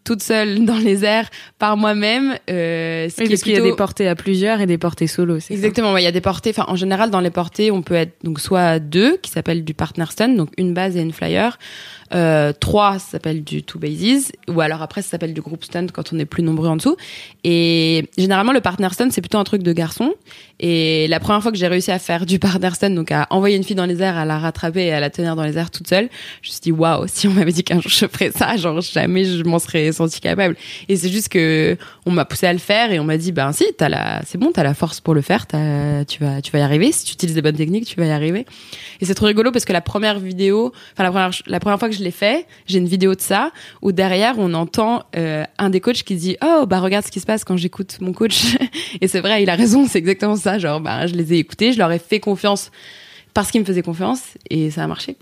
toute 0.03 0.21
seule 0.23 0.65
dans 0.65 0.77
les 0.77 1.05
airs 1.05 1.29
par 1.59 1.77
moi-même, 1.77 2.35
euh, 2.49 3.09
ce 3.09 3.21
Oui, 3.21 3.27
qui 3.27 3.29
parce 3.29 3.41
est 3.41 3.43
qu'il 3.43 3.51
y 3.53 3.55
a 3.55 3.59
plutôt... 3.59 3.71
des 3.73 3.77
portées 3.77 4.07
à 4.07 4.15
plusieurs 4.15 4.61
et 4.61 4.65
des 4.65 4.77
portées 4.77 5.07
solo. 5.07 5.39
c'est 5.39 5.47
ça 5.49 5.53
Exactement, 5.53 5.93
ouais, 5.93 6.01
il 6.01 6.05
y 6.05 6.07
a 6.07 6.11
des 6.11 6.21
portées. 6.21 6.49
Enfin, 6.51 6.65
en 6.67 6.75
général, 6.75 7.09
dans 7.09 7.19
les 7.19 7.29
portées, 7.29 7.71
on 7.71 7.81
peut 7.81 7.95
être 7.95 8.13
donc 8.23 8.39
soit 8.39 8.79
deux, 8.79 9.17
qui 9.17 9.31
s'appelle 9.31 9.63
du 9.63 9.73
partner 9.73 10.05
stun, 10.09 10.29
donc 10.29 10.49
une 10.57 10.73
base 10.73 10.95
et 10.97 11.01
une 11.01 11.13
flyer. 11.13 11.57
Euh, 12.13 12.53
trois, 12.53 12.99
ça 12.99 13.11
s'appelle 13.11 13.43
du 13.43 13.63
two 13.63 13.79
bases, 13.79 14.31
ou 14.47 14.61
alors 14.61 14.81
après, 14.81 15.01
ça 15.01 15.09
s'appelle 15.09 15.33
du 15.33 15.41
group 15.41 15.63
stun 15.63 15.87
quand 15.87 16.13
on 16.13 16.19
est 16.19 16.25
plus 16.25 16.43
nombreux 16.43 16.67
en 16.67 16.75
dessous. 16.75 16.95
Et 17.43 18.09
généralement, 18.17 18.51
le 18.51 18.61
partner 18.61 18.89
stun, 18.91 19.09
c'est 19.09 19.21
plutôt 19.21 19.39
un 19.39 19.43
truc 19.43 19.63
de 19.63 19.73
garçon. 19.73 20.13
Et 20.59 21.07
la 21.07 21.19
première 21.19 21.41
fois 21.41 21.51
que 21.51 21.57
j'ai 21.57 21.67
réussi 21.67 21.91
à 21.91 21.99
faire 21.99 22.25
du 22.25 22.39
partner 22.39 22.69
stun, 22.73 22.91
donc 22.91 23.11
à 23.11 23.27
envoyer 23.31 23.57
une 23.57 23.63
fille 23.63 23.75
dans 23.75 23.85
les 23.85 24.01
airs, 24.01 24.17
à 24.17 24.25
la 24.25 24.37
rattraper 24.37 24.85
et 24.85 24.93
à 24.93 24.99
la 24.99 25.09
tenir 25.09 25.35
dans 25.35 25.43
les 25.43 25.57
airs 25.57 25.71
toute 25.71 25.87
seule, 25.87 26.09
je 26.41 26.49
me 26.49 26.51
suis 26.51 26.61
dit 26.61 26.71
waouh, 26.71 27.05
si 27.07 27.27
on 27.27 27.31
m'avait 27.31 27.51
dit 27.51 27.63
qu'un 27.63 27.81
jour 27.81 27.91
je 27.91 28.05
ferais 28.05 28.31
ça, 28.31 28.55
genre 28.57 28.79
jamais 28.81 29.25
je 29.25 29.43
m'en 29.43 29.59
serais 29.59 29.91
senti 29.91 30.21
capable. 30.21 30.55
Et 30.89 30.95
c'est 30.95 31.09
juste 31.09 31.29
que 31.29 31.77
on 32.05 32.11
m'a 32.11 32.25
poussé 32.25 32.45
à 32.47 32.53
le 32.53 32.59
faire 32.59 32.91
et 32.91 32.99
on 32.99 33.03
m'a 33.03 33.17
dit 33.17 33.31
ben 33.31 33.51
si, 33.51 33.65
t'as 33.77 33.89
la, 33.89 34.21
c'est 34.25 34.37
bon, 34.37 34.51
t'as 34.53 34.63
la 34.63 34.73
force 34.73 35.01
pour 35.01 35.15
le 35.15 35.21
faire, 35.21 35.47
t'as, 35.47 36.05
tu 36.05 36.23
vas, 36.23 36.41
tu 36.41 36.51
vas 36.51 36.59
y 36.59 36.61
arriver. 36.61 36.91
Si 36.91 37.05
tu 37.05 37.13
utilises 37.13 37.35
des 37.35 37.41
bonnes 37.41 37.57
techniques, 37.57 37.85
tu 37.85 37.99
vas 37.99 38.05
y 38.05 38.11
arriver. 38.11 38.45
Et 39.01 39.05
c'est 39.05 39.15
trop 39.15 39.25
rigolo 39.25 39.51
parce 39.51 39.65
que 39.65 39.73
la 39.73 39.81
première 39.81 40.19
vidéo, 40.19 40.71
enfin 40.93 41.03
la 41.03 41.09
première, 41.09 41.31
la 41.47 41.59
première 41.59 41.79
fois 41.79 41.89
que 41.89 41.95
je 41.95 42.02
l'ai 42.03 42.11
fait, 42.11 42.47
j'ai 42.65 42.79
une 42.79 42.87
vidéo 42.87 43.15
de 43.15 43.21
ça 43.21 43.51
où 43.81 43.91
derrière 43.91 44.35
on 44.37 44.53
entend 44.53 45.03
euh, 45.15 45.43
un 45.57 45.69
des 45.69 45.79
coachs 45.79 46.03
qui 46.03 46.15
dit 46.15 46.37
oh 46.43 46.65
bah 46.67 46.79
regarde 46.79 47.05
ce 47.05 47.11
qui 47.11 47.19
se 47.19 47.25
passe 47.25 47.43
quand 47.43 47.57
j'écoute 47.57 47.97
mon 48.01 48.13
coach. 48.13 48.57
et 49.01 49.07
c'est 49.07 49.21
vrai, 49.21 49.43
il 49.43 49.49
a 49.49 49.55
raison, 49.55 49.87
c'est 49.87 49.99
exactement 49.99 50.35
ça. 50.35 50.59
Genre 50.59 50.79
bah 50.79 51.07
je 51.07 51.13
les 51.15 51.33
ai 51.33 51.37
écoutés, 51.37 51.73
je 51.73 51.77
leur 51.77 51.91
ai 51.91 51.99
fait 51.99 52.19
confiance 52.19 52.71
parce 53.33 53.51
qu'ils 53.51 53.61
me 53.61 53.65
faisaient 53.65 53.81
confiance 53.81 54.21
et 54.49 54.71
ça 54.71 54.83
a 54.83 54.87
marché. 54.87 55.17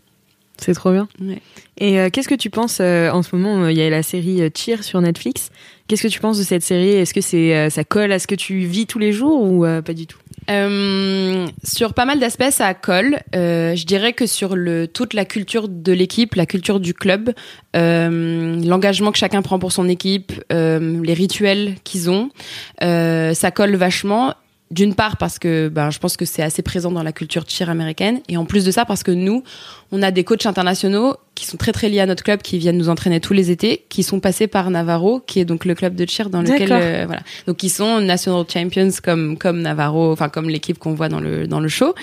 C'est 0.57 0.73
trop 0.73 0.91
bien. 0.91 1.07
Ouais. 1.19 1.41
Et 1.79 1.99
euh, 1.99 2.09
qu'est-ce 2.11 2.27
que 2.27 2.35
tu 2.35 2.51
penses 2.51 2.79
euh, 2.81 3.09
en 3.09 3.23
ce 3.23 3.35
moment 3.35 3.67
Il 3.67 3.77
y 3.77 3.81
a 3.81 3.89
la 3.89 4.03
série 4.03 4.41
Cheer 4.55 4.83
sur 4.83 5.01
Netflix. 5.01 5.49
Qu'est-ce 5.91 6.03
que 6.03 6.07
tu 6.07 6.21
penses 6.21 6.37
de 6.37 6.43
cette 6.43 6.63
série? 6.63 6.91
Est-ce 6.91 7.13
que 7.13 7.19
c'est 7.19 7.53
euh, 7.53 7.69
ça 7.69 7.83
colle 7.83 8.13
à 8.13 8.19
ce 8.19 8.25
que 8.25 8.35
tu 8.35 8.59
vis 8.59 8.87
tous 8.87 8.97
les 8.97 9.11
jours 9.11 9.43
ou 9.43 9.65
euh, 9.65 9.81
pas 9.81 9.91
du 9.91 10.07
tout? 10.07 10.19
Euh, 10.49 11.45
sur 11.65 11.93
pas 11.93 12.05
mal 12.05 12.17
d'aspects, 12.17 12.49
ça 12.49 12.73
colle. 12.73 13.19
Je 13.33 13.85
dirais 13.85 14.13
que 14.13 14.25
sur 14.25 14.55
toute 14.93 15.13
la 15.13 15.25
culture 15.25 15.67
de 15.67 15.91
l'équipe, 15.91 16.35
la 16.35 16.45
culture 16.45 16.79
du 16.79 16.93
club, 16.93 17.33
l'engagement 17.73 19.11
que 19.11 19.17
chacun 19.17 19.41
prend 19.41 19.59
pour 19.59 19.73
son 19.73 19.89
équipe, 19.89 20.31
les 20.49 21.13
rituels 21.13 21.75
qu'ils 21.83 22.09
ont, 22.09 22.29
ça 22.79 23.51
colle 23.53 23.75
vachement. 23.75 24.33
D'une 24.71 24.95
part 24.95 25.17
parce 25.17 25.37
que 25.37 25.67
ben, 25.67 25.89
je 25.89 25.99
pense 25.99 26.15
que 26.15 26.23
c'est 26.23 26.41
assez 26.41 26.61
présent 26.61 26.91
dans 26.91 27.03
la 27.03 27.11
culture 27.11 27.43
cheer 27.45 27.69
américaine 27.69 28.21
et 28.29 28.37
en 28.37 28.45
plus 28.45 28.63
de 28.63 28.71
ça 28.71 28.85
parce 28.85 29.03
que 29.03 29.11
nous 29.11 29.43
on 29.91 30.01
a 30.01 30.11
des 30.11 30.23
coachs 30.23 30.45
internationaux 30.45 31.17
qui 31.41 31.47
sont 31.47 31.57
très 31.57 31.71
très 31.71 31.89
liés 31.89 32.01
à 32.01 32.05
notre 32.05 32.23
club, 32.23 32.43
qui 32.43 32.59
viennent 32.59 32.77
nous 32.77 32.89
entraîner 32.89 33.19
tous 33.19 33.33
les 33.33 33.49
étés, 33.49 33.83
qui 33.89 34.03
sont 34.03 34.19
passés 34.19 34.45
par 34.45 34.69
Navarro, 34.69 35.21
qui 35.25 35.39
est 35.39 35.45
donc 35.45 35.65
le 35.65 35.73
club 35.73 35.95
de 35.95 36.07
cheer 36.07 36.29
dans 36.29 36.43
lequel 36.43 36.71
euh, 36.71 37.05
voilà. 37.07 37.23
Donc 37.47 37.63
ils 37.63 37.69
sont 37.69 37.99
national 37.99 38.45
champions 38.47 38.91
comme 39.03 39.39
comme 39.39 39.59
Navarro, 39.61 40.11
enfin 40.11 40.29
comme 40.29 40.49
l'équipe 40.49 40.77
qu'on 40.77 40.93
voit 40.93 41.09
dans 41.09 41.19
le 41.19 41.47
dans 41.47 41.59
le 41.59 41.67
show. 41.67 41.95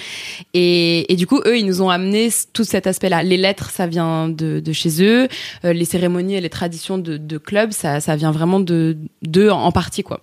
Et, 0.55 1.13
et 1.13 1.15
du 1.15 1.29
coup 1.29 1.41
eux 1.47 1.57
ils 1.57 1.67
nous 1.67 1.83
ont 1.83 1.89
amené 1.89 2.31
tout 2.53 2.65
cet 2.65 2.89
aspect-là. 2.89 3.23
Les 3.23 3.37
lettres 3.37 3.71
ça 3.71 3.87
vient 3.87 4.29
de, 4.29 4.59
de 4.59 4.73
chez 4.73 5.03
eux, 5.05 5.29
Euh, 5.65 5.73
les 5.73 5.85
cérémonies 5.85 6.35
et 6.35 6.41
les 6.41 6.51
traditions 6.51 6.99
de, 6.99 7.17
de 7.17 7.39
club 7.39 7.71
ça 7.71 8.01
ça 8.01 8.17
vient 8.17 8.33
vraiment 8.33 8.59
de 8.59 8.97
d'eux 9.23 9.51
en, 9.51 9.63
en 9.63 9.73
partie 9.73 10.03
quoi. 10.03 10.21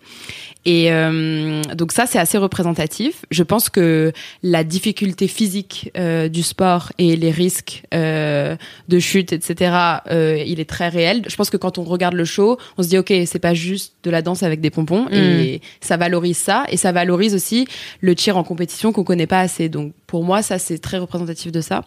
Et 0.68 0.92
euh, 0.92 1.62
donc 1.76 1.92
ça, 1.92 2.08
c'est 2.08 2.18
assez 2.18 2.40
représentatif. 2.40 3.24
Je 3.30 3.44
pense 3.44 3.70
que 3.70 4.12
la 4.42 4.64
difficulté 4.64 5.28
physique 5.28 5.92
euh, 5.96 6.28
du 6.28 6.42
sport 6.42 6.92
et 6.98 7.16
les 7.16 7.30
risques 7.30 7.84
euh, 7.94 8.56
de 8.88 8.98
chute, 9.06 9.32
etc., 9.34 9.76
euh, 10.12 10.44
il 10.46 10.60
est 10.60 10.70
très 10.70 10.90
réel. 10.90 11.24
Je 11.28 11.36
pense 11.36 11.50
que 11.50 11.58
quand 11.58 11.78
on 11.78 11.84
regarde 11.84 12.16
le 12.16 12.26
show, 12.26 12.58
on 12.78 12.84
se 12.84 12.90
dit 12.90 12.98
ok, 12.98 13.14
c'est 13.26 13.40
pas 13.40 13.54
juste 13.54 13.94
de 14.04 14.10
la 14.10 14.22
danse 14.22 14.44
avec 14.44 14.62
des 14.62 14.70
pompons, 14.70 15.08
et 15.12 15.62
ça 15.82 15.98
valorise 15.98 16.38
ça, 16.38 16.66
et 16.70 16.78
ça 16.78 16.92
valorise 16.92 17.36
aussi 17.36 17.68
le 18.02 18.16
tir 18.16 18.38
en 18.38 18.44
compétition 18.44 18.92
qu'on 18.92 19.04
connaît 19.04 19.28
pas 19.28 19.40
assez. 19.40 19.70
Donc 19.70 19.94
pour 20.08 20.24
moi, 20.24 20.42
ça 20.42 20.60
c'est 20.60 20.80
très 20.80 20.98
représentatif 20.98 21.52
de 21.52 21.62
ça. 21.62 21.84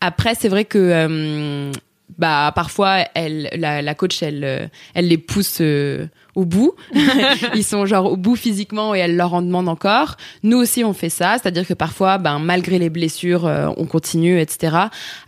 Après, 0.00 0.34
c'est 0.38 0.48
vrai 0.48 0.64
que 0.64 0.78
euh, 0.78 1.72
bah 2.18 2.52
parfois 2.54 2.98
elle 3.14 3.50
la, 3.56 3.82
la 3.82 3.94
coach 3.94 4.22
elle 4.22 4.44
euh, 4.44 4.66
elle 4.94 5.08
les 5.08 5.18
pousse 5.18 5.58
euh, 5.60 6.06
au 6.34 6.44
bout. 6.44 6.74
Ils 7.54 7.64
sont 7.64 7.86
genre 7.86 8.12
au 8.12 8.16
bout 8.16 8.36
physiquement 8.36 8.94
et 8.94 8.98
elle 8.98 9.16
leur 9.16 9.34
en 9.34 9.42
demande 9.42 9.68
encore. 9.68 10.16
Nous 10.42 10.58
aussi 10.58 10.84
on 10.84 10.92
fait 10.92 11.08
ça. 11.08 11.36
C'est 11.40 11.48
à 11.48 11.50
dire 11.50 11.66
que 11.66 11.74
parfois 11.74 12.18
ben 12.18 12.38
malgré 12.38 12.78
les 12.78 12.90
blessures 12.90 13.46
euh, 13.46 13.68
on 13.76 13.86
continue 13.86 14.40
etc 14.40 14.76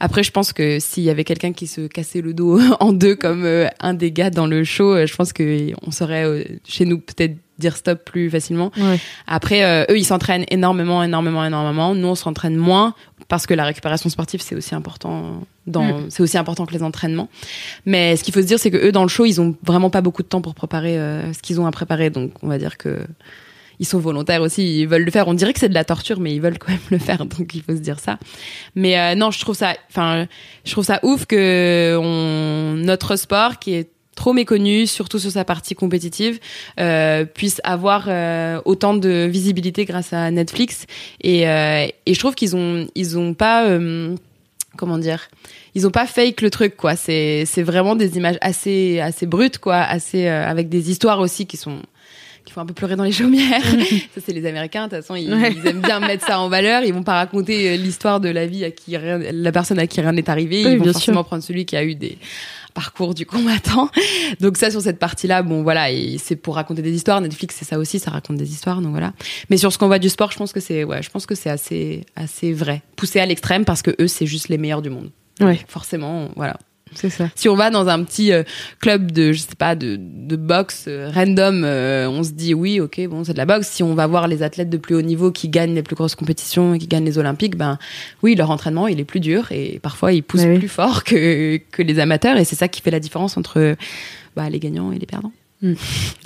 après 0.00 0.22
je 0.22 0.30
pense 0.30 0.52
que 0.52 0.78
s'il 0.78 1.02
y 1.02 1.10
avait 1.10 1.24
quelqu'un 1.24 1.52
qui 1.52 1.66
se 1.66 1.86
cassait 1.86 2.20
le 2.20 2.34
dos 2.34 2.60
en 2.80 2.92
deux 2.92 3.14
comme 3.14 3.44
euh, 3.44 3.68
un 3.80 3.94
des 3.94 4.12
gars 4.12 4.30
dans 4.30 4.46
le 4.46 4.64
show 4.64 5.06
je 5.06 5.14
pense 5.14 5.32
que 5.32 5.72
on 5.86 5.90
saurait 5.90 6.24
euh, 6.24 6.44
chez 6.64 6.84
nous 6.84 6.98
peut-être 6.98 7.36
dire 7.58 7.76
stop 7.76 8.04
plus 8.04 8.30
facilement 8.30 8.72
Ouais. 8.76 8.98
après, 9.26 9.64
euh, 9.64 9.84
eux, 9.90 9.98
ils 9.98 10.04
s'entraînent 10.04 10.44
énormément, 10.50 11.02
énormément, 11.02 11.44
énormément. 11.44 11.94
Nous, 11.94 12.08
on 12.08 12.14
s'entraîne 12.14 12.56
moins 12.56 12.94
parce 13.28 13.46
que 13.46 13.54
la 13.54 13.64
récupération 13.64 14.10
sportive, 14.10 14.40
c'est 14.42 14.54
aussi 14.54 14.74
important. 14.74 15.42
Dans, 15.66 16.10
c'est 16.10 16.22
aussi 16.22 16.36
important 16.36 16.66
que 16.66 16.72
les 16.72 16.82
entraînements. 16.82 17.28
Mais 17.86 18.16
ce 18.16 18.24
qu'il 18.24 18.34
faut 18.34 18.42
se 18.42 18.46
dire, 18.46 18.58
c'est 18.58 18.70
que 18.70 18.76
eux, 18.76 18.92
dans 18.92 19.04
le 19.04 19.08
show, 19.08 19.24
ils 19.24 19.40
ont 19.40 19.56
vraiment 19.62 19.90
pas 19.90 20.00
beaucoup 20.00 20.22
de 20.22 20.28
temps 20.28 20.40
pour 20.40 20.54
préparer 20.54 20.98
euh, 20.98 21.32
ce 21.32 21.40
qu'ils 21.40 21.60
ont 21.60 21.66
à 21.66 21.70
préparer. 21.70 22.10
Donc, 22.10 22.32
on 22.42 22.48
va 22.48 22.58
dire 22.58 22.76
que 22.76 22.98
ils 23.78 23.86
sont 23.86 23.98
volontaires 24.00 24.42
aussi. 24.42 24.80
Ils 24.80 24.86
veulent 24.86 25.04
le 25.04 25.10
faire. 25.10 25.28
On 25.28 25.34
dirait 25.34 25.52
que 25.52 25.60
c'est 25.60 25.68
de 25.68 25.74
la 25.74 25.84
torture, 25.84 26.20
mais 26.20 26.34
ils 26.34 26.40
veulent 26.40 26.58
quand 26.58 26.72
même 26.72 26.80
le 26.90 26.98
faire. 26.98 27.24
Donc, 27.24 27.54
il 27.54 27.62
faut 27.62 27.74
se 27.74 27.80
dire 27.80 28.00
ça. 28.00 28.18
Mais 28.74 28.98
euh, 28.98 29.14
non, 29.14 29.30
je 29.30 29.40
trouve 29.40 29.56
ça, 29.56 29.74
enfin, 29.88 30.26
je 30.64 30.72
trouve 30.72 30.84
ça 30.84 31.00
ouf 31.02 31.26
que 31.26 31.96
on, 32.00 32.74
notre 32.76 33.16
sport, 33.16 33.58
qui 33.58 33.74
est 33.74 33.91
trop 34.14 34.32
méconnu, 34.32 34.86
surtout 34.86 35.18
sur 35.18 35.30
sa 35.30 35.44
partie 35.44 35.74
compétitive, 35.74 36.38
euh, 36.78 37.24
puisse 37.24 37.60
avoir 37.64 38.04
euh, 38.08 38.60
autant 38.64 38.94
de 38.94 39.26
visibilité 39.30 39.84
grâce 39.84 40.12
à 40.12 40.30
Netflix. 40.30 40.86
Et, 41.22 41.48
euh, 41.48 41.86
et 42.06 42.14
je 42.14 42.18
trouve 42.18 42.34
qu'ils 42.34 42.54
ont, 42.54 42.86
ils 42.94 43.16
ont 43.18 43.32
pas, 43.34 43.64
euh, 43.66 44.14
comment 44.76 44.98
dire, 44.98 45.28
ils 45.74 45.86
ont 45.86 45.90
pas 45.90 46.06
fake 46.06 46.42
le 46.42 46.50
truc 46.50 46.76
quoi. 46.76 46.94
C'est, 46.96 47.44
c'est 47.46 47.62
vraiment 47.62 47.96
des 47.96 48.16
images 48.18 48.36
assez, 48.42 49.00
assez 49.00 49.24
brutes 49.26 49.58
quoi, 49.58 49.76
assez 49.76 50.26
euh, 50.26 50.46
avec 50.46 50.68
des 50.68 50.90
histoires 50.90 51.18
aussi 51.20 51.46
qui 51.46 51.56
sont 51.56 51.78
qui 52.44 52.52
font 52.52 52.60
un 52.62 52.66
peu 52.66 52.74
pleurer 52.74 52.96
dans 52.96 53.04
les 53.04 53.12
chaumières. 53.12 53.62
ça, 54.14 54.20
c'est 54.26 54.32
les 54.32 54.44
Américains. 54.46 54.88
De 54.88 54.96
toute 54.96 55.02
façon, 55.02 55.14
ils, 55.14 55.32
Ouais. 55.32 55.52
ils 55.56 55.64
aiment 55.64 55.80
bien 55.80 56.00
mettre 56.00 56.26
ça 56.26 56.40
en 56.40 56.48
valeur. 56.48 56.82
Ils 56.82 56.92
vont 56.92 57.04
pas 57.04 57.14
raconter 57.14 57.70
euh, 57.70 57.76
l'histoire 57.76 58.18
de 58.18 58.28
la 58.28 58.46
vie 58.48 58.64
à 58.64 58.72
qui 58.72 58.96
rien, 58.96 59.20
la 59.32 59.52
personne 59.52 59.78
à 59.78 59.86
qui 59.86 60.00
rien 60.00 60.10
n'est 60.10 60.28
arrivé. 60.28 60.64
Oui, 60.66 60.72
Ils 60.72 60.78
vont 60.78 60.92
forcément 60.92 61.20
sûr. 61.20 61.26
prendre 61.26 61.42
celui 61.44 61.66
qui 61.66 61.76
a 61.76 61.84
eu 61.84 61.94
des 61.94 62.18
parcours 62.72 63.14
du 63.14 63.26
combattant. 63.26 63.90
Donc 64.40 64.56
ça, 64.56 64.70
sur 64.70 64.80
cette 64.80 64.98
partie-là, 64.98 65.42
bon, 65.42 65.62
voilà, 65.62 65.86
c'est 66.18 66.36
pour 66.36 66.56
raconter 66.56 66.82
des 66.82 66.92
histoires. 66.92 67.20
Netflix, 67.20 67.56
c'est 67.58 67.64
ça 67.64 67.78
aussi, 67.78 67.98
ça 67.98 68.10
raconte 68.10 68.36
des 68.36 68.50
histoires, 68.50 68.80
donc 68.80 68.90
voilà. 68.90 69.12
Mais 69.50 69.56
sur 69.56 69.72
ce 69.72 69.78
qu'on 69.78 69.86
voit 69.86 69.98
du 69.98 70.08
sport, 70.08 70.32
je 70.32 70.38
pense 70.38 70.52
que 70.52 70.60
c'est, 70.60 70.84
ouais, 70.84 71.02
je 71.02 71.10
pense 71.10 71.26
que 71.26 71.34
c'est 71.34 71.50
assez, 71.50 72.04
assez 72.16 72.52
vrai. 72.52 72.82
Poussé 72.96 73.20
à 73.20 73.26
l'extrême 73.26 73.64
parce 73.64 73.82
que 73.82 73.90
eux, 74.00 74.08
c'est 74.08 74.26
juste 74.26 74.48
les 74.48 74.58
meilleurs 74.58 74.82
du 74.82 74.90
monde. 74.90 75.10
Ouais. 75.40 75.60
Forcément, 75.68 76.28
voilà. 76.36 76.56
C'est 76.94 77.10
ça. 77.10 77.28
Si 77.34 77.48
on 77.48 77.54
va 77.54 77.70
dans 77.70 77.88
un 77.88 78.02
petit 78.04 78.32
euh, 78.32 78.42
club 78.80 79.10
de, 79.12 79.32
je 79.32 79.38
sais 79.40 79.54
pas, 79.56 79.74
de, 79.74 79.98
de 80.00 80.36
boxe 80.36 80.84
euh, 80.88 81.10
random, 81.14 81.62
euh, 81.64 82.08
on 82.08 82.22
se 82.22 82.32
dit 82.32 82.54
oui, 82.54 82.80
ok, 82.80 83.00
bon, 83.08 83.24
c'est 83.24 83.32
de 83.32 83.38
la 83.38 83.46
boxe. 83.46 83.68
Si 83.68 83.82
on 83.82 83.94
va 83.94 84.06
voir 84.06 84.28
les 84.28 84.42
athlètes 84.42 84.70
de 84.70 84.76
plus 84.76 84.94
haut 84.94 85.02
niveau 85.02 85.30
qui 85.32 85.48
gagnent 85.48 85.74
les 85.74 85.82
plus 85.82 85.96
grosses 85.96 86.14
compétitions 86.14 86.74
et 86.74 86.78
qui 86.78 86.86
gagnent 86.86 87.04
les 87.04 87.18
Olympiques, 87.18 87.56
ben 87.56 87.78
oui, 88.22 88.34
leur 88.34 88.50
entraînement 88.50 88.86
il 88.88 89.00
est 89.00 89.04
plus 89.04 89.20
dur 89.20 89.50
et 89.52 89.78
parfois 89.82 90.12
ils 90.12 90.22
poussent 90.22 90.42
Bah 90.42 90.48
oui. 90.50 90.58
plus 90.58 90.68
fort 90.68 91.04
que 91.04 91.58
que 91.70 91.82
les 91.82 91.98
amateurs 91.98 92.36
et 92.36 92.44
c'est 92.44 92.56
ça 92.56 92.68
qui 92.68 92.80
fait 92.82 92.90
la 92.90 93.00
différence 93.00 93.36
entre 93.36 93.76
bah, 94.36 94.48
les 94.50 94.58
gagnants 94.60 94.92
et 94.92 94.98
les 94.98 95.06
perdants. 95.06 95.32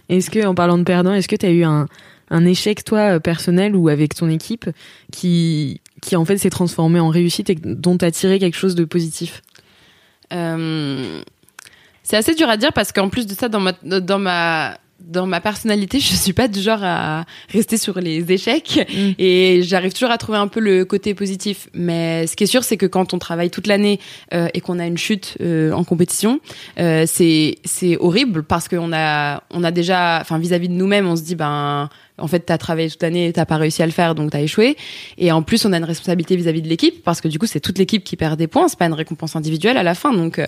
Est-ce 0.08 0.30
que, 0.30 0.46
en 0.46 0.54
parlant 0.54 0.78
de 0.78 0.82
perdant, 0.84 1.12
est-ce 1.12 1.28
que 1.28 1.36
tu 1.36 1.44
as 1.46 1.50
eu 1.50 1.62
un, 1.64 1.86
un 2.30 2.44
échec, 2.46 2.84
toi, 2.84 3.20
personnel 3.20 3.76
ou 3.76 3.88
avec 3.88 4.14
ton 4.14 4.30
équipe, 4.30 4.70
qui, 5.12 5.80
qui 6.00 6.16
en 6.16 6.24
fait 6.24 6.38
s'est 6.38 6.50
transformé 6.50 7.00
en 7.00 7.08
réussite 7.10 7.50
et 7.50 7.54
dont 7.54 7.98
tu 7.98 8.04
as 8.04 8.10
tiré 8.10 8.38
quelque 8.38 8.56
chose 8.56 8.74
de 8.74 8.84
positif? 8.84 9.42
C'est 10.30 12.16
assez 12.16 12.34
dur 12.34 12.48
à 12.48 12.56
dire 12.56 12.72
parce 12.72 12.92
qu'en 12.92 13.08
plus 13.08 13.26
de 13.26 13.34
ça, 13.34 13.48
dans 13.48 13.60
ma, 13.60 13.72
dans 13.82 14.18
ma, 14.18 14.78
dans 15.00 15.26
ma 15.26 15.40
personnalité, 15.40 16.00
je 16.00 16.14
suis 16.14 16.32
pas 16.32 16.48
du 16.48 16.60
genre 16.60 16.82
à 16.82 17.24
rester 17.52 17.76
sur 17.76 18.00
les 18.00 18.30
échecs 18.32 18.86
Mm. 18.96 19.10
et 19.18 19.62
j'arrive 19.62 19.92
toujours 19.92 20.10
à 20.10 20.18
trouver 20.18 20.38
un 20.38 20.48
peu 20.48 20.60
le 20.60 20.84
côté 20.84 21.14
positif. 21.14 21.68
Mais 21.74 22.26
ce 22.26 22.36
qui 22.36 22.44
est 22.44 22.48
sûr, 22.48 22.64
c'est 22.64 22.76
que 22.76 22.86
quand 22.86 23.14
on 23.14 23.18
travaille 23.18 23.50
toute 23.50 23.66
l'année 23.66 24.00
euh, 24.34 24.48
et 24.54 24.60
qu'on 24.60 24.78
a 24.78 24.86
une 24.86 24.98
chute 24.98 25.36
euh, 25.40 25.72
en 25.72 25.84
compétition, 25.84 26.40
euh, 26.78 27.04
c'est 27.06 27.56
c'est 27.64 27.96
horrible 27.98 28.42
parce 28.42 28.68
qu'on 28.68 28.92
a 28.92 29.42
on 29.50 29.64
a 29.64 29.70
déjà, 29.70 30.18
enfin 30.20 30.38
vis-à-vis 30.38 30.68
de 30.68 30.74
nous-mêmes, 30.74 31.06
on 31.06 31.16
se 31.16 31.22
dit 31.22 31.34
ben 31.34 31.88
en 32.18 32.26
fait 32.26 32.40
t'as 32.40 32.58
travaillé 32.58 32.90
toute 32.90 33.02
l'année, 33.02 33.32
t'as 33.32 33.44
pas 33.44 33.56
réussi 33.56 33.82
à 33.82 33.86
le 33.86 33.92
faire, 33.92 34.14
donc 34.14 34.30
t'as 34.30 34.40
échoué. 34.40 34.76
Et 35.18 35.32
en 35.32 35.42
plus, 35.42 35.64
on 35.66 35.72
a 35.72 35.78
une 35.78 35.84
responsabilité 35.84 36.36
vis-à-vis 36.36 36.62
de 36.62 36.68
l'équipe 36.68 37.02
parce 37.04 37.20
que 37.20 37.28
du 37.28 37.38
coup, 37.38 37.46
c'est 37.46 37.60
toute 37.60 37.78
l'équipe 37.78 38.04
qui 38.04 38.16
perd 38.16 38.38
des 38.38 38.46
points. 38.46 38.68
C'est 38.68 38.78
pas 38.78 38.86
une 38.86 38.94
récompense 38.94 39.36
individuelle 39.36 39.76
à 39.76 39.82
la 39.82 39.94
fin, 39.94 40.12
donc 40.12 40.38
euh, 40.38 40.46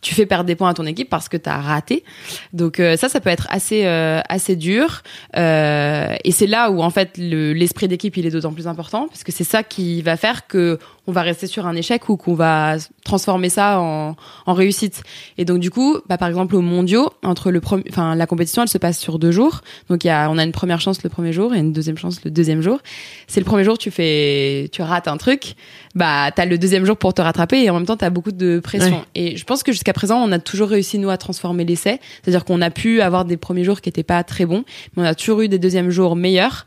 tu 0.00 0.14
fais 0.14 0.26
perdre 0.26 0.44
des 0.44 0.56
points 0.56 0.70
à 0.70 0.74
ton 0.74 0.86
équipe 0.86 1.08
parce 1.10 1.28
que 1.28 1.36
t'as 1.36 1.58
raté. 1.58 2.04
Donc 2.52 2.80
euh, 2.80 2.96
ça, 2.96 3.08
ça 3.08 3.20
peut 3.20 3.30
être 3.30 3.46
assez 3.50 3.84
euh, 3.84 4.20
assez 4.28 4.56
dur. 4.56 5.02
Euh, 5.36 6.14
et 6.24 6.32
c'est 6.32 6.46
là 6.46 6.70
où 6.70 6.82
en 6.82 6.90
fait 6.90 7.10
le- 7.18 7.52
l'esprit 7.52 7.88
d'équipe 7.88 8.16
il 8.16 8.26
est 8.26 8.30
d'autant 8.30 8.52
plus 8.52 8.66
important 8.68 9.06
parce 9.08 9.24
que 9.24 9.32
c'est 9.32 9.44
ça 9.44 9.62
qui 9.62 10.02
va 10.02 10.16
faire 10.16 10.46
que 10.46 10.78
on 11.10 11.12
va 11.12 11.22
rester 11.22 11.48
sur 11.48 11.66
un 11.66 11.74
échec 11.74 12.08
ou 12.08 12.16
qu'on 12.16 12.34
va 12.34 12.76
transformer 13.04 13.48
ça 13.48 13.80
en, 13.80 14.16
en 14.46 14.54
réussite. 14.54 15.02
Et 15.38 15.44
donc 15.44 15.58
du 15.58 15.70
coup, 15.70 15.98
bah, 16.08 16.16
par 16.16 16.28
exemple 16.28 16.54
aux 16.54 16.60
mondiaux, 16.60 17.10
entre 17.24 17.50
le 17.50 17.60
premier, 17.60 17.82
enfin 17.90 18.14
la 18.14 18.26
compétition, 18.26 18.62
elle 18.62 18.68
se 18.68 18.78
passe 18.78 18.98
sur 18.98 19.18
deux 19.18 19.32
jours. 19.32 19.60
Donc 19.88 20.04
il 20.04 20.06
y 20.06 20.10
a, 20.10 20.30
on 20.30 20.38
a 20.38 20.44
une 20.44 20.52
première 20.52 20.80
chance 20.80 21.02
le 21.02 21.10
premier 21.10 21.32
jour 21.32 21.52
et 21.52 21.58
une 21.58 21.72
deuxième 21.72 21.98
chance 21.98 22.24
le 22.24 22.30
deuxième 22.30 22.62
jour. 22.62 22.78
C'est 23.26 23.40
le 23.40 23.44
premier 23.44 23.64
jour, 23.64 23.76
tu 23.76 23.90
fais, 23.90 24.68
tu 24.72 24.82
rates 24.82 25.08
un 25.08 25.16
truc, 25.16 25.56
bah 25.96 26.30
t'as 26.30 26.44
le 26.44 26.58
deuxième 26.58 26.84
jour 26.84 26.96
pour 26.96 27.12
te 27.12 27.20
rattraper 27.20 27.64
et 27.64 27.70
en 27.70 27.74
même 27.74 27.86
temps 27.86 27.96
t'as 27.96 28.10
beaucoup 28.10 28.32
de 28.32 28.60
pression. 28.60 28.98
Ouais. 28.98 29.04
Et 29.16 29.36
je 29.36 29.44
pense 29.44 29.64
que 29.64 29.72
jusqu'à 29.72 29.92
présent, 29.92 30.22
on 30.22 30.30
a 30.30 30.38
toujours 30.38 30.68
réussi 30.68 30.98
nous 31.00 31.10
à 31.10 31.16
transformer 31.16 31.64
l'essai, 31.64 31.98
c'est-à-dire 32.22 32.44
qu'on 32.44 32.62
a 32.62 32.70
pu 32.70 33.00
avoir 33.00 33.24
des 33.24 33.36
premiers 33.36 33.64
jours 33.64 33.80
qui 33.80 33.88
étaient 33.88 34.04
pas 34.04 34.22
très 34.22 34.46
bons, 34.46 34.64
mais 34.96 35.02
on 35.02 35.06
a 35.06 35.14
toujours 35.16 35.40
eu 35.40 35.48
des 35.48 35.58
deuxièmes 35.58 35.90
jours 35.90 36.14
meilleurs. 36.14 36.66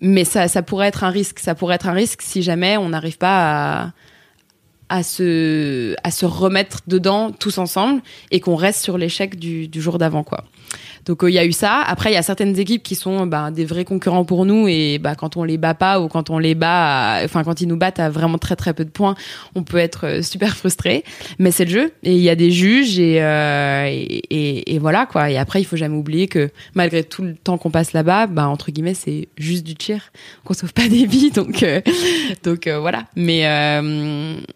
Mais 0.00 0.24
ça, 0.24 0.48
pourrait 0.62 0.88
être 0.88 1.04
un 1.04 1.10
risque. 1.10 1.38
Ça 1.38 1.54
pourrait 1.54 1.74
être 1.74 1.88
un 1.88 1.92
risque 1.92 2.22
si 2.22 2.42
jamais 2.42 2.76
on 2.76 2.88
n'arrive 2.88 3.18
pas 3.18 3.82
à, 3.82 3.92
à 4.88 5.02
se, 5.02 5.94
à 6.02 6.10
se 6.10 6.26
remettre 6.26 6.80
dedans 6.86 7.30
tous 7.32 7.58
ensemble 7.58 8.02
et 8.30 8.40
qu'on 8.40 8.56
reste 8.56 8.82
sur 8.82 8.98
l'échec 8.98 9.38
du, 9.38 9.68
du 9.68 9.80
jour 9.80 9.98
d'avant, 9.98 10.24
quoi. 10.24 10.44
Donc 11.06 11.24
euh, 11.24 11.30
il 11.30 11.34
y 11.34 11.38
a 11.38 11.44
eu 11.44 11.52
ça. 11.52 11.80
Après 11.86 12.10
il 12.10 12.14
y 12.14 12.18
a 12.18 12.22
certaines 12.22 12.58
équipes 12.58 12.82
qui 12.82 12.94
sont 12.94 13.26
bah, 13.26 13.50
des 13.50 13.64
vrais 13.64 13.84
concurrents 13.84 14.24
pour 14.24 14.44
nous 14.44 14.68
et 14.68 14.98
bah, 14.98 15.14
quand 15.14 15.36
on 15.36 15.44
les 15.44 15.56
bat 15.58 15.74
pas 15.74 16.00
ou 16.00 16.08
quand 16.08 16.30
on 16.30 16.38
les 16.38 16.54
bat, 16.54 17.20
enfin 17.24 17.42
quand 17.44 17.60
ils 17.60 17.66
nous 17.68 17.76
battent 17.76 18.00
à 18.00 18.10
vraiment 18.10 18.38
très 18.38 18.56
très 18.56 18.74
peu 18.74 18.84
de 18.84 18.90
points, 18.90 19.14
on 19.54 19.62
peut 19.62 19.78
être 19.78 20.06
euh, 20.06 20.22
super 20.22 20.56
frustré. 20.56 21.04
Mais 21.38 21.50
c'est 21.50 21.64
le 21.64 21.70
jeu 21.70 21.92
et 22.02 22.12
il 22.14 22.22
y 22.22 22.28
a 22.30 22.34
des 22.34 22.50
juges 22.50 22.98
et, 22.98 23.22
euh, 23.22 23.86
et, 23.88 24.74
et- 24.74 24.78
voilà 24.78 25.06
quoi. 25.06 25.30
Et 25.30 25.36
après 25.38 25.60
il 25.60 25.64
faut 25.64 25.76
jamais 25.76 25.96
oublier 25.96 26.26
que 26.28 26.50
malgré 26.74 27.02
tout 27.04 27.22
le 27.22 27.34
temps 27.34 27.58
qu'on 27.58 27.70
passe 27.70 27.92
là-bas, 27.92 28.26
bah 28.26 28.48
entre 28.48 28.70
guillemets 28.70 28.94
c'est 28.94 29.28
juste 29.38 29.64
du 29.64 29.74
tir, 29.74 30.12
qu'on 30.44 30.54
sauve 30.54 30.72
pas 30.72 30.88
des 30.88 31.06
vies 31.06 31.30
donc 31.30 31.62
euh, 31.62 31.80
donc 32.44 32.66
euh, 32.66 32.78
voilà. 32.78 33.04
Mais 33.16 33.40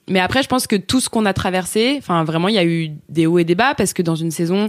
mais 0.08 0.20
après 0.20 0.42
je 0.42 0.48
pense 0.48 0.66
que 0.66 0.76
tout 0.76 1.00
ce 1.00 1.08
qu'on 1.08 1.26
a 1.26 1.32
traversé, 1.32 1.96
enfin 1.98 2.24
vraiment 2.24 2.48
il 2.48 2.54
y 2.54 2.58
a 2.58 2.64
eu 2.64 2.90
des 3.08 3.26
hauts 3.26 3.38
et 3.38 3.44
des 3.44 3.54
bas 3.54 3.74
parce 3.74 3.92
que 3.92 4.02
dans 4.02 4.14
une 4.16 4.30
saison 4.30 4.68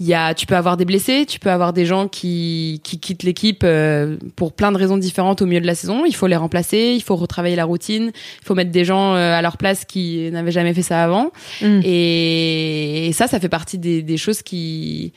il 0.00 0.06
y 0.06 0.14
a, 0.14 0.32
tu 0.32 0.46
peux 0.46 0.56
avoir 0.56 0.76
des 0.76 0.84
blessés, 0.84 1.26
tu 1.26 1.40
peux 1.40 1.50
avoir 1.50 1.72
des 1.72 1.84
gens 1.84 2.06
qui, 2.06 2.80
qui 2.84 3.00
quittent 3.00 3.24
l'équipe 3.24 3.62
euh, 3.64 4.16
pour 4.36 4.52
plein 4.52 4.70
de 4.70 4.76
raisons 4.76 4.96
différentes 4.96 5.42
au 5.42 5.46
milieu 5.46 5.60
de 5.60 5.66
la 5.66 5.74
saison. 5.74 6.04
Il 6.06 6.14
faut 6.14 6.28
les 6.28 6.36
remplacer, 6.36 6.94
il 6.94 7.02
faut 7.02 7.16
retravailler 7.16 7.56
la 7.56 7.64
routine, 7.64 8.12
il 8.40 8.44
faut 8.44 8.54
mettre 8.54 8.70
des 8.70 8.84
gens 8.84 9.14
euh, 9.14 9.34
à 9.34 9.42
leur 9.42 9.56
place 9.56 9.84
qui 9.84 10.30
n'avaient 10.30 10.52
jamais 10.52 10.72
fait 10.72 10.82
ça 10.82 11.02
avant. 11.02 11.32
Mm. 11.62 11.80
Et, 11.82 13.08
et 13.08 13.12
ça, 13.12 13.26
ça 13.26 13.40
fait 13.40 13.48
partie 13.48 13.78
des, 13.78 14.02
des 14.02 14.16
choses 14.16 14.42
qui 14.42 15.12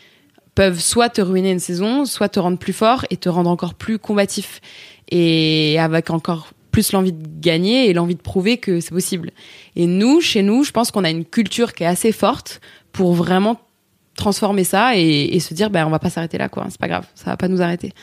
peuvent 0.56 0.80
soit 0.80 1.10
te 1.10 1.22
ruiner 1.22 1.52
une 1.52 1.60
saison, 1.60 2.06
soit 2.06 2.30
te 2.30 2.39
rendre 2.39 2.58
plus 2.58 2.74
fort 2.74 3.06
et 3.12 3.17
te 3.17 3.30
rendre 3.30 3.50
encore 3.50 3.76
plus 3.76 4.00
combatif 4.00 4.62
et 5.12 5.78
avec 5.80 6.10
encore 6.10 6.50
plus 6.72 6.91
l'envie 6.91 7.13
de 7.13 7.28
gagner 7.39 7.89
et 7.89 7.94
l'envie 7.94 8.15
de 8.15 8.22
prouver 8.22 8.58
que 8.58 8.80
c'est 8.80 8.91
possible. 8.91 9.32
Et 9.76 9.86
nous, 9.86 10.22
chez 10.22 10.41
nous, 10.41 10.63
je 10.63 10.72
pense 10.72 10.89
qu'on 10.89 11.04
a 11.04 11.10
une 11.10 11.26
culture 11.26 11.74
qui 11.74 11.84
est 11.84 11.88
assez 11.88 12.12
forte 12.12 12.62
pour 12.94 13.13
vraiment 13.13 13.60
transformer 14.15 14.63
ça 14.63 14.95
et, 14.95 15.39
se 15.39 15.54
dire, 15.54 15.69
ben, 15.69 15.86
on 15.86 15.89
va 15.89 16.00
pas 16.00 16.10
s'arrêter 16.10 16.38
là, 16.38 16.50
quoi. 16.50 16.65
C'est 16.69 16.80
pas 16.80 16.88
grave, 16.88 17.06
ça 17.15 17.32
va 17.32 17.38
pas 17.38 17.47
nous 17.47 17.62
arrêter. 17.62 17.93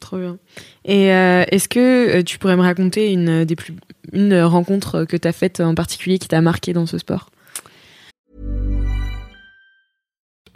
Trop 0.00 0.18
bien. 0.18 0.38
Et 0.84 1.12
euh, 1.12 1.44
est-ce 1.50 1.68
que 1.68 2.18
euh, 2.18 2.22
tu 2.22 2.38
pourrais 2.38 2.56
me 2.56 2.62
raconter 2.62 3.12
une 3.12 3.44
des 3.44 3.56
plus 3.56 3.74
une 4.12 4.40
rencontre 4.42 5.04
que 5.04 5.16
tu 5.16 5.26
as 5.26 5.32
faite 5.32 5.60
en 5.60 5.74
particulier 5.74 6.18
qui 6.18 6.28
t'a 6.28 6.40
marqué 6.40 6.72
dans 6.72 6.86
ce 6.86 6.98
sport? 6.98 7.30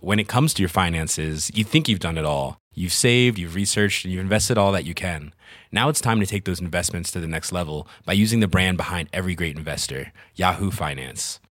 When 0.03 0.19
it 0.19 0.29
comes 0.29 0.55
to 0.55 0.63
your 0.63 0.71
finances, 0.71 1.19
you 1.55 1.65
think 1.65 1.89
you've 1.89 2.01
done 2.01 2.17
it 2.17 2.25
all. 2.25 2.57
You've 2.75 2.93
saved, 2.93 3.39
you've 3.39 3.55
researched, 3.55 4.05
and 4.05 4.13
you've 4.13 4.23
invested 4.23 4.57
all 4.57 4.73
that 4.73 4.85
you 4.85 4.95
can. 4.95 5.33
Now 5.73 5.89
it's 5.89 6.01
time 6.01 6.21
to 6.21 6.27
take 6.27 6.45
those 6.45 6.61
investments 6.61 7.11
to 7.13 7.21
the 7.21 7.27
next 7.27 7.53
level 7.53 7.87
by 8.07 8.15
using 8.15 8.41
the 8.41 8.49
brand 8.49 8.77
behind 8.77 9.09
every 9.13 9.35
great 9.35 9.57
investor, 9.57 10.13
Yahoo 10.37 10.71
Finance. 10.71 11.41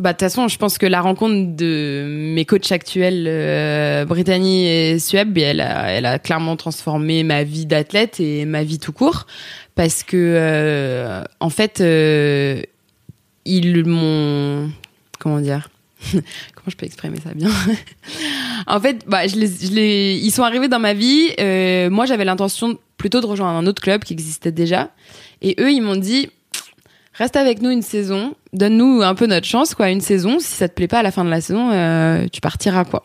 bah 0.00 0.12
de 0.12 0.18
toute 0.18 0.22
façon, 0.22 0.48
je 0.48 0.56
pense 0.56 0.78
que 0.78 0.86
la 0.86 1.00
rencontre 1.00 1.56
de 1.56 2.06
mes 2.08 2.44
coachs 2.44 2.72
actuels, 2.72 3.26
euh, 3.28 4.04
Brittany 4.04 4.66
et 4.66 4.98
Sueb, 4.98 5.36
elle 5.38 5.60
a, 5.60 5.90
elle 5.90 6.06
a 6.06 6.18
clairement 6.18 6.56
transformé 6.56 7.22
ma 7.22 7.44
vie 7.44 7.66
d'athlète 7.66 8.18
et 8.18 8.44
ma 8.46 8.62
vie 8.62 8.78
tout 8.78 8.92
court. 8.92 9.26
Parce 9.74 10.02
que 10.02 10.16
euh, 10.16 11.22
en 11.38 11.50
fait 11.50 11.80
euh, 11.80 12.62
ils 13.44 13.84
m'ont 13.86 14.70
comment 15.18 15.40
dire 15.40 15.68
comment 16.12 16.66
je 16.66 16.76
peux 16.76 16.86
exprimer 16.86 17.18
ça 17.20 17.32
bien 17.34 17.50
en 18.66 18.80
fait 18.80 19.04
bah 19.06 19.26
je 19.26 19.36
les, 19.36 20.18
ils 20.22 20.30
sont 20.30 20.42
arrivés 20.42 20.68
dans 20.68 20.78
ma 20.78 20.92
vie 20.92 21.28
moi 21.90 22.04
j'avais 22.06 22.24
l'intention 22.24 22.78
plutôt 22.96 23.20
de 23.20 23.26
rejoindre 23.26 23.58
un 23.58 23.66
autre 23.66 23.80
club 23.80 24.02
qui 24.04 24.12
existait 24.12 24.52
déjà. 24.52 24.90
Et 25.40 25.56
eux 25.60 25.72
ils 25.72 25.82
m'ont 25.82 25.96
dit 25.96 26.28
reste 27.20 27.36
avec 27.36 27.62
nous 27.62 27.70
une 27.70 27.82
saison 27.82 28.34
donne-nous 28.52 29.02
un 29.02 29.14
peu 29.14 29.26
notre 29.26 29.46
chance 29.46 29.74
quoi 29.74 29.90
une 29.90 30.00
saison 30.00 30.38
si 30.40 30.48
ça 30.48 30.68
te 30.68 30.74
plaît 30.74 30.88
pas 30.88 30.98
à 30.98 31.02
la 31.02 31.12
fin 31.12 31.24
de 31.24 31.30
la 31.30 31.40
saison 31.40 31.70
euh, 31.70 32.26
tu 32.32 32.40
partiras 32.40 32.84
quoi 32.84 33.04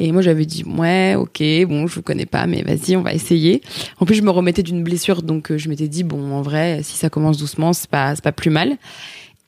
et 0.00 0.12
moi, 0.12 0.22
j'avais 0.22 0.46
dit, 0.46 0.62
ouais, 0.62 1.16
ok, 1.16 1.42
bon, 1.66 1.88
je 1.88 1.96
vous 1.96 2.02
connais 2.02 2.24
pas, 2.24 2.46
mais 2.46 2.62
vas-y, 2.62 2.94
on 2.94 3.02
va 3.02 3.12
essayer. 3.12 3.62
En 3.98 4.06
plus, 4.06 4.14
je 4.14 4.22
me 4.22 4.30
remettais 4.30 4.62
d'une 4.62 4.84
blessure, 4.84 5.22
donc 5.22 5.50
euh, 5.50 5.58
je 5.58 5.68
m'étais 5.68 5.88
dit, 5.88 6.04
bon, 6.04 6.34
en 6.34 6.40
vrai, 6.40 6.82
si 6.84 6.96
ça 6.96 7.10
commence 7.10 7.36
doucement, 7.36 7.72
c'est 7.72 7.90
pas, 7.90 8.14
pas 8.14 8.30
plus 8.30 8.50
mal. 8.50 8.76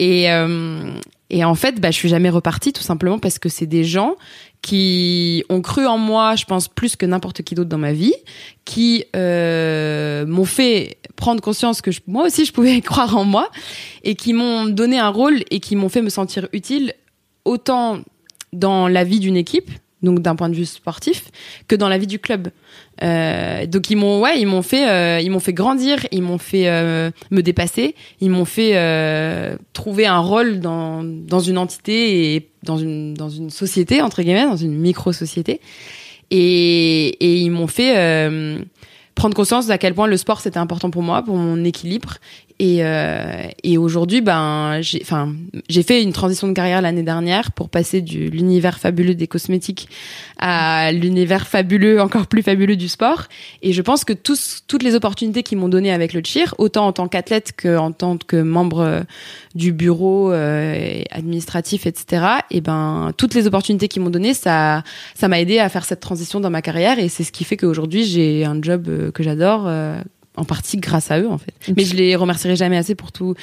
Et, 0.01 0.29
euh, 0.33 0.91
et 1.31 1.45
en 1.45 1.55
fait, 1.55 1.81
bah, 1.81 1.93
je 1.93 1.97
suis 1.97 2.09
jamais 2.09 2.31
repartie, 2.31 2.73
tout 2.73 2.83
simplement 2.83 3.21
parce 3.21 3.39
que 3.39 3.49
c'est 3.49 3.67
des 3.67 3.85
gens 3.85 4.17
qui 4.63 5.45
ont 5.49 5.63
cru 5.63 5.87
en 5.87 5.99
moi, 5.99 6.37
je 6.37 6.45
pense, 6.45 6.69
plus 6.69 6.97
que 6.97 7.07
n'importe 7.07 7.43
qui 7.43 7.55
d'autre 7.55 7.71
dans 7.71 7.79
ma 7.79 7.93
vie, 7.93 8.15
qui 8.65 9.05
euh, 9.17 10.27
m'ont 10.27 10.45
fait 10.45 10.99
prendre 11.17 11.43
conscience 11.43 11.81
que 11.81 11.91
moi 12.07 12.27
aussi, 12.27 12.45
je 12.45 12.53
pouvais 12.53 12.81
croire 12.81 13.17
en 13.17 13.25
moi, 13.25 13.51
et 14.05 14.15
qui 14.15 14.33
m'ont 14.33 14.67
donné 14.67 14.99
un 14.99 15.09
rôle 15.09 15.43
et 15.51 15.61
qui 15.61 15.77
m'ont 15.77 15.89
fait 15.89 16.03
me 16.03 16.11
sentir 16.11 16.49
utile 16.53 16.95
autant 17.45 18.01
dans 18.53 18.89
la 18.89 19.05
vie 19.05 19.21
d'une 19.21 19.37
équipe, 19.37 19.71
donc 20.03 20.21
d'un 20.21 20.37
point 20.37 20.49
de 20.49 20.55
vue 20.55 20.67
sportif, 20.67 21.31
que 21.69 21.77
dans 21.77 21.89
la 21.89 21.99
vie 21.99 22.07
du 22.07 22.19
club. 22.19 22.49
Euh, 23.03 23.67
donc 23.67 23.91
ils 23.91 23.97
m'ont, 23.97 24.21
ouais, 24.21 24.41
ils 24.41 24.47
m'ont 24.47 24.63
fait, 24.63 24.89
euh, 24.89 25.21
ils 25.21 25.31
m'ont 25.31 25.41
fait 25.41 25.53
grandir, 25.53 26.07
ils 26.11 26.23
m'ont 26.23 26.39
fait 26.39 26.69
euh, 26.69 27.11
me 27.31 27.43
dépasser, 27.43 27.95
ils 28.21 28.31
m'ont 28.31 28.45
fait 28.45 29.59
trouver 29.73 30.07
un 30.07 30.19
rôle 30.19 30.61
dans 30.61 31.03
dans 31.05 31.41
une 31.41 31.59
entité 31.59 32.35
et 32.35 32.51
dans 32.63 32.79
une 32.79 33.15
dans 33.15 33.31
une 33.31 33.51
société 33.51 34.03
entre 34.03 34.23
guillemets, 34.23 34.47
dans 34.47 34.57
une 34.57 34.77
micro 34.77 35.13
société, 35.13 35.61
et 36.31 37.09
et 37.09 37.37
ils 37.37 37.51
m'ont 37.51 37.67
fait 37.67 37.95
prendre 39.15 39.35
conscience 39.35 39.67
d'à 39.67 39.77
quel 39.77 39.95
point 39.95 40.07
le 40.07 40.17
sport 40.17 40.41
c'était 40.41 40.59
important 40.59 40.91
pour 40.91 41.03
moi, 41.03 41.23
pour 41.23 41.37
mon 41.37 41.63
équilibre. 41.65 42.17
Et, 42.63 42.85
euh, 42.85 43.49
et 43.65 43.79
aujourd'hui, 43.79 44.21
ben, 44.21 44.83
j'ai, 44.83 45.01
enfin, 45.01 45.33
j'ai 45.71 45.83
fait 45.83 46.03
une 46.03 46.13
transition 46.13 46.47
de 46.47 46.53
carrière 46.53 46.83
l'année 46.83 47.03
dernière 47.03 47.53
pour 47.53 47.71
passer 47.71 48.03
de 48.03 48.29
l'univers 48.29 48.79
fabuleux 48.79 49.15
des 49.15 49.27
cosmétiques 49.27 49.89
à 50.39 50.93
l'univers 50.93 51.49
fabuleux, 51.49 52.03
encore 52.03 52.27
plus 52.27 52.43
fabuleux 52.43 52.77
du 52.77 52.89
sport. 52.89 53.29
Et 53.63 53.73
je 53.73 53.81
pense 53.81 54.05
que 54.05 54.13
tous, 54.13 54.63
toutes 54.69 54.83
les 54.83 54.95
opportunités 54.95 55.43
qu'ils 55.43 55.57
m'ont 55.57 55.71
données 55.71 55.91
avec 55.91 56.13
le 56.13 56.21
cheer, 56.23 56.55
autant 56.59 56.87
en 56.87 56.93
tant 56.93 57.09
qu'athlète 57.09 57.55
qu'en 57.59 57.93
tant 57.93 58.19
que 58.19 58.37
membre 58.37 59.07
du 59.55 59.73
bureau 59.73 60.31
euh, 60.31 61.03
administratif, 61.11 61.87
etc. 61.87 62.27
Et 62.51 62.61
ben, 62.61 63.13
toutes 63.17 63.33
les 63.33 63.47
opportunités 63.47 63.89
qu'ils 63.89 64.03
m'ont 64.03 64.11
données, 64.11 64.35
ça, 64.35 64.85
ça 65.15 65.29
m'a 65.29 65.41
aidé 65.41 65.61
à 65.61 65.71
faire 65.71 65.87
cette 65.87 66.01
transition 66.01 66.41
dans 66.41 66.51
ma 66.51 66.61
carrière. 66.61 66.99
Et 66.99 67.09
c'est 67.09 67.25
ce 67.25 67.33
qui 67.33 67.45
fait 67.45 67.57
qu'aujourd'hui, 67.57 68.05
j'ai 68.05 68.45
un 68.45 68.61
job 68.61 68.87
euh, 68.89 69.11
que 69.11 69.23
j'adore. 69.23 69.65
Euh, 69.67 69.99
en 70.41 70.45
partie 70.45 70.79
grâce 70.79 71.11
à 71.11 71.21
eux 71.21 71.29
en 71.29 71.39
fait. 71.39 71.55
Mais 71.77 71.85
je 71.85 71.95
les 71.95 72.17
remercierai 72.17 72.57
jamais 72.57 72.77
assez 72.77 72.95
pour 72.95 73.13
tout, 73.13 73.35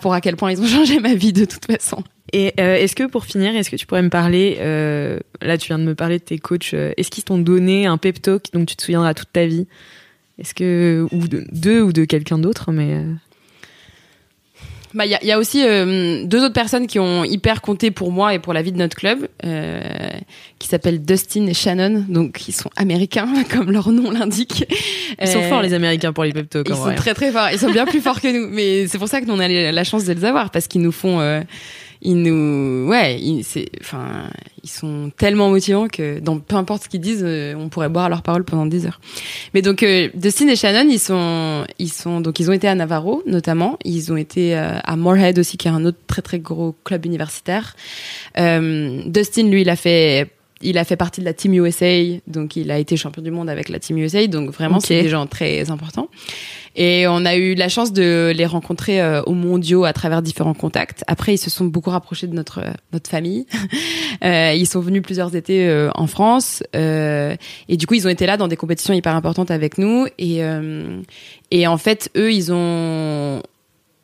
pour 0.00 0.14
à 0.14 0.20
quel 0.20 0.36
point 0.36 0.50
ils 0.50 0.60
ont 0.60 0.66
changé 0.76 0.98
ma 0.98 1.14
vie 1.14 1.32
de 1.32 1.44
toute 1.44 1.66
façon. 1.66 2.02
Et 2.32 2.52
euh, 2.60 2.76
est-ce 2.76 2.94
que 2.94 3.04
pour 3.04 3.24
finir, 3.24 3.54
est-ce 3.54 3.70
que 3.70 3.76
tu 3.76 3.86
pourrais 3.86 4.02
me 4.02 4.10
parler, 4.10 4.58
euh, 4.60 5.18
là 5.40 5.56
tu 5.56 5.68
viens 5.68 5.78
de 5.78 5.84
me 5.84 5.94
parler 5.94 6.18
de 6.18 6.24
tes 6.24 6.38
coachs, 6.38 6.74
euh, 6.74 6.92
est-ce 6.96 7.10
qu'ils 7.10 7.24
t'ont 7.24 7.38
donné 7.38 7.86
un 7.86 7.96
pep 7.96 8.20
talk 8.20 8.46
dont 8.52 8.64
tu 8.64 8.76
te 8.76 8.82
souviendras 8.82 9.14
toute 9.14 9.32
ta 9.32 9.46
vie? 9.46 9.66
Est-ce 10.38 10.54
que 10.54 11.06
ou 11.10 11.26
de 11.26 11.44
d'eux 11.52 11.82
ou 11.82 11.92
de 11.92 12.04
quelqu'un 12.04 12.38
d'autre, 12.38 12.70
mais 12.70 13.02
bah, 14.94 15.06
il 15.06 15.10
y 15.10 15.14
a, 15.14 15.24
y 15.24 15.32
a, 15.32 15.38
aussi 15.38 15.64
euh, 15.64 16.24
deux 16.24 16.42
autres 16.44 16.54
personnes 16.54 16.86
qui 16.86 16.98
ont 16.98 17.24
hyper 17.24 17.60
compté 17.60 17.90
pour 17.90 18.12
moi 18.12 18.34
et 18.34 18.38
pour 18.38 18.52
la 18.52 18.62
vie 18.62 18.72
de 18.72 18.78
notre 18.78 18.96
club, 18.96 19.28
euh, 19.44 19.82
qui 20.58 20.68
s'appellent 20.68 21.04
Dustin 21.04 21.46
et 21.46 21.54
Shannon. 21.54 22.04
Donc, 22.08 22.48
ils 22.48 22.52
sont 22.52 22.70
américains, 22.76 23.28
comme 23.50 23.70
leur 23.70 23.90
nom 23.90 24.10
l'indique. 24.10 24.64
Ils 25.20 25.28
sont 25.28 25.42
forts, 25.42 25.62
les 25.62 25.74
Américains, 25.74 26.12
pour 26.12 26.24
les 26.24 26.32
pep 26.32 26.48
talks. 26.48 26.68
Ils 26.68 26.74
sont 26.74 26.94
très, 26.94 27.14
très 27.14 27.30
forts. 27.30 27.48
Ils 27.52 27.58
sont 27.58 27.70
bien 27.70 27.86
plus 27.86 28.00
forts 28.00 28.20
que 28.20 28.28
nous. 28.28 28.48
Mais 28.50 28.86
c'est 28.86 28.98
pour 28.98 29.08
ça 29.08 29.20
que 29.20 29.26
nous, 29.26 29.34
on 29.34 29.40
a 29.40 29.48
la 29.48 29.84
chance 29.84 30.04
de 30.04 30.12
les 30.12 30.24
avoir, 30.24 30.50
parce 30.50 30.66
qu'ils 30.66 30.82
nous 30.82 30.92
font... 30.92 31.44
Ils 32.02 32.22
nous, 32.22 32.88
ouais, 32.88 33.20
c'est, 33.42 33.68
enfin, 33.80 34.30
ils 34.62 34.70
sont 34.70 35.10
tellement 35.16 35.50
motivants 35.50 35.88
que 35.88 36.20
dans 36.20 36.38
peu 36.38 36.56
importe 36.56 36.84
ce 36.84 36.88
qu'ils 36.88 37.00
disent, 37.00 37.24
euh, 37.24 37.54
on 37.54 37.68
pourrait 37.68 37.88
boire 37.88 38.08
leurs 38.08 38.22
paroles 38.22 38.44
pendant 38.44 38.66
des 38.66 38.86
heures. 38.86 39.00
Mais 39.54 39.62
donc, 39.62 39.82
euh, 39.82 40.08
Dustin 40.14 40.48
et 40.48 40.56
Shannon, 40.56 40.88
ils 40.88 41.00
sont, 41.00 41.64
ils 41.78 41.92
sont, 41.92 42.20
donc 42.20 42.38
ils 42.40 42.50
ont 42.50 42.52
été 42.52 42.68
à 42.68 42.74
Navarro 42.74 43.22
notamment, 43.26 43.78
ils 43.84 44.12
ont 44.12 44.16
été 44.16 44.56
euh, 44.56 44.78
à 44.82 44.96
Moorhead 44.96 45.38
aussi, 45.38 45.56
qui 45.56 45.68
est 45.68 45.72
un 45.72 45.84
autre 45.84 45.98
très 46.06 46.22
très 46.22 46.38
gros 46.38 46.74
club 46.84 47.04
universitaire. 47.04 47.74
Euh, 48.38 49.02
Dustin, 49.06 49.48
lui, 49.48 49.62
il 49.62 49.70
a 49.70 49.76
fait 49.76 50.30
il 50.62 50.78
a 50.78 50.84
fait 50.84 50.96
partie 50.96 51.20
de 51.20 51.24
la 51.24 51.32
Team 51.32 51.54
USA, 51.54 52.02
donc 52.26 52.56
il 52.56 52.70
a 52.70 52.78
été 52.78 52.96
champion 52.96 53.22
du 53.22 53.30
monde 53.30 53.48
avec 53.48 53.68
la 53.68 53.78
Team 53.78 53.98
USA, 53.98 54.26
donc 54.26 54.50
vraiment 54.50 54.80
c'est 54.80 55.02
des 55.02 55.08
gens 55.08 55.26
très 55.26 55.70
importants. 55.70 56.08
Et 56.76 57.06
on 57.08 57.24
a 57.24 57.36
eu 57.36 57.54
la 57.54 57.68
chance 57.68 57.92
de 57.92 58.32
les 58.34 58.46
rencontrer 58.46 59.00
euh, 59.00 59.22
aux 59.22 59.34
mondiaux 59.34 59.84
à 59.84 59.92
travers 59.92 60.22
différents 60.22 60.54
contacts. 60.54 61.02
Après, 61.08 61.34
ils 61.34 61.38
se 61.38 61.50
sont 61.50 61.64
beaucoup 61.64 61.90
rapprochés 61.90 62.28
de 62.28 62.34
notre 62.34 62.62
notre 62.92 63.10
famille. 63.10 63.46
euh, 64.24 64.52
ils 64.54 64.66
sont 64.66 64.80
venus 64.80 65.02
plusieurs 65.02 65.34
étés 65.34 65.68
euh, 65.68 65.90
en 65.94 66.06
France, 66.06 66.62
euh, 66.76 67.34
et 67.68 67.76
du 67.76 67.86
coup, 67.86 67.94
ils 67.94 68.06
ont 68.06 68.10
été 68.10 68.26
là 68.26 68.36
dans 68.36 68.48
des 68.48 68.56
compétitions 68.56 68.94
hyper 68.94 69.14
importantes 69.14 69.50
avec 69.50 69.78
nous. 69.78 70.06
Et 70.18 70.44
euh, 70.44 71.00
et 71.50 71.66
en 71.66 71.78
fait, 71.78 72.10
eux, 72.16 72.32
ils 72.32 72.52
ont 72.52 73.42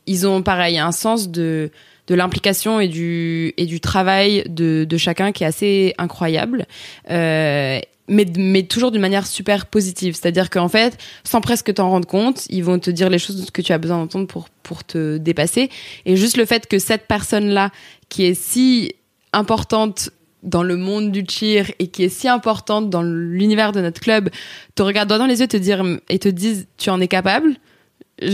ils 0.06 0.26
ont 0.26 0.42
pareil 0.42 0.78
un 0.78 0.92
sens 0.92 1.30
de 1.30 1.70
de 2.06 2.14
l'implication 2.14 2.80
et 2.80 2.88
du 2.88 3.54
et 3.56 3.66
du 3.66 3.80
travail 3.80 4.44
de, 4.48 4.84
de 4.84 4.96
chacun 4.96 5.32
qui 5.32 5.44
est 5.44 5.46
assez 5.46 5.94
incroyable. 5.98 6.66
Euh, 7.10 7.80
mais, 8.06 8.26
mais 8.36 8.64
toujours 8.64 8.90
d'une 8.90 9.00
manière 9.00 9.26
super 9.26 9.66
positive. 9.66 10.14
C'est-à-dire 10.14 10.50
qu'en 10.50 10.68
fait, 10.68 10.98
sans 11.24 11.40
presque 11.40 11.72
t'en 11.72 11.88
rendre 11.88 12.06
compte, 12.06 12.46
ils 12.50 12.62
vont 12.62 12.78
te 12.78 12.90
dire 12.90 13.08
les 13.08 13.18
choses 13.18 13.50
que 13.50 13.62
tu 13.62 13.72
as 13.72 13.78
besoin 13.78 13.98
d'entendre 13.98 14.26
pour, 14.26 14.48
pour 14.62 14.84
te 14.84 15.16
dépasser. 15.16 15.70
Et 16.04 16.16
juste 16.16 16.36
le 16.36 16.44
fait 16.44 16.66
que 16.66 16.78
cette 16.78 17.06
personne-là, 17.06 17.70
qui 18.08 18.24
est 18.24 18.34
si 18.34 18.92
importante 19.32 20.10
dans 20.42 20.62
le 20.62 20.76
monde 20.76 21.10
du 21.10 21.24
cheer 21.26 21.72
et 21.78 21.88
qui 21.88 22.04
est 22.04 22.08
si 22.10 22.28
importante 22.28 22.90
dans 22.90 23.02
l'univers 23.02 23.72
de 23.72 23.80
notre 23.80 24.00
club, 24.00 24.28
te 24.74 24.82
regarde 24.82 25.08
dans 25.08 25.26
les 25.26 25.40
yeux 25.40 25.48
te 25.48 25.56
dire, 25.56 25.82
et 26.10 26.18
te 26.18 26.28
disent 26.28 26.66
tu 26.76 26.90
en 26.90 27.00
es 27.00 27.08
capable, 27.08 27.56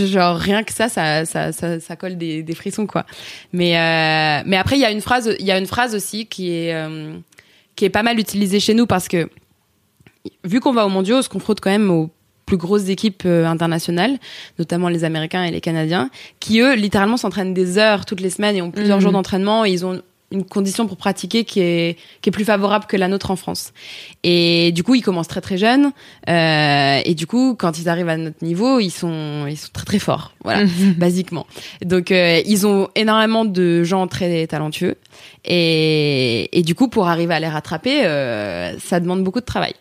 genre 0.06 0.36
rien 0.36 0.62
que 0.62 0.72
ça 0.72 0.88
ça 0.88 1.24
ça 1.24 1.52
ça, 1.52 1.80
ça 1.80 1.96
colle 1.96 2.16
des, 2.16 2.42
des, 2.42 2.54
frissons 2.54 2.86
quoi 2.86 3.04
mais 3.52 3.76
euh, 3.76 4.42
mais 4.46 4.56
après 4.56 4.76
il 4.76 4.80
y 4.80 4.84
a 4.84 4.90
une 4.90 5.00
phrase 5.00 5.34
il 5.38 5.46
y 5.46 5.50
a 5.50 5.58
une 5.58 5.66
phrase 5.66 5.94
aussi 5.94 6.26
qui 6.26 6.50
est 6.52 6.74
euh, 6.74 7.14
qui 7.76 7.84
est 7.84 7.90
pas 7.90 8.02
mal 8.02 8.18
utilisée 8.18 8.60
chez 8.60 8.74
nous 8.74 8.86
parce 8.86 9.08
que 9.08 9.28
vu 10.44 10.60
qu'on 10.60 10.72
va 10.72 10.86
au 10.86 10.88
mondiaux 10.88 11.18
on 11.18 11.22
se 11.22 11.28
confronte 11.28 11.60
quand 11.60 11.70
même 11.70 11.90
aux 11.90 12.10
plus 12.46 12.56
grosses 12.56 12.88
équipes 12.88 13.22
euh, 13.26 13.46
internationales, 13.46 14.18
notamment 14.58 14.88
les 14.88 15.04
Américains 15.04 15.44
et 15.44 15.52
les 15.52 15.60
Canadiens, 15.60 16.10
qui 16.40 16.58
eux 16.60 16.74
littéralement 16.74 17.16
s'entraînent 17.16 17.54
des 17.54 17.78
heures 17.78 18.04
toutes 18.04 18.20
les 18.20 18.30
semaines 18.30 18.56
et 18.56 18.60
ont 18.62 18.72
plusieurs 18.72 18.96
Mhm. 18.96 19.02
jours 19.04 19.12
d'entraînement. 19.12 19.64
Ils 19.64 19.86
ont 19.86 20.02
une 20.32 20.44
condition 20.44 20.86
pour 20.86 20.96
pratiquer 20.96 21.44
qui 21.44 21.60
est 21.60 21.98
qui 22.20 22.28
est 22.28 22.32
plus 22.32 22.44
favorable 22.44 22.86
que 22.86 22.96
la 22.96 23.08
nôtre 23.08 23.30
en 23.30 23.36
France. 23.36 23.72
Et 24.22 24.72
du 24.72 24.82
coup, 24.82 24.94
ils 24.94 25.02
commencent 25.02 25.28
très 25.28 25.40
très 25.40 25.58
jeunes. 25.58 25.92
Euh, 26.28 27.00
et 27.04 27.14
du 27.14 27.26
coup, 27.26 27.54
quand 27.58 27.78
ils 27.78 27.88
arrivent 27.88 28.08
à 28.08 28.16
notre 28.16 28.44
niveau, 28.44 28.78
ils 28.78 28.90
sont 28.90 29.46
ils 29.48 29.56
sont 29.56 29.70
très 29.72 29.84
très 29.84 29.98
forts. 29.98 30.32
Voilà, 30.44 30.64
basiquement. 30.96 31.46
Donc, 31.84 32.10
euh, 32.10 32.40
ils 32.46 32.66
ont 32.66 32.88
énormément 32.94 33.44
de 33.44 33.82
gens 33.82 34.06
très 34.06 34.46
talentueux. 34.46 34.96
Et, 35.44 36.58
et 36.58 36.62
du 36.62 36.74
coup, 36.74 36.88
pour 36.88 37.08
arriver 37.08 37.34
à 37.34 37.40
les 37.40 37.48
rattraper, 37.48 38.04
euh, 38.04 38.78
ça 38.78 39.00
demande 39.00 39.24
beaucoup 39.24 39.40
de 39.40 39.44
travail. 39.44 39.74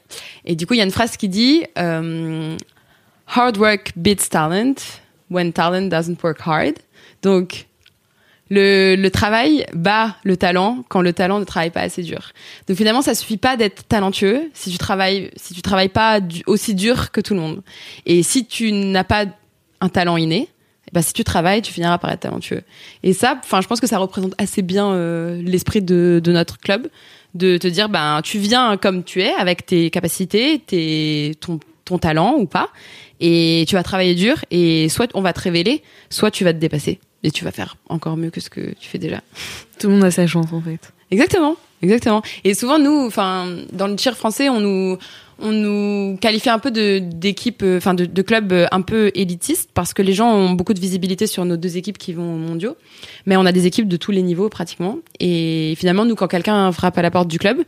Et 0.45 0.55
du 0.55 0.65
coup, 0.65 0.73
il 0.73 0.77
y 0.77 0.81
a 0.81 0.85
une 0.85 0.91
phrase 0.91 1.17
qui 1.17 1.29
dit 1.29 1.63
euh, 1.77 2.57
Hard 3.27 3.57
work 3.57 3.91
beats 3.95 4.29
talent 4.29 4.75
when 5.29 5.53
talent 5.53 5.89
doesn't 5.89 6.17
work 6.23 6.39
hard. 6.45 6.75
Donc, 7.21 7.67
le, 8.49 8.95
le 8.95 9.11
travail 9.11 9.65
bat 9.73 10.15
le 10.23 10.37
talent 10.37 10.83
quand 10.89 11.01
le 11.01 11.13
talent 11.13 11.39
ne 11.39 11.45
travaille 11.45 11.69
pas 11.69 11.81
assez 11.81 12.03
dur. 12.03 12.31
Donc 12.67 12.77
finalement, 12.77 13.01
ça 13.01 13.15
suffit 13.15 13.37
pas 13.37 13.57
d'être 13.57 13.87
talentueux 13.87 14.49
si 14.53 14.71
tu 14.71 14.77
travailles 14.77 15.31
si 15.35 15.53
tu 15.53 15.61
travailles 15.61 15.89
pas 15.89 16.19
aussi 16.47 16.75
dur 16.75 17.11
que 17.11 17.21
tout 17.21 17.33
le 17.33 17.39
monde. 17.41 17.61
Et 18.05 18.23
si 18.23 18.45
tu 18.45 18.71
n'as 18.71 19.03
pas 19.03 19.25
un 19.81 19.89
talent 19.89 20.17
inné, 20.17 20.49
ben 20.93 21.01
si 21.01 21.13
tu 21.13 21.23
travailles, 21.23 21.61
tu 21.61 21.71
finiras 21.71 21.97
par 21.97 22.11
être 22.11 22.21
talentueux. 22.21 22.63
Et 23.03 23.13
ça, 23.13 23.39
enfin, 23.43 23.61
je 23.61 23.67
pense 23.67 23.79
que 23.79 23.87
ça 23.87 23.97
représente 23.97 24.33
assez 24.37 24.61
bien 24.61 24.91
euh, 24.91 25.41
l'esprit 25.43 25.81
de, 25.81 26.19
de 26.23 26.31
notre 26.31 26.57
club, 26.57 26.89
de 27.35 27.57
te 27.57 27.67
dire, 27.67 27.89
ben, 27.89 28.21
tu 28.23 28.39
viens 28.39 28.77
comme 28.77 29.03
tu 29.03 29.21
es, 29.21 29.31
avec 29.33 29.65
tes 29.65 29.89
capacités, 29.89 30.59
tes, 30.59 31.35
ton, 31.39 31.59
ton 31.85 31.97
talent 31.99 32.35
ou 32.37 32.45
pas, 32.45 32.69
et 33.19 33.65
tu 33.67 33.75
vas 33.75 33.83
travailler 33.83 34.15
dur, 34.15 34.37
et 34.51 34.89
soit 34.89 35.09
on 35.13 35.21
va 35.21 35.33
te 35.33 35.41
révéler, 35.41 35.83
soit 36.09 36.31
tu 36.31 36.43
vas 36.43 36.53
te 36.53 36.59
dépasser, 36.59 36.99
et 37.23 37.31
tu 37.31 37.43
vas 37.43 37.51
faire 37.51 37.77
encore 37.89 38.17
mieux 38.17 38.29
que 38.29 38.41
ce 38.41 38.49
que 38.49 38.73
tu 38.79 38.89
fais 38.89 38.97
déjà. 38.97 39.21
Tout 39.79 39.87
le 39.87 39.93
monde 39.93 40.03
a 40.03 40.11
sa 40.11 40.27
chance 40.27 40.51
en 40.51 40.61
fait. 40.61 40.93
Exactement, 41.11 41.55
exactement. 41.81 42.21
Et 42.43 42.53
souvent, 42.53 42.77
nous, 42.77 43.05
enfin, 43.05 43.47
dans 43.73 43.87
le 43.87 43.95
tir 43.95 44.15
français, 44.15 44.47
on 44.47 44.59
nous, 44.59 44.97
on 45.39 45.51
nous 45.51 46.17
qualifie 46.17 46.49
un 46.49 46.59
peu 46.59 46.69
de 46.69 46.99
d'équipe, 46.99 47.63
euh, 47.63 47.77
enfin, 47.77 47.93
de, 47.93 48.05
de 48.05 48.21
club 48.21 48.51
euh, 48.51 48.67
un 48.71 48.81
peu 48.81 49.11
élitiste 49.15 49.71
parce 49.73 49.93
que 49.93 50.01
les 50.01 50.13
gens 50.13 50.31
ont 50.31 50.51
beaucoup 50.51 50.73
de 50.73 50.79
visibilité 50.79 51.25
sur 51.25 51.45
nos 51.45 51.57
deux 51.57 51.77
équipes 51.77 51.97
qui 51.97 52.13
vont 52.13 52.35
aux 52.35 52.37
mondiaux. 52.37 52.75
Mais 53.25 53.37
on 53.37 53.45
a 53.45 53.51
des 53.51 53.65
équipes 53.65 53.87
de 53.87 53.97
tous 53.97 54.11
les 54.11 54.21
niveaux 54.21 54.49
pratiquement. 54.49 54.99
Et 55.19 55.73
finalement, 55.77 56.05
nous, 56.05 56.15
quand 56.15 56.27
quelqu'un 56.27 56.71
frappe 56.71 56.97
à 56.97 57.01
la 57.01 57.11
porte 57.11 57.27
du 57.27 57.39
club, 57.39 57.63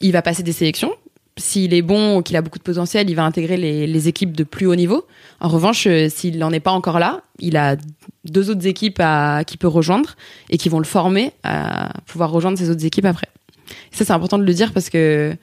il 0.00 0.12
va 0.12 0.22
passer 0.22 0.42
des 0.42 0.52
sélections. 0.52 0.92
S'il 1.38 1.74
est 1.74 1.82
bon 1.82 2.16
ou 2.16 2.22
qu'il 2.22 2.34
a 2.36 2.42
beaucoup 2.42 2.58
de 2.58 2.64
potentiel, 2.64 3.10
il 3.10 3.14
va 3.14 3.24
intégrer 3.24 3.58
les, 3.58 4.08
équipes 4.08 4.34
de 4.34 4.42
plus 4.42 4.66
haut 4.66 4.74
niveau. 4.74 5.06
En 5.40 5.48
revanche, 5.48 5.86
euh, 5.86 6.08
s'il 6.08 6.38
n'en 6.38 6.50
est 6.50 6.60
pas 6.60 6.70
encore 6.70 6.98
là, 6.98 7.20
il 7.38 7.58
a 7.58 7.76
deux 8.24 8.48
autres 8.48 8.66
équipes 8.66 9.00
à, 9.00 9.42
qui 9.46 9.58
peut 9.58 9.68
rejoindre 9.68 10.16
et 10.48 10.56
qui 10.56 10.70
vont 10.70 10.78
le 10.78 10.86
former 10.86 11.32
à 11.42 11.92
pouvoir 12.06 12.30
rejoindre 12.30 12.56
ces 12.56 12.70
autres 12.70 12.86
équipes 12.86 13.04
après. 13.04 13.28
Et 13.92 13.96
ça, 13.96 14.06
c'est 14.06 14.12
important 14.12 14.38
de 14.38 14.44
le 14.44 14.54
dire 14.54 14.72
parce 14.72 14.88
que 14.88 15.36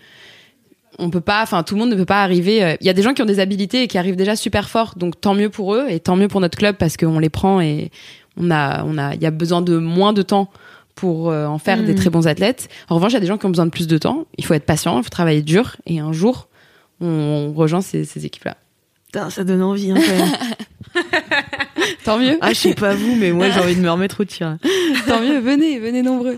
on 0.99 1.09
peut 1.09 1.21
pas, 1.21 1.41
enfin, 1.43 1.63
tout 1.63 1.75
le 1.75 1.79
monde 1.79 1.89
ne 1.89 1.95
peut 1.95 2.05
pas 2.05 2.23
arriver. 2.23 2.63
euh, 2.63 2.75
Il 2.81 2.87
y 2.87 2.89
a 2.89 2.93
des 2.93 3.01
gens 3.01 3.13
qui 3.13 3.21
ont 3.21 3.25
des 3.25 3.39
habilités 3.39 3.83
et 3.83 3.87
qui 3.87 3.97
arrivent 3.97 4.15
déjà 4.15 4.35
super 4.35 4.69
fort, 4.69 4.93
donc 4.95 5.19
tant 5.21 5.35
mieux 5.35 5.49
pour 5.49 5.75
eux 5.75 5.85
et 5.89 5.99
tant 5.99 6.15
mieux 6.15 6.27
pour 6.27 6.41
notre 6.41 6.57
club 6.57 6.75
parce 6.77 6.97
qu'on 6.97 7.19
les 7.19 7.29
prend 7.29 7.61
et 7.61 7.91
on 8.37 8.49
a, 8.51 8.83
on 8.83 8.97
a, 8.97 9.13
il 9.13 9.21
y 9.21 9.25
a 9.25 9.31
besoin 9.31 9.61
de 9.61 9.77
moins 9.77 10.13
de 10.13 10.21
temps 10.21 10.49
pour 10.95 11.29
euh, 11.31 11.45
en 11.45 11.57
faire 11.57 11.83
des 11.83 11.93
Mhm. 11.93 11.99
très 11.99 12.09
bons 12.09 12.27
athlètes. 12.27 12.69
En 12.89 12.95
revanche, 12.95 13.11
il 13.11 13.15
y 13.15 13.17
a 13.17 13.21
des 13.21 13.25
gens 13.27 13.37
qui 13.37 13.45
ont 13.45 13.49
besoin 13.49 13.65
de 13.65 13.71
plus 13.71 13.87
de 13.87 13.97
temps. 13.97 14.25
Il 14.37 14.45
faut 14.45 14.53
être 14.53 14.65
patient, 14.65 14.97
il 14.99 15.03
faut 15.03 15.09
travailler 15.09 15.41
dur 15.41 15.75
et 15.85 15.99
un 15.99 16.13
jour, 16.13 16.47
on, 17.01 17.07
on 17.07 17.53
rejoint 17.53 17.81
ces, 17.81 18.05
ces 18.05 18.25
équipes-là. 18.25 18.57
Ça 19.29 19.43
donne 19.43 19.61
envie 19.61 19.91
hein, 19.91 19.95
quand 19.95 20.15
même. 20.17 21.13
Tant 22.03 22.19
mieux, 22.19 22.37
ah, 22.41 22.53
je 22.53 22.59
sais 22.59 22.73
pas 22.73 22.95
vous, 22.95 23.15
mais 23.15 23.31
moi 23.31 23.49
j'ai 23.49 23.59
envie 23.59 23.75
de 23.75 23.81
me 23.81 23.89
remettre 23.89 24.21
au 24.21 24.25
tir. 24.25 24.57
tant 25.07 25.21
mieux. 25.21 25.39
Venez, 25.39 25.79
venez 25.79 26.01
nombreux. 26.01 26.37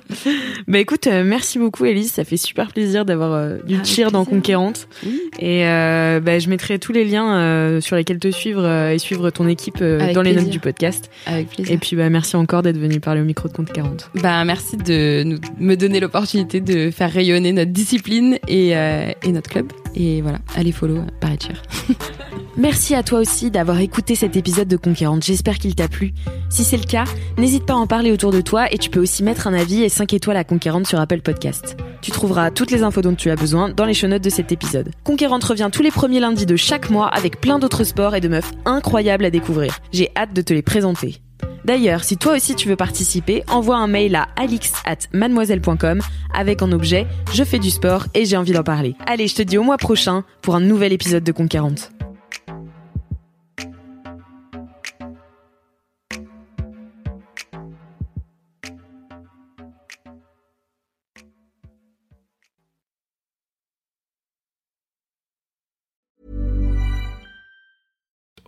Bah 0.67 0.79
écoute, 0.79 1.07
euh, 1.07 1.23
merci 1.25 1.59
beaucoup 1.59 1.85
Elise, 1.85 2.11
ça 2.11 2.23
fait 2.23 2.37
super 2.37 2.71
plaisir 2.71 3.05
d'avoir 3.05 3.33
euh, 3.33 3.57
du 3.65 3.75
Avec 3.75 3.85
tir 3.85 4.11
dans. 4.11 4.25
Conquérante. 4.25 4.87
Oui. 5.05 5.21
Et 5.39 5.67
euh, 5.67 6.19
bah, 6.19 6.39
je 6.39 6.49
mettrai 6.49 6.79
tous 6.79 6.91
les 6.91 7.05
liens 7.05 7.79
sur 7.79 7.95
lesquels 7.95 8.19
te 8.19 8.31
suivre 8.31 8.67
et 8.89 8.97
suivre 8.97 9.29
ton 9.29 9.47
équipe 9.47 9.79
dans 9.79 10.21
les 10.21 10.33
notes 10.33 10.49
du 10.49 10.59
podcast. 10.59 11.09
Avec 11.25 11.49
plaisir. 11.49 11.73
Et 11.73 11.77
puis 11.77 11.95
bah 11.95 12.09
merci 12.09 12.35
encore 12.35 12.63
d'être 12.63 12.77
venu 12.77 12.99
parler 12.99 13.21
au 13.21 13.25
micro 13.25 13.47
de 13.47 13.53
40. 13.53 14.11
Ben, 14.15 14.43
merci 14.45 14.77
de 14.77 15.23
nous, 15.23 15.37
me 15.59 15.75
donner 15.75 15.99
l'opportunité 15.99 16.59
de 16.59 16.89
faire 16.91 17.11
rayonner 17.11 17.51
notre 17.51 17.71
discipline 17.71 18.39
et, 18.47 18.71
et 18.71 19.31
notre 19.31 19.49
club. 19.49 19.71
Et 19.95 20.21
voilà, 20.21 20.39
allez 20.55 20.71
follow 20.71 20.99
Paris 21.21 21.37
Cheer. 21.41 21.61
Merci 22.57 22.95
à 22.95 23.03
toi 23.03 23.19
aussi 23.19 23.51
d'avoir 23.51 23.79
écouté 23.81 24.15
cet 24.15 24.37
épisode 24.37 24.69
de 24.69 24.77
Conquérante, 24.77 25.25
j'espère 25.25 25.57
qu'il 25.57 25.75
t'a 25.75 25.89
plu. 25.89 26.13
Si 26.49 26.63
c'est 26.63 26.77
le 26.77 26.85
cas, 26.85 27.03
n'hésite 27.37 27.65
pas 27.65 27.73
à 27.73 27.77
en 27.77 27.85
parler 27.85 28.13
autour 28.13 28.31
de 28.31 28.39
toi 28.39 28.71
et 28.71 28.77
tu 28.77 28.89
peux 28.89 29.01
aussi 29.01 29.23
mettre 29.23 29.47
un 29.47 29.53
avis 29.53 29.83
et 29.83 29.89
5 29.89 30.13
étoiles 30.13 30.37
à 30.37 30.45
Conquérante 30.45 30.87
sur 30.87 30.97
Apple 30.97 31.19
Podcast. 31.19 31.75
Tu 32.01 32.11
trouveras 32.11 32.51
toutes 32.51 32.71
les 32.71 32.83
infos 32.83 33.01
dont 33.01 33.13
tu 33.13 33.29
as 33.29 33.35
besoin 33.35 33.67
dans 33.67 33.83
les 33.83 33.93
show 33.93 34.07
notes 34.07 34.23
de 34.23 34.29
cet 34.29 34.53
épisode. 34.53 34.91
Conquérante 35.03 35.43
revient 35.43 35.69
tous 35.69 35.83
les 35.83 35.91
premiers 35.91 36.21
lundis 36.21 36.45
de 36.45 36.55
chaque 36.55 36.89
mois 36.89 37.09
avec 37.09 37.41
plein 37.41 37.59
d'autres 37.59 37.83
sports 37.83 38.15
et 38.15 38.21
de 38.21 38.29
meufs 38.29 38.53
incroyables 38.63 39.25
à 39.25 39.31
découvrir. 39.31 39.79
J'ai 39.91 40.11
hâte 40.15 40.33
de 40.33 40.41
te 40.41 40.53
les 40.53 40.61
présenter. 40.61 41.17
D'ailleurs, 41.65 42.05
si 42.05 42.15
toi 42.15 42.35
aussi 42.35 42.55
tu 42.55 42.69
veux 42.69 42.77
participer, 42.77 43.43
envoie 43.49 43.75
un 43.75 43.87
mail 43.87 44.15
à 44.15 44.27
alix 44.37 44.71
at 44.85 45.09
mademoiselle.com 45.11 45.99
avec 46.33 46.61
en 46.61 46.71
objet 46.71 47.05
Je 47.33 47.43
fais 47.43 47.59
du 47.59 47.69
sport 47.69 48.05
et 48.13 48.23
j'ai 48.23 48.37
envie 48.37 48.53
d'en 48.53 48.63
parler. 48.63 48.95
Allez, 49.05 49.27
je 49.27 49.35
te 49.35 49.41
dis 49.41 49.57
au 49.57 49.63
mois 49.63 49.77
prochain 49.77 50.23
pour 50.41 50.55
un 50.55 50.61
nouvel 50.61 50.93
épisode 50.93 51.23
de 51.25 51.31
Conquérante. 51.33 51.91